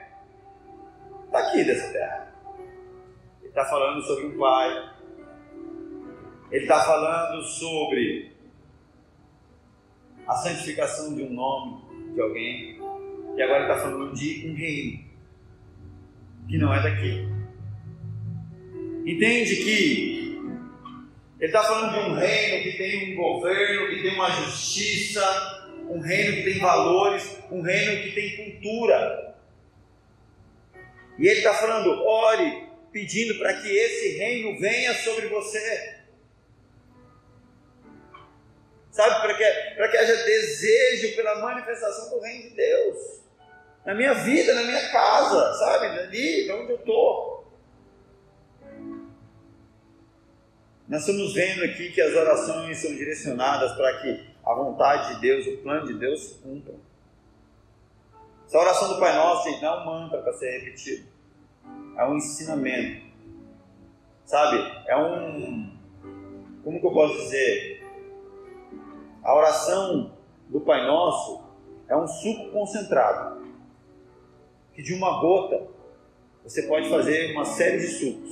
daqui 1.32 1.64
dessa 1.64 1.92
terra. 1.92 2.34
Ele 3.42 3.50
está 3.50 3.66
falando 3.66 4.02
sobre 4.02 4.26
um 4.28 4.38
pai. 4.38 4.94
Ele 6.52 6.64
está 6.64 6.84
falando 6.84 7.44
sobre 7.44 8.32
a 10.28 10.34
santificação 10.36 11.16
de 11.16 11.24
um 11.24 11.34
nome 11.34 12.14
de 12.14 12.22
alguém. 12.22 12.78
E 13.36 13.42
agora 13.42 13.64
ele 13.64 13.72
está 13.72 13.84
falando 13.84 14.14
de 14.14 14.48
um 14.48 14.56
reino 14.56 15.08
que 16.48 16.58
não 16.58 16.74
é 16.74 16.82
daqui. 16.82 17.28
Entende 19.06 19.56
que 19.56 20.18
ele 21.40 21.46
está 21.46 21.64
falando 21.64 21.94
de 21.94 22.10
um 22.10 22.16
reino 22.16 22.64
que 22.64 22.78
tem 22.78 23.14
um 23.14 23.16
governo, 23.16 23.90
que 23.90 24.02
tem 24.02 24.16
uma 24.16 24.30
justiça, 24.32 25.68
um 25.88 26.00
reino 26.00 26.38
que 26.38 26.44
tem 26.44 26.60
valores, 26.60 27.38
um 27.52 27.62
reino 27.62 28.04
que 28.04 28.12
tem 28.12 28.52
cultura. 28.52 29.37
E 31.18 31.28
ele 31.28 31.40
está 31.40 31.54
falando, 31.54 31.90
ore, 32.04 32.68
pedindo 32.92 33.38
para 33.40 33.54
que 33.54 33.68
esse 33.68 34.18
reino 34.18 34.60
venha 34.60 34.94
sobre 34.94 35.28
você. 35.28 35.98
sabe? 38.98 39.22
Para 39.22 39.34
que, 39.36 39.76
para 39.76 39.88
que 39.90 39.98
haja 39.98 40.16
desejo 40.26 41.16
pela 41.16 41.40
manifestação 41.40 42.10
do 42.10 42.20
reino 42.20 42.50
de 42.50 42.56
Deus. 42.56 43.22
Na 43.86 43.94
minha 43.94 44.14
vida, 44.14 44.54
na 44.56 44.64
minha 44.64 44.92
casa, 44.92 45.54
sabe? 45.54 45.86
Ali, 45.86 46.52
onde 46.52 46.72
eu 46.72 46.78
estou. 46.78 47.38
Nós 50.90 51.02
estamos 51.02 51.34
vendo 51.34 51.64
aqui 51.64 51.92
que 51.92 52.02
as 52.02 52.14
orações 52.14 52.78
são 52.80 52.96
direcionadas 52.96 53.74
para 53.74 54.02
que 54.02 54.26
a 54.44 54.54
vontade 54.54 55.16
de 55.16 55.22
Deus, 55.22 55.46
o 55.46 55.58
plano 55.58 55.86
de 55.86 55.94
Deus 55.94 56.24
se 56.24 56.36
cumpra. 56.36 56.74
Essa 58.48 58.60
oração 58.60 58.94
do 58.94 59.00
Pai 59.02 59.14
Nosso, 59.14 59.50
gente, 59.50 59.62
não 59.62 59.74
é 59.74 59.82
um 59.82 59.86
mantra 59.86 60.22
para 60.22 60.32
ser 60.32 60.60
repetido. 60.60 61.06
É 61.98 62.06
um 62.06 62.16
ensinamento. 62.16 63.06
Sabe? 64.24 64.58
É 64.88 64.96
um. 64.96 65.78
Como 66.64 66.80
que 66.80 66.86
eu 66.86 66.94
posso 66.94 67.18
dizer? 67.18 67.86
A 69.22 69.36
oração 69.36 70.14
do 70.48 70.62
Pai 70.62 70.88
Nosso 70.88 71.44
é 71.90 71.98
um 71.98 72.08
suco 72.08 72.50
concentrado, 72.52 73.46
que 74.74 74.82
de 74.82 74.94
uma 74.94 75.20
gota 75.20 75.68
você 76.42 76.64
pode 76.64 76.90
fazer 76.90 77.34
uma 77.34 77.44
série 77.44 77.80
de 77.80 77.88
sucos. 77.88 78.32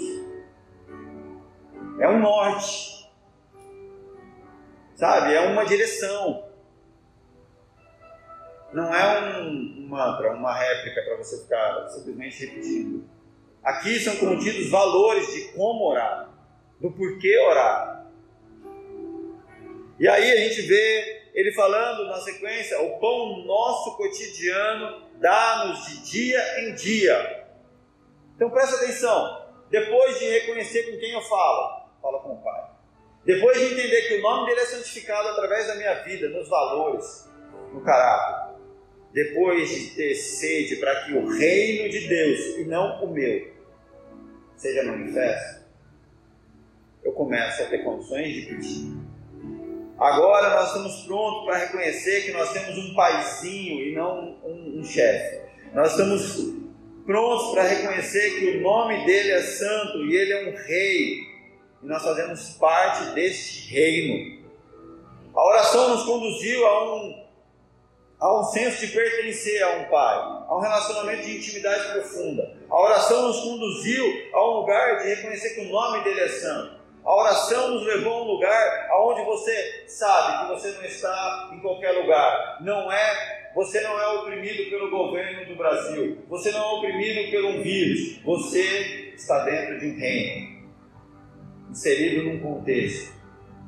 É 1.99 2.07
um 2.07 2.21
norte, 2.21 3.11
sabe? 4.95 5.33
É 5.33 5.41
uma 5.41 5.65
direção. 5.65 6.44
Não 8.75 8.93
é 8.93 9.39
um 9.39 9.87
mantra, 9.87 10.33
uma 10.33 10.53
réplica 10.53 11.01
para 11.01 11.17
você 11.17 11.41
ficar 11.43 11.87
simplesmente 11.89 12.45
repetindo. 12.45 13.09
Aqui 13.63 13.99
são 13.99 14.15
contidos 14.17 14.69
valores 14.69 15.33
de 15.33 15.53
como 15.53 15.89
orar, 15.89 16.29
do 16.79 16.91
porquê 16.91 17.39
orar, 17.39 17.95
e 19.97 20.07
aí 20.09 20.29
a 20.29 20.35
gente 20.35 20.61
vê 20.63 21.29
ele 21.33 21.53
falando 21.53 22.05
na 22.07 22.19
sequência: 22.19 22.81
o 22.81 22.99
pão 22.99 23.45
nosso 23.45 23.95
cotidiano 23.95 25.03
dá-nos 25.15 25.85
de 25.85 26.11
dia 26.11 26.61
em 26.61 26.75
dia. 26.75 27.45
Então 28.35 28.49
presta 28.49 28.75
atenção. 28.75 29.45
Depois 29.69 30.19
de 30.19 30.25
reconhecer 30.25 30.83
com 30.83 30.99
quem 30.99 31.11
eu 31.11 31.21
falo, 31.21 31.87
fala 32.01 32.19
com 32.19 32.33
o 32.33 32.43
Pai. 32.43 32.71
Depois 33.25 33.57
de 33.57 33.73
entender 33.73 34.01
que 34.03 34.17
o 34.17 34.21
nome 34.21 34.47
dele 34.47 34.59
é 34.59 34.65
santificado 34.65 35.29
através 35.29 35.67
da 35.67 35.75
minha 35.75 35.93
vida, 36.03 36.29
nos 36.29 36.47
valores, 36.47 37.27
no 37.73 37.81
caráter. 37.81 38.54
Depois 39.15 39.69
de 39.69 39.91
ter 39.91 40.13
sede 40.13 40.75
para 40.75 41.05
que 41.05 41.13
o 41.13 41.25
reino 41.25 41.89
de 41.89 42.05
Deus 42.05 42.57
e 42.57 42.65
não 42.65 43.01
o 43.01 43.13
meu 43.13 43.47
seja 44.57 44.83
manifesto, 44.83 45.61
eu 47.01 47.13
começo 47.13 47.63
a 47.63 47.65
ter 47.67 47.77
condições 47.79 48.33
de 48.33 48.41
pedir 48.41 49.05
Agora 49.97 50.49
nós 50.49 50.67
estamos 50.67 51.05
prontos 51.05 51.45
para 51.45 51.59
reconhecer 51.59 52.25
que 52.25 52.33
nós 52.33 52.51
temos 52.51 52.77
um 52.77 52.93
paizinho 52.93 53.85
e 53.85 53.95
não 53.95 54.37
um, 54.43 54.79
um 54.79 54.83
chefe. 54.83 55.39
Nós 55.73 55.91
estamos 55.91 56.53
prontos 57.05 57.53
para 57.53 57.63
reconhecer 57.63 58.37
que 58.37 58.57
o 58.57 58.61
nome 58.61 59.05
dele 59.05 59.31
é 59.31 59.41
santo 59.41 60.05
e 60.05 60.13
ele 60.13 60.33
é 60.33 60.49
um 60.49 60.67
rei. 60.67 61.21
E 61.81 61.85
nós 61.85 62.03
fazemos 62.03 62.49
parte 62.59 63.15
deste 63.15 63.73
reino. 63.73 64.43
A 65.33 65.47
oração 65.47 65.95
nos 65.95 66.03
conduziu 66.03 66.67
a 66.67 66.95
um, 66.97 67.24
a 68.19 68.39
um 68.39 68.43
senso 68.43 68.85
de 68.85 68.93
pertencer 68.93 69.61
a 69.63 69.77
um 69.77 69.85
pai, 69.85 70.17
a 70.47 70.57
um 70.57 70.61
relacionamento 70.61 71.23
de 71.23 71.37
intimidade 71.37 71.91
profunda. 71.91 72.55
A 72.69 72.81
oração 72.81 73.27
nos 73.27 73.39
conduziu 73.41 74.05
a 74.33 74.49
um 74.49 74.59
lugar 74.59 74.97
de 74.99 75.15
reconhecer 75.15 75.55
que 75.55 75.61
o 75.61 75.69
nome 75.69 76.03
dele 76.03 76.21
é 76.21 76.27
santo. 76.27 76.75
A 77.03 77.15
oração 77.15 77.71
nos 77.71 77.85
levou 77.85 78.13
a 78.13 78.23
um 78.23 78.27
lugar 78.27 78.87
aonde 78.89 79.23
você 79.23 79.85
sabe 79.87 80.41
que 80.41 80.53
você 80.55 80.71
não 80.71 80.83
está 80.85 81.51
em 81.53 81.59
qualquer 81.59 81.91
lugar. 81.91 82.57
Não 82.61 82.91
é, 82.91 83.51
você 83.53 83.79
não 83.81 83.99
é 83.99 84.07
oprimido 84.19 84.69
pelo 84.71 84.89
governo 84.89 85.45
do 85.45 85.55
Brasil. 85.55 86.17
Você 86.29 86.51
não 86.51 86.61
é 86.61 86.73
oprimido 86.77 87.29
pelo 87.29 87.61
vírus. 87.61 88.19
Você 88.23 89.13
está 89.15 89.45
dentro 89.45 89.79
de 89.79 89.87
um 89.87 89.99
reino, 89.99 90.65
inserido 91.69 92.23
num 92.23 92.39
contexto 92.39 93.13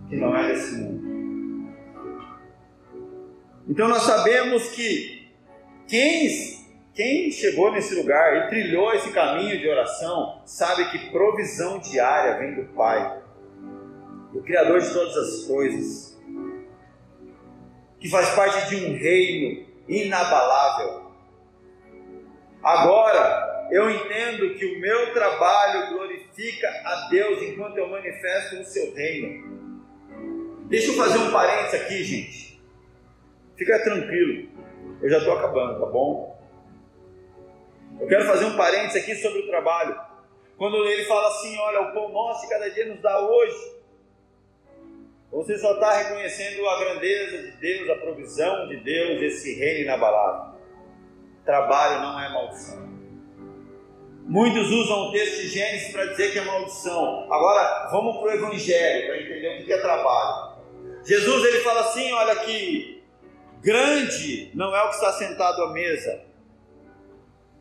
que 0.10 0.16
não 0.16 0.36
é 0.36 0.48
desse 0.48 0.78
mundo. 0.78 1.07
Então 3.68 3.88
nós 3.88 4.04
sabemos 4.04 4.70
que 4.70 5.28
quem 5.88 6.58
quem 6.94 7.30
chegou 7.30 7.72
nesse 7.72 7.94
lugar 7.94 8.36
e 8.36 8.50
trilhou 8.50 8.92
esse 8.92 9.12
caminho 9.12 9.60
de 9.60 9.70
oração 9.70 10.42
sabe 10.48 10.90
que 10.90 11.12
provisão 11.12 11.78
diária 11.78 12.40
vem 12.40 12.56
do 12.56 12.74
Pai 12.74 13.22
o 14.34 14.42
Criador 14.42 14.82
de 14.82 14.92
todas 14.92 15.16
as 15.16 15.46
coisas, 15.46 16.20
que 18.00 18.10
faz 18.10 18.30
parte 18.36 18.70
de 18.70 18.76
um 18.86 18.98
reino 18.98 19.66
inabalável. 19.88 21.12
Agora, 22.64 23.68
eu 23.72 23.90
entendo 23.90 24.54
que 24.56 24.66
o 24.66 24.80
meu 24.80 25.14
trabalho 25.14 25.94
glorifica 25.94 26.68
a 26.68 27.08
Deus 27.10 27.42
enquanto 27.42 27.78
eu 27.78 27.88
manifesto 27.90 28.58
o 28.58 28.66
seu 28.66 28.94
reino. 28.94 29.58
Deixa 30.68 30.92
eu 30.92 30.96
fazer 30.96 31.18
um 31.18 31.32
parênteses 31.32 31.82
aqui, 31.82 32.04
gente. 32.04 32.47
Fica 33.58 33.84
tranquilo, 33.84 34.50
eu 35.02 35.10
já 35.10 35.18
estou 35.18 35.34
acabando, 35.34 35.80
tá 35.80 35.86
bom? 35.88 36.38
Eu 38.00 38.08
quero 38.08 38.26
fazer 38.26 38.46
um 38.46 38.56
parênteses 38.56 39.02
aqui 39.02 39.16
sobre 39.16 39.40
o 39.40 39.48
trabalho. 39.48 40.00
Quando 40.58 40.86
ele 40.86 41.04
fala 41.06 41.28
assim: 41.28 41.58
Olha, 41.58 41.82
o 41.82 41.94
pão 41.94 42.10
nosso 42.10 42.42
de 42.44 42.50
cada 42.50 42.70
dia 42.70 42.86
nos 42.86 43.02
dá 43.02 43.20
hoje. 43.20 43.78
Você 45.32 45.58
só 45.58 45.74
está 45.74 45.98
reconhecendo 45.98 46.68
a 46.68 46.80
grandeza 46.80 47.38
de 47.44 47.52
Deus, 47.58 47.90
a 47.90 47.96
provisão 47.96 48.68
de 48.68 48.78
Deus, 48.78 49.22
esse 49.22 49.56
reino 49.56 49.82
inabalável. 49.82 50.58
Trabalho 51.44 52.02
não 52.02 52.20
é 52.20 52.30
maldição. 52.30 52.88
Muitos 54.26 54.70
usam 54.70 55.08
o 55.08 55.12
texto 55.12 55.42
de 55.42 55.48
Gênesis 55.48 55.92
para 55.92 56.06
dizer 56.08 56.32
que 56.32 56.40
é 56.40 56.44
maldição. 56.44 57.32
Agora, 57.32 57.90
vamos 57.92 58.18
para 58.18 58.28
o 58.28 58.32
Evangelho 58.32 59.08
para 59.08 59.22
entender 59.22 59.62
o 59.62 59.66
que 59.66 59.74
é 59.74 59.82
trabalho. 59.82 60.58
Jesus 61.04 61.46
ele 61.46 61.60
fala 61.60 61.82
assim: 61.82 62.12
olha 62.14 62.36
que 62.38 62.97
grande 63.62 64.52
não 64.54 64.76
é 64.76 64.84
o 64.84 64.90
que 64.90 64.96
está 64.96 65.14
sentado 65.14 65.64
à 65.64 65.72
mesa, 65.72 66.22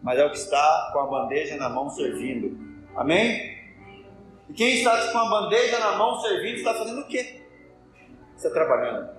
mas 0.03 0.18
é 0.18 0.24
o 0.24 0.30
que 0.30 0.36
está 0.36 0.90
com 0.92 1.01
a 1.01 1.07
bandeja 1.07 1.57
na 1.57 1.68
mão 1.68 1.90
servindo. 1.90 2.57
Amém? 2.94 3.57
E 4.49 4.53
quem 4.53 4.78
está 4.78 5.12
com 5.12 5.18
a 5.18 5.28
bandeja 5.28 5.78
na 5.78 5.92
mão 5.97 6.20
servindo 6.20 6.57
está 6.57 6.74
fazendo 6.74 7.01
o 7.01 7.09
quê? 7.09 7.42
Está 8.36 8.51
trabalhando. 8.51 9.16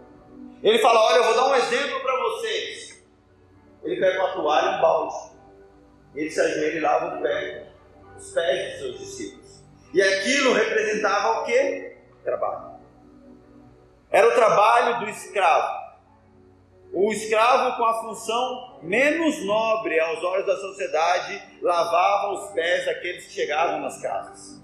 Ele 0.64 0.80
fala: 0.80 1.00
Olha, 1.02 1.18
eu 1.18 1.24
vou 1.26 1.36
dar 1.36 1.48
um 1.50 1.56
exemplo 1.56 2.00
para 2.02 2.20
vocês. 2.20 3.06
Ele 3.84 4.00
pega 4.00 4.20
uma 4.20 4.34
toalha 4.34 4.72
e 4.72 4.78
um 4.78 4.82
balde. 4.82 5.16
Ele 6.16 6.32
se 6.32 6.40
ajoelha 6.40 6.78
e 6.78 6.80
lava 6.80 7.18
o 7.18 7.22
pé, 7.22 7.68
os 8.18 8.32
pés 8.32 8.72
dos 8.72 8.80
seus 8.80 9.00
discípulos. 9.00 9.64
E 9.94 10.02
aquilo 10.02 10.54
representava 10.54 11.42
o 11.42 11.46
quê? 11.46 11.98
Trabalho. 12.24 12.78
Era 14.10 14.28
o 14.28 14.32
trabalho 14.34 15.00
do 15.00 15.10
escravo. 15.10 15.87
O 16.94 17.12
escravo 17.12 17.78
com 17.78 17.86
a 17.86 18.02
função 18.02 18.80
menos 18.82 19.44
nobre 19.46 20.00
aos 20.00 20.24
olhos 20.24 20.46
da 20.46 20.56
sociedade 20.56 21.42
lavava 21.62 22.34
os 22.34 22.52
pés 22.52 22.86
daqueles 22.86 23.26
que 23.26 23.34
chegavam 23.34 23.82
nas 23.82 24.02
casas. 24.02 24.62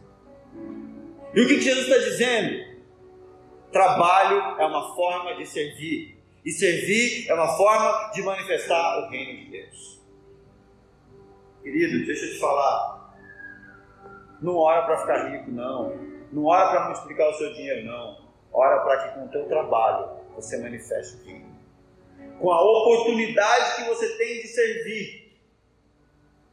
E 1.33 1.41
o 1.41 1.47
que 1.47 1.59
Jesus 1.59 1.87
está 1.87 1.97
dizendo? 1.97 2.73
Trabalho 3.71 4.59
é 4.59 4.65
uma 4.65 4.95
forma 4.95 5.35
de 5.35 5.45
servir. 5.45 6.17
E 6.45 6.51
servir 6.51 7.29
é 7.29 7.33
uma 7.33 7.57
forma 7.57 8.11
de 8.13 8.21
manifestar 8.21 8.99
o 8.99 9.09
reino 9.09 9.39
de 9.39 9.51
Deus. 9.51 10.01
Querido, 11.61 12.05
deixa 12.05 12.25
eu 12.25 12.33
te 12.33 12.39
falar. 12.39 13.15
Não 14.41 14.57
ora 14.57 14.83
para 14.83 14.97
ficar 14.97 15.29
rico, 15.29 15.51
não. 15.51 15.95
Não 16.31 16.45
ora 16.45 16.69
para 16.69 16.85
multiplicar 16.89 17.29
o 17.29 17.33
seu 17.33 17.53
dinheiro, 17.53 17.85
não. 17.85 18.17
Ora 18.51 18.81
para 18.81 19.03
que 19.03 19.15
com 19.15 19.25
o 19.25 19.29
teu 19.29 19.47
trabalho 19.47 20.09
você 20.35 20.57
manifeste 20.57 21.15
o 21.15 21.25
reino 21.25 21.42
com 22.39 22.51
a 22.51 22.61
oportunidade 22.61 23.75
que 23.77 23.89
você 23.89 24.17
tem 24.17 24.41
de 24.41 24.47
servir. 24.47 25.23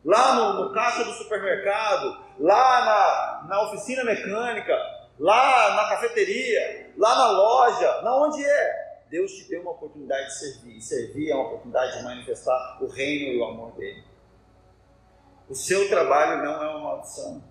Lá 0.04 0.34
no, 0.34 0.64
no 0.64 0.72
caixa 0.72 1.04
do 1.04 1.12
supermercado, 1.12 2.24
lá 2.38 2.84
na, 2.84 3.48
na 3.48 3.62
oficina 3.68 4.02
mecânica, 4.02 4.74
lá 5.18 5.76
na 5.76 5.88
cafeteria, 5.90 6.92
lá 6.96 7.14
na 7.14 7.30
loja, 7.30 8.02
na 8.02 8.16
onde 8.16 8.44
é. 8.44 8.90
Deus 9.10 9.32
te 9.32 9.48
deu 9.48 9.62
uma 9.62 9.72
oportunidade 9.72 10.26
de 10.26 10.38
servir. 10.38 10.76
E 10.76 10.80
servir 10.80 11.30
é 11.30 11.34
uma 11.34 11.46
oportunidade 11.46 11.98
de 11.98 12.04
manifestar 12.04 12.78
o 12.80 12.86
reino 12.86 13.32
e 13.32 13.38
o 13.38 13.44
amor 13.44 13.72
dele. 13.72 14.04
O 15.48 15.54
seu 15.54 15.88
trabalho 15.88 16.44
não 16.44 16.62
é 16.62 16.68
uma 16.68 16.78
maldição. 16.78 17.42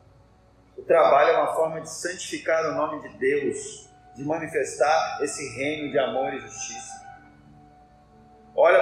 O 0.77 0.81
trabalho 0.83 1.31
é 1.31 1.37
uma 1.41 1.53
forma 1.53 1.81
de 1.81 1.89
santificar 1.89 2.63
o 2.69 2.75
nome 2.75 3.01
de 3.01 3.17
Deus, 3.17 3.89
de 4.15 4.23
manifestar 4.23 5.19
esse 5.21 5.53
reino 5.57 5.91
de 5.91 5.99
amor 5.99 6.33
e 6.33 6.39
justiça. 6.39 6.88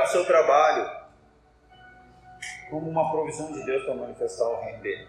O 0.07 0.09
seu 0.09 0.25
trabalho 0.25 0.89
como 2.69 2.89
uma 2.89 3.11
provisão 3.11 3.51
de 3.51 3.61
Deus 3.65 3.83
para 3.83 3.93
manifestar 3.93 4.47
o 4.47 4.61
reino 4.61 4.81
dele. 4.81 5.05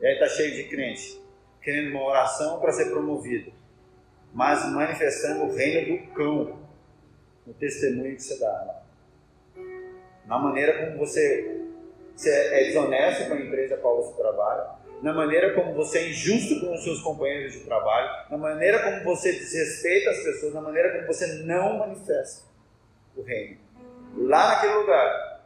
E 0.00 0.06
aí 0.06 0.14
está 0.14 0.28
cheio 0.28 0.54
de 0.54 0.68
crente, 0.68 1.20
querendo 1.60 1.90
uma 1.90 2.04
oração 2.04 2.60
para 2.60 2.70
ser 2.70 2.88
promovido, 2.90 3.52
mas 4.32 4.64
manifestando 4.70 5.42
o 5.42 5.56
reino 5.56 6.06
do 6.06 6.12
cão 6.12 6.60
no 7.44 7.52
testemunho 7.54 8.14
que 8.14 8.22
você 8.22 8.38
dá. 8.38 8.80
Na 10.24 10.38
maneira 10.38 10.86
como 10.86 10.98
você, 10.98 11.66
você 12.14 12.30
é 12.30 12.64
desonesto 12.66 13.26
com 13.26 13.34
a 13.34 13.40
empresa 13.40 13.74
a 13.74 13.78
qual 13.78 14.04
você 14.04 14.16
trabalha, 14.22 14.70
na 15.02 15.12
maneira 15.12 15.52
como 15.52 15.74
você 15.74 15.98
é 15.98 16.08
injusto 16.10 16.60
com 16.60 16.72
os 16.74 16.84
seus 16.84 17.02
companheiros 17.02 17.54
de 17.54 17.64
trabalho, 17.64 18.30
na 18.30 18.38
maneira 18.38 18.84
como 18.84 19.02
você 19.02 19.32
desrespeita 19.32 20.10
as 20.10 20.22
pessoas, 20.22 20.54
na 20.54 20.60
maneira 20.60 20.92
como 20.92 21.08
você 21.08 21.26
não 21.42 21.78
manifesta 21.78 22.44
o 23.16 23.22
reino. 23.22 23.69
Lá 24.16 24.48
naquele 24.48 24.74
lugar 24.74 25.42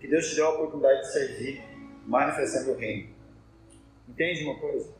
que 0.00 0.08
Deus 0.08 0.28
te 0.28 0.36
deu 0.36 0.46
a 0.46 0.50
oportunidade 0.50 1.00
de 1.00 1.12
servir, 1.12 1.62
manifestando 2.06 2.72
o 2.72 2.76
reino. 2.76 3.14
Entende 4.08 4.44
uma 4.44 4.58
coisa? 4.58 4.94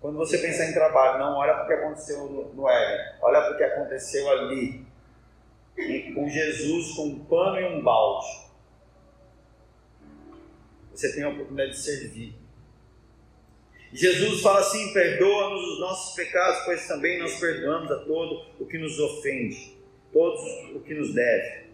Quando 0.00 0.16
você 0.16 0.38
pensar 0.38 0.70
em 0.70 0.72
trabalho, 0.72 1.18
não 1.18 1.36
olha 1.36 1.54
para 1.54 1.64
o 1.64 1.66
que 1.66 1.72
aconteceu 1.72 2.26
no, 2.26 2.54
no 2.54 2.68
Éden, 2.68 3.14
olha 3.20 3.40
para 3.42 3.54
o 3.54 3.56
que 3.56 3.64
aconteceu 3.64 4.30
ali, 4.30 4.86
com 6.14 6.28
Jesus 6.28 6.94
com 6.94 7.06
um 7.08 7.24
pano 7.24 7.60
e 7.60 7.64
um 7.64 7.82
balde. 7.82 8.46
Você 10.92 11.12
tem 11.14 11.24
a 11.24 11.28
oportunidade 11.28 11.72
de 11.72 11.78
servir. 11.78 12.34
Jesus 13.92 14.40
fala 14.40 14.60
assim: 14.60 14.92
perdoa-nos 14.92 15.62
os 15.72 15.80
nossos 15.80 16.14
pecados, 16.14 16.64
pois 16.64 16.86
também 16.88 17.18
nós 17.18 17.38
perdoamos 17.38 17.90
a 17.90 17.98
todo 18.04 18.46
o 18.58 18.66
que 18.66 18.78
nos 18.78 18.98
ofende 18.98 19.76
todos 20.16 20.42
o 20.74 20.80
que 20.80 20.94
nos 20.94 21.12
deve. 21.12 21.65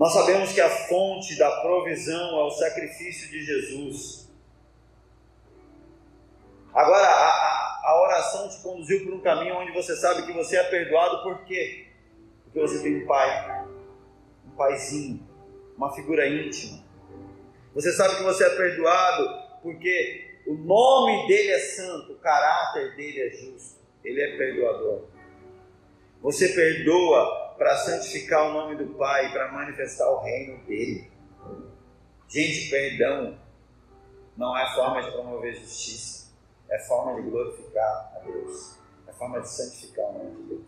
Nós 0.00 0.14
sabemos 0.14 0.50
que 0.54 0.60
a 0.62 0.70
fonte 0.70 1.36
da 1.36 1.60
provisão 1.60 2.40
é 2.40 2.44
o 2.44 2.50
sacrifício 2.52 3.28
de 3.28 3.44
Jesus. 3.44 4.30
Agora, 6.72 7.06
a, 7.06 7.80
a, 7.84 8.02
oração 8.02 8.48
te 8.48 8.62
conduziu 8.62 9.04
por 9.04 9.12
um 9.12 9.20
caminho 9.20 9.56
onde 9.56 9.72
você 9.72 9.94
sabe 9.94 10.24
que 10.24 10.32
você 10.32 10.56
é 10.56 10.62
perdoado 10.62 11.22
por 11.22 11.44
quê? 11.44 11.88
Porque 12.44 12.58
você 12.58 12.82
tem 12.82 13.02
um 13.02 13.06
pai, 13.06 13.66
um 14.46 14.56
paizinho, 14.56 15.28
uma 15.76 15.92
figura 15.92 16.26
íntima. 16.26 16.82
Você 17.74 17.92
sabe 17.92 18.16
que 18.16 18.22
você 18.22 18.42
é 18.42 18.56
perdoado 18.56 19.28
porque 19.62 20.38
o 20.46 20.54
nome 20.54 21.26
dele 21.26 21.50
é 21.50 21.58
santo, 21.58 22.14
o 22.14 22.18
caráter 22.20 22.96
dele 22.96 23.20
é 23.20 23.30
justo, 23.32 23.78
ele 24.02 24.22
é 24.22 24.38
perdoador. 24.38 25.04
Você 26.22 26.48
perdoa 26.48 27.49
para 27.60 27.76
santificar 27.76 28.48
o 28.48 28.54
nome 28.54 28.74
do 28.74 28.94
Pai, 28.94 29.30
para 29.32 29.52
manifestar 29.52 30.10
o 30.10 30.22
reino 30.22 30.64
dele. 30.64 31.10
Gente, 32.26 32.70
perdão 32.70 33.38
não 34.34 34.56
é 34.56 34.74
forma 34.74 35.02
de 35.02 35.10
promover 35.10 35.54
justiça, 35.54 36.32
é 36.70 36.78
forma 36.78 37.20
de 37.20 37.28
glorificar 37.28 38.14
a 38.16 38.20
Deus, 38.24 38.78
é 39.06 39.12
forma 39.12 39.42
de 39.42 39.50
santificar 39.50 40.06
o 40.06 40.12
nome 40.14 40.36
de 40.36 40.42
Deus. 40.44 40.62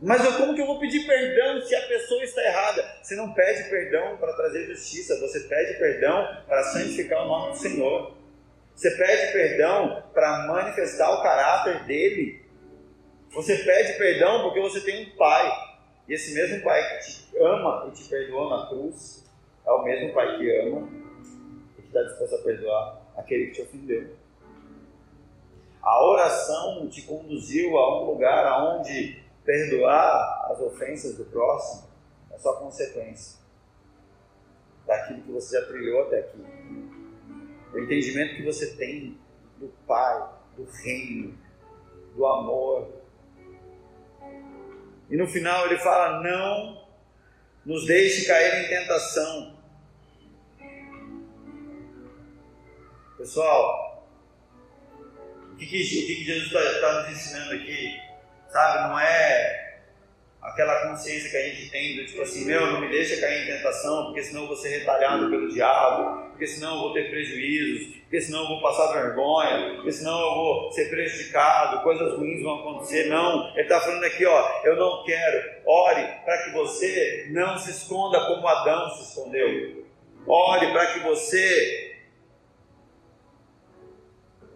Mas 0.00 0.24
eu, 0.24 0.34
como 0.34 0.54
que 0.54 0.62
eu 0.62 0.66
vou 0.66 0.78
pedir 0.78 1.04
perdão 1.04 1.60
se 1.60 1.74
a 1.74 1.88
pessoa 1.88 2.22
está 2.22 2.40
errada? 2.40 2.98
Você 3.02 3.16
não 3.16 3.34
pede 3.34 3.68
perdão 3.68 4.16
para 4.16 4.32
trazer 4.34 4.66
justiça, 4.66 5.18
você 5.18 5.40
pede 5.40 5.76
perdão 5.76 6.44
para 6.46 6.62
santificar 6.62 7.24
o 7.24 7.26
nome 7.26 7.50
do 7.50 7.58
Senhor. 7.58 8.16
Você 8.76 8.92
pede 8.92 9.32
perdão 9.32 10.04
para 10.14 10.46
manifestar 10.46 11.10
o 11.10 11.20
caráter 11.20 11.84
dele. 11.86 12.48
Você 13.32 13.56
pede 13.56 13.98
perdão 13.98 14.42
porque 14.44 14.60
você 14.60 14.80
tem 14.82 15.08
um 15.08 15.16
pai. 15.16 15.69
E 16.10 16.14
esse 16.14 16.34
mesmo 16.34 16.60
pai 16.64 16.82
que 16.88 17.04
te 17.04 17.38
ama 17.38 17.86
e 17.86 17.92
te 17.92 18.08
perdoou 18.08 18.50
na 18.50 18.66
cruz 18.66 19.24
é 19.64 19.70
o 19.70 19.84
mesmo 19.84 20.12
pai 20.12 20.36
que 20.36 20.58
ama 20.58 20.88
e 21.78 21.82
que 21.82 21.86
está 21.86 22.02
disposto 22.02 22.34
a 22.34 22.38
perdoar 22.42 23.00
aquele 23.16 23.46
que 23.46 23.52
te 23.52 23.62
ofendeu. 23.62 24.10
A 25.80 26.04
oração 26.04 26.88
te 26.88 27.02
conduziu 27.02 27.78
a 27.78 28.02
um 28.02 28.10
lugar 28.10 28.60
onde 28.60 29.22
perdoar 29.44 30.48
as 30.50 30.60
ofensas 30.60 31.16
do 31.16 31.26
próximo 31.26 31.88
é 32.32 32.38
só 32.38 32.56
consequência 32.56 33.38
daquilo 34.88 35.22
que 35.22 35.30
você 35.30 35.60
já 35.60 35.66
trilhou 35.68 36.08
até 36.08 36.18
aqui. 36.18 36.44
O 37.72 37.78
entendimento 37.78 38.34
que 38.34 38.42
você 38.42 38.74
tem 38.74 39.16
do 39.58 39.68
Pai, 39.86 40.28
do 40.56 40.64
reino, 40.64 41.38
do 42.16 42.26
amor, 42.26 42.99
e 45.10 45.16
no 45.16 45.26
final 45.26 45.66
ele 45.66 45.78
fala: 45.78 46.22
Não 46.22 46.86
nos 47.66 47.86
deixe 47.86 48.26
cair 48.26 48.64
em 48.64 48.68
tentação. 48.68 49.58
Pessoal, 53.18 54.08
o 55.52 55.56
que, 55.56 55.64
o 55.64 55.68
que 55.68 56.24
Jesus 56.24 56.46
está 56.46 56.80
tá 56.80 57.02
nos 57.02 57.10
ensinando 57.10 57.52
aqui? 57.52 58.00
Sabe, 58.48 58.88
não 58.88 58.98
é 58.98 59.80
aquela 60.40 60.88
consciência 60.88 61.30
que 61.30 61.36
a 61.36 61.48
gente 61.48 61.70
tem 61.70 61.96
do 61.96 62.06
tipo 62.06 62.22
assim, 62.22 62.46
meu, 62.46 62.66
não 62.72 62.80
me 62.80 62.88
deixa 62.88 63.20
cair 63.20 63.42
em 63.42 63.56
tentação, 63.56 64.06
porque 64.06 64.22
senão 64.22 64.42
eu 64.42 64.48
vou 64.48 64.56
ser 64.56 64.70
retalhado 64.70 65.28
pelo 65.28 65.52
diabo, 65.52 66.30
porque 66.30 66.46
senão 66.46 66.76
eu 66.76 66.80
vou 66.80 66.94
ter 66.94 67.10
prejuízos, 67.10 67.99
porque 68.10 68.22
senão 68.22 68.40
eu 68.40 68.48
vou 68.48 68.60
passar 68.60 68.92
vergonha, 68.92 69.76
porque 69.76 69.92
senão 69.92 70.18
eu 70.18 70.34
vou 70.34 70.72
ser 70.72 70.90
prejudicado, 70.90 71.80
coisas 71.84 72.18
ruins 72.18 72.42
vão 72.42 72.58
acontecer. 72.58 73.08
Não, 73.08 73.50
ele 73.50 73.60
está 73.60 73.80
falando 73.80 74.02
aqui, 74.02 74.26
ó, 74.26 74.62
eu 74.64 74.74
não 74.74 75.04
quero. 75.04 75.62
Ore 75.64 76.02
para 76.24 76.42
que 76.42 76.50
você 76.50 77.28
não 77.30 77.56
se 77.56 77.70
esconda 77.70 78.26
como 78.26 78.48
Adão 78.48 78.90
se 78.90 79.04
escondeu. 79.04 79.86
Ore 80.26 80.72
para 80.72 80.86
que 80.88 80.98
você 81.04 82.00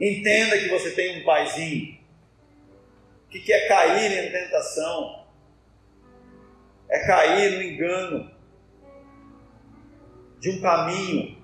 entenda 0.00 0.58
que 0.58 0.68
você 0.68 0.90
tem 0.90 1.20
um 1.20 1.24
paizinho. 1.24 1.96
Que 3.30 3.52
é 3.52 3.68
cair 3.68 4.26
em 4.26 4.32
tentação? 4.32 5.24
é 6.94 7.06
cair 7.06 7.56
no 7.56 7.62
engano 7.62 8.30
de 10.38 10.50
um 10.50 10.60
caminho 10.60 11.43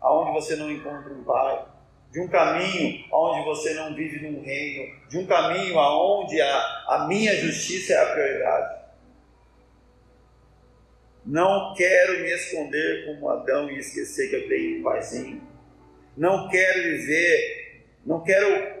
aonde 0.00 0.32
você 0.32 0.56
não 0.56 0.70
encontra 0.70 1.12
um 1.12 1.24
pai, 1.24 1.64
de 2.10 2.20
um 2.20 2.28
caminho 2.28 3.04
aonde 3.12 3.44
você 3.44 3.74
não 3.74 3.94
vive 3.94 4.28
num 4.28 4.42
reino, 4.42 4.92
de 5.08 5.18
um 5.18 5.26
caminho 5.26 5.78
aonde 5.78 6.40
a, 6.40 6.84
a 6.88 7.06
minha 7.08 7.34
justiça 7.36 7.92
é 7.92 8.02
a 8.02 8.12
prioridade. 8.12 8.80
Não 11.24 11.74
quero 11.74 12.20
me 12.20 12.30
esconder 12.32 13.06
como 13.06 13.28
Adão 13.28 13.70
e 13.70 13.78
esquecer 13.78 14.30
que 14.30 14.36
eu 14.36 14.48
tenho 14.48 14.80
um 14.80 14.82
paizinho. 14.82 15.42
não 16.16 16.48
quero 16.48 16.82
viver, 16.82 17.84
não 18.04 18.22
quero 18.22 18.80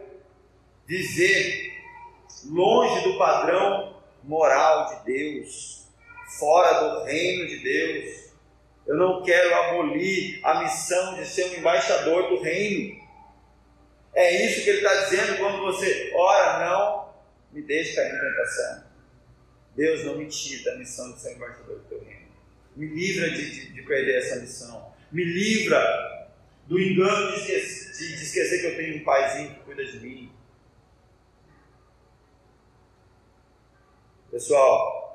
viver 0.86 1.72
longe 2.46 3.04
do 3.04 3.18
padrão 3.18 3.94
moral 4.24 4.86
de 4.86 5.04
Deus, 5.12 5.86
fora 6.38 6.80
do 6.80 7.04
reino 7.04 7.46
de 7.46 7.58
Deus. 7.58 8.29
Eu 8.90 8.96
não 8.96 9.22
quero 9.22 9.54
abolir 9.54 10.40
a 10.42 10.64
missão 10.64 11.14
de 11.14 11.24
ser 11.24 11.44
um 11.44 11.58
embaixador 11.58 12.28
do 12.28 12.42
reino. 12.42 13.00
É 14.12 14.44
isso 14.44 14.64
que 14.64 14.68
ele 14.68 14.78
está 14.78 15.04
dizendo 15.04 15.38
quando 15.38 15.60
você 15.60 16.10
ora, 16.12 16.68
não 16.68 17.14
me 17.52 17.62
deixe 17.62 17.94
cair 17.94 18.12
em 18.12 18.18
tentação. 18.18 18.84
Deus 19.76 20.04
não 20.04 20.16
me 20.16 20.26
tire 20.26 20.64
da 20.64 20.74
missão 20.74 21.12
de 21.12 21.20
ser 21.20 21.36
embaixador 21.36 21.78
do 21.78 21.84
teu 21.84 22.02
reino. 22.02 22.32
Me 22.74 22.88
livra 22.88 23.30
de, 23.30 23.50
de, 23.52 23.72
de 23.74 23.82
perder 23.82 24.18
essa 24.18 24.40
missão. 24.40 24.92
Me 25.12 25.22
livra 25.22 26.28
do 26.66 26.76
engano 26.76 27.30
de 27.30 27.42
esquecer, 27.42 27.92
de 27.92 28.24
esquecer 28.24 28.60
que 28.60 28.66
eu 28.66 28.76
tenho 28.76 28.96
um 28.96 29.04
paizinho 29.04 29.54
que 29.54 29.60
cuida 29.60 29.84
de 29.84 30.00
mim. 30.00 30.32
Pessoal, 34.32 35.09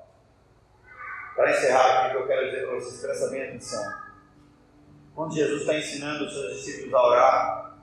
para 1.36 1.51
encerrar 1.51 2.05
aqui, 2.05 2.07
o 2.07 2.11
que 2.11 2.23
eu 2.23 2.27
quero 2.27 2.45
dizer 2.45 2.65
para 2.65 2.75
vocês, 2.75 3.01
presta 3.01 3.29
bem 3.29 3.43
atenção. 3.43 3.83
Quando 5.13 5.36
Jesus 5.36 5.61
está 5.61 5.77
ensinando 5.77 6.25
os 6.25 6.33
seus 6.33 6.55
discípulos 6.55 6.93
a 6.93 7.07
orar, 7.07 7.77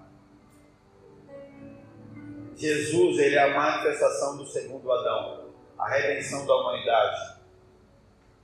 Jesus 2.57 3.19
ele 3.19 3.35
é 3.35 3.51
a 3.51 3.55
manifestação 3.55 4.39
do 4.39 4.47
segundo 4.47 4.91
Adão, 4.91 5.51
a 5.79 5.89
redenção 5.89 6.47
da 6.47 6.55
humanidade. 6.55 7.41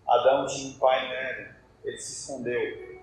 Adão 0.07 0.47
tinha 0.47 0.75
um 0.75 0.79
pai 0.79 1.09
nele, 1.09 1.55
ele 1.85 1.99
se 1.99 2.21
escondeu. 2.21 2.99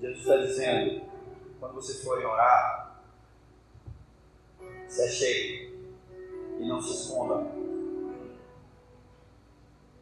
Jesus 0.00 0.20
está 0.20 0.36
dizendo, 0.36 1.02
quando 1.58 1.74
vocês 1.74 2.02
forem 2.04 2.26
orar, 2.26 3.00
se 4.86 5.02
achegue 5.02 5.78
e 6.58 6.66
não 6.66 6.80
se 6.80 6.92
escondam 6.92 7.67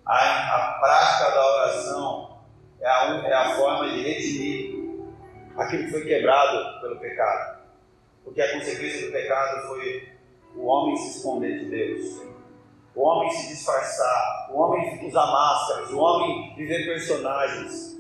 a, 0.07 0.55
a 0.55 0.79
prática 0.79 1.31
da 1.31 1.55
oração 1.55 2.39
é 2.81 2.87
a, 2.87 3.23
é 3.27 3.33
a 3.33 3.57
forma 3.57 3.91
de 3.91 4.03
redimir 4.03 4.77
aquilo 5.57 5.85
que 5.85 5.91
foi 5.91 6.05
quebrado 6.05 6.81
pelo 6.81 7.01
pecado. 7.01 7.57
Porque 8.23 8.41
a 8.41 8.53
consequência 8.53 9.07
do 9.07 9.13
pecado 9.13 9.67
foi 9.67 10.13
o 10.55 10.65
homem 10.67 10.97
se 10.97 11.19
esconder 11.19 11.59
de 11.59 11.71
Deus, 11.71 12.23
o 12.95 13.03
homem 13.03 13.31
se 13.31 13.49
disfarçar, 13.49 14.49
o 14.51 14.59
homem 14.59 15.07
usar 15.07 15.27
máscaras, 15.27 15.91
o 15.91 15.99
homem 15.99 16.55
viver 16.55 16.87
personagens. 16.87 17.97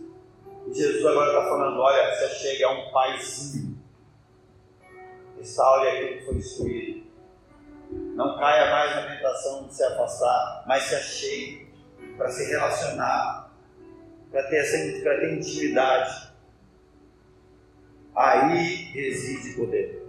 E 0.68 0.74
Jesus 0.74 1.04
agora 1.04 1.28
está 1.28 1.48
falando: 1.48 1.80
olha, 1.80 2.14
você 2.14 2.28
chega 2.28 2.66
a 2.66 2.70
um 2.70 2.90
paizinho, 2.92 3.78
restaure 5.36 5.88
aquilo 5.88 6.18
que 6.18 6.24
foi 6.24 6.34
destruído. 6.36 7.06
Não 7.90 8.38
caia 8.38 8.70
mais 8.70 8.96
na 8.96 9.14
tentação 9.14 9.66
de 9.66 9.74
se 9.74 9.84
afastar, 9.84 10.64
mas 10.66 10.82
se 10.84 10.94
achegue 10.94 11.65
para 12.16 12.30
se 12.30 12.44
relacionar, 12.50 13.52
para 14.30 14.42
ter, 14.44 14.56
essa, 14.56 15.02
para 15.02 15.20
ter 15.20 15.34
intimidade. 15.34 16.32
Aí 18.14 18.90
reside 18.92 19.54
poder. 19.54 20.02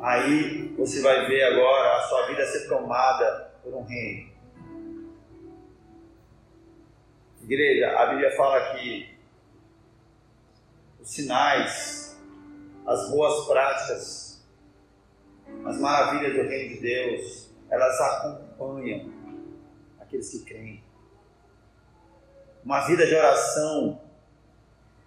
Aí 0.00 0.74
você 0.76 1.02
vai 1.02 1.26
ver 1.26 1.44
agora 1.44 1.98
a 1.98 2.02
sua 2.02 2.26
vida 2.26 2.44
ser 2.46 2.66
tomada 2.68 3.52
por 3.62 3.74
um 3.74 3.84
reino. 3.84 4.30
Igreja, 7.42 7.98
a 7.98 8.06
Bíblia 8.06 8.36
fala 8.36 8.74
que 8.74 9.14
os 11.00 11.10
sinais, 11.10 12.18
as 12.86 13.10
boas 13.10 13.46
práticas, 13.46 14.46
as 15.64 15.78
maravilhas 15.78 16.34
do 16.34 16.48
reino 16.48 16.74
de 16.76 16.80
Deus, 16.80 17.50
elas 17.70 18.00
acompanham 18.00 19.12
aqueles 20.10 20.30
que 20.30 20.40
creem. 20.40 20.82
Uma 22.64 22.86
vida 22.86 23.06
de 23.06 23.14
oração 23.14 24.00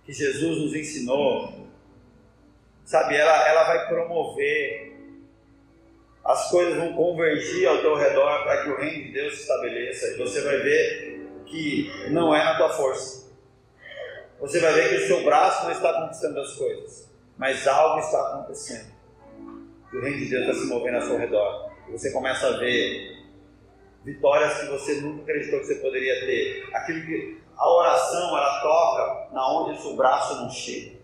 que 0.05 0.13
Jesus 0.13 0.57
nos 0.59 0.73
ensinou, 0.73 1.67
sabe, 2.85 3.15
ela, 3.15 3.47
ela 3.47 3.63
vai 3.65 3.87
promover, 3.87 4.93
as 6.23 6.49
coisas 6.49 6.77
vão 6.77 6.93
convergir 6.93 7.67
ao 7.67 7.79
teu 7.79 7.95
redor 7.95 8.43
para 8.43 8.63
que 8.63 8.69
o 8.69 8.77
reino 8.77 9.03
de 9.03 9.11
Deus 9.11 9.35
se 9.35 9.41
estabeleça 9.41 10.07
e 10.07 10.17
você 10.17 10.41
vai 10.41 10.57
ver 10.57 11.43
que 11.45 11.91
não 12.09 12.33
é 12.33 12.43
na 12.43 12.57
tua 12.57 12.69
força. 12.69 13.31
Você 14.39 14.59
vai 14.59 14.73
ver 14.73 14.89
que 14.89 15.03
o 15.03 15.07
seu 15.07 15.23
braço 15.23 15.65
não 15.65 15.71
está 15.71 15.93
conquistando 16.01 16.39
as 16.39 16.53
coisas, 16.53 17.09
mas 17.37 17.67
algo 17.67 17.99
está 17.99 18.19
acontecendo. 18.29 18.91
O 19.93 20.01
reino 20.01 20.17
de 20.17 20.29
Deus 20.29 20.47
está 20.47 20.53
se 20.53 20.65
movendo 20.65 20.95
ao 20.95 21.01
seu 21.03 21.17
redor. 21.17 21.71
Você 21.91 22.11
começa 22.11 22.47
a 22.47 22.57
ver 22.57 23.12
vitórias 24.03 24.59
que 24.59 24.67
você 24.67 25.01
nunca 25.01 25.23
acreditou 25.23 25.59
que 25.59 25.65
você 25.65 25.75
poderia 25.75 26.25
ter. 26.25 26.69
Aquilo 26.73 27.05
que 27.05 27.41
a 27.55 27.69
oração 27.69 28.37
ela 28.37 28.61
toca 28.61 29.33
na 29.33 29.51
onde 29.51 29.77
o 29.77 29.81
seu 29.81 29.95
braço 29.95 30.35
não 30.41 30.49
chega. 30.49 31.01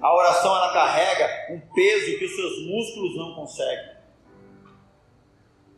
A 0.00 0.14
oração 0.14 0.54
ela 0.54 0.72
carrega 0.72 1.54
um 1.54 1.60
peso 1.74 2.18
que 2.18 2.24
os 2.24 2.36
seus 2.36 2.66
músculos 2.66 3.16
não 3.16 3.34
conseguem. 3.34 3.96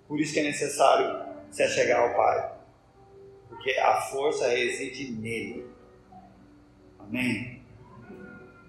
Por 0.07 0.19
isso 0.21 0.33
que 0.33 0.41
é 0.41 0.45
necessário 0.45 1.27
se 1.51 1.63
achegar 1.63 2.01
ao 2.01 2.17
Pai. 2.17 2.53
Porque 3.49 3.73
a 3.73 4.01
força 4.03 4.49
reside 4.49 5.13
nele. 5.13 5.67
Amém. 6.99 7.58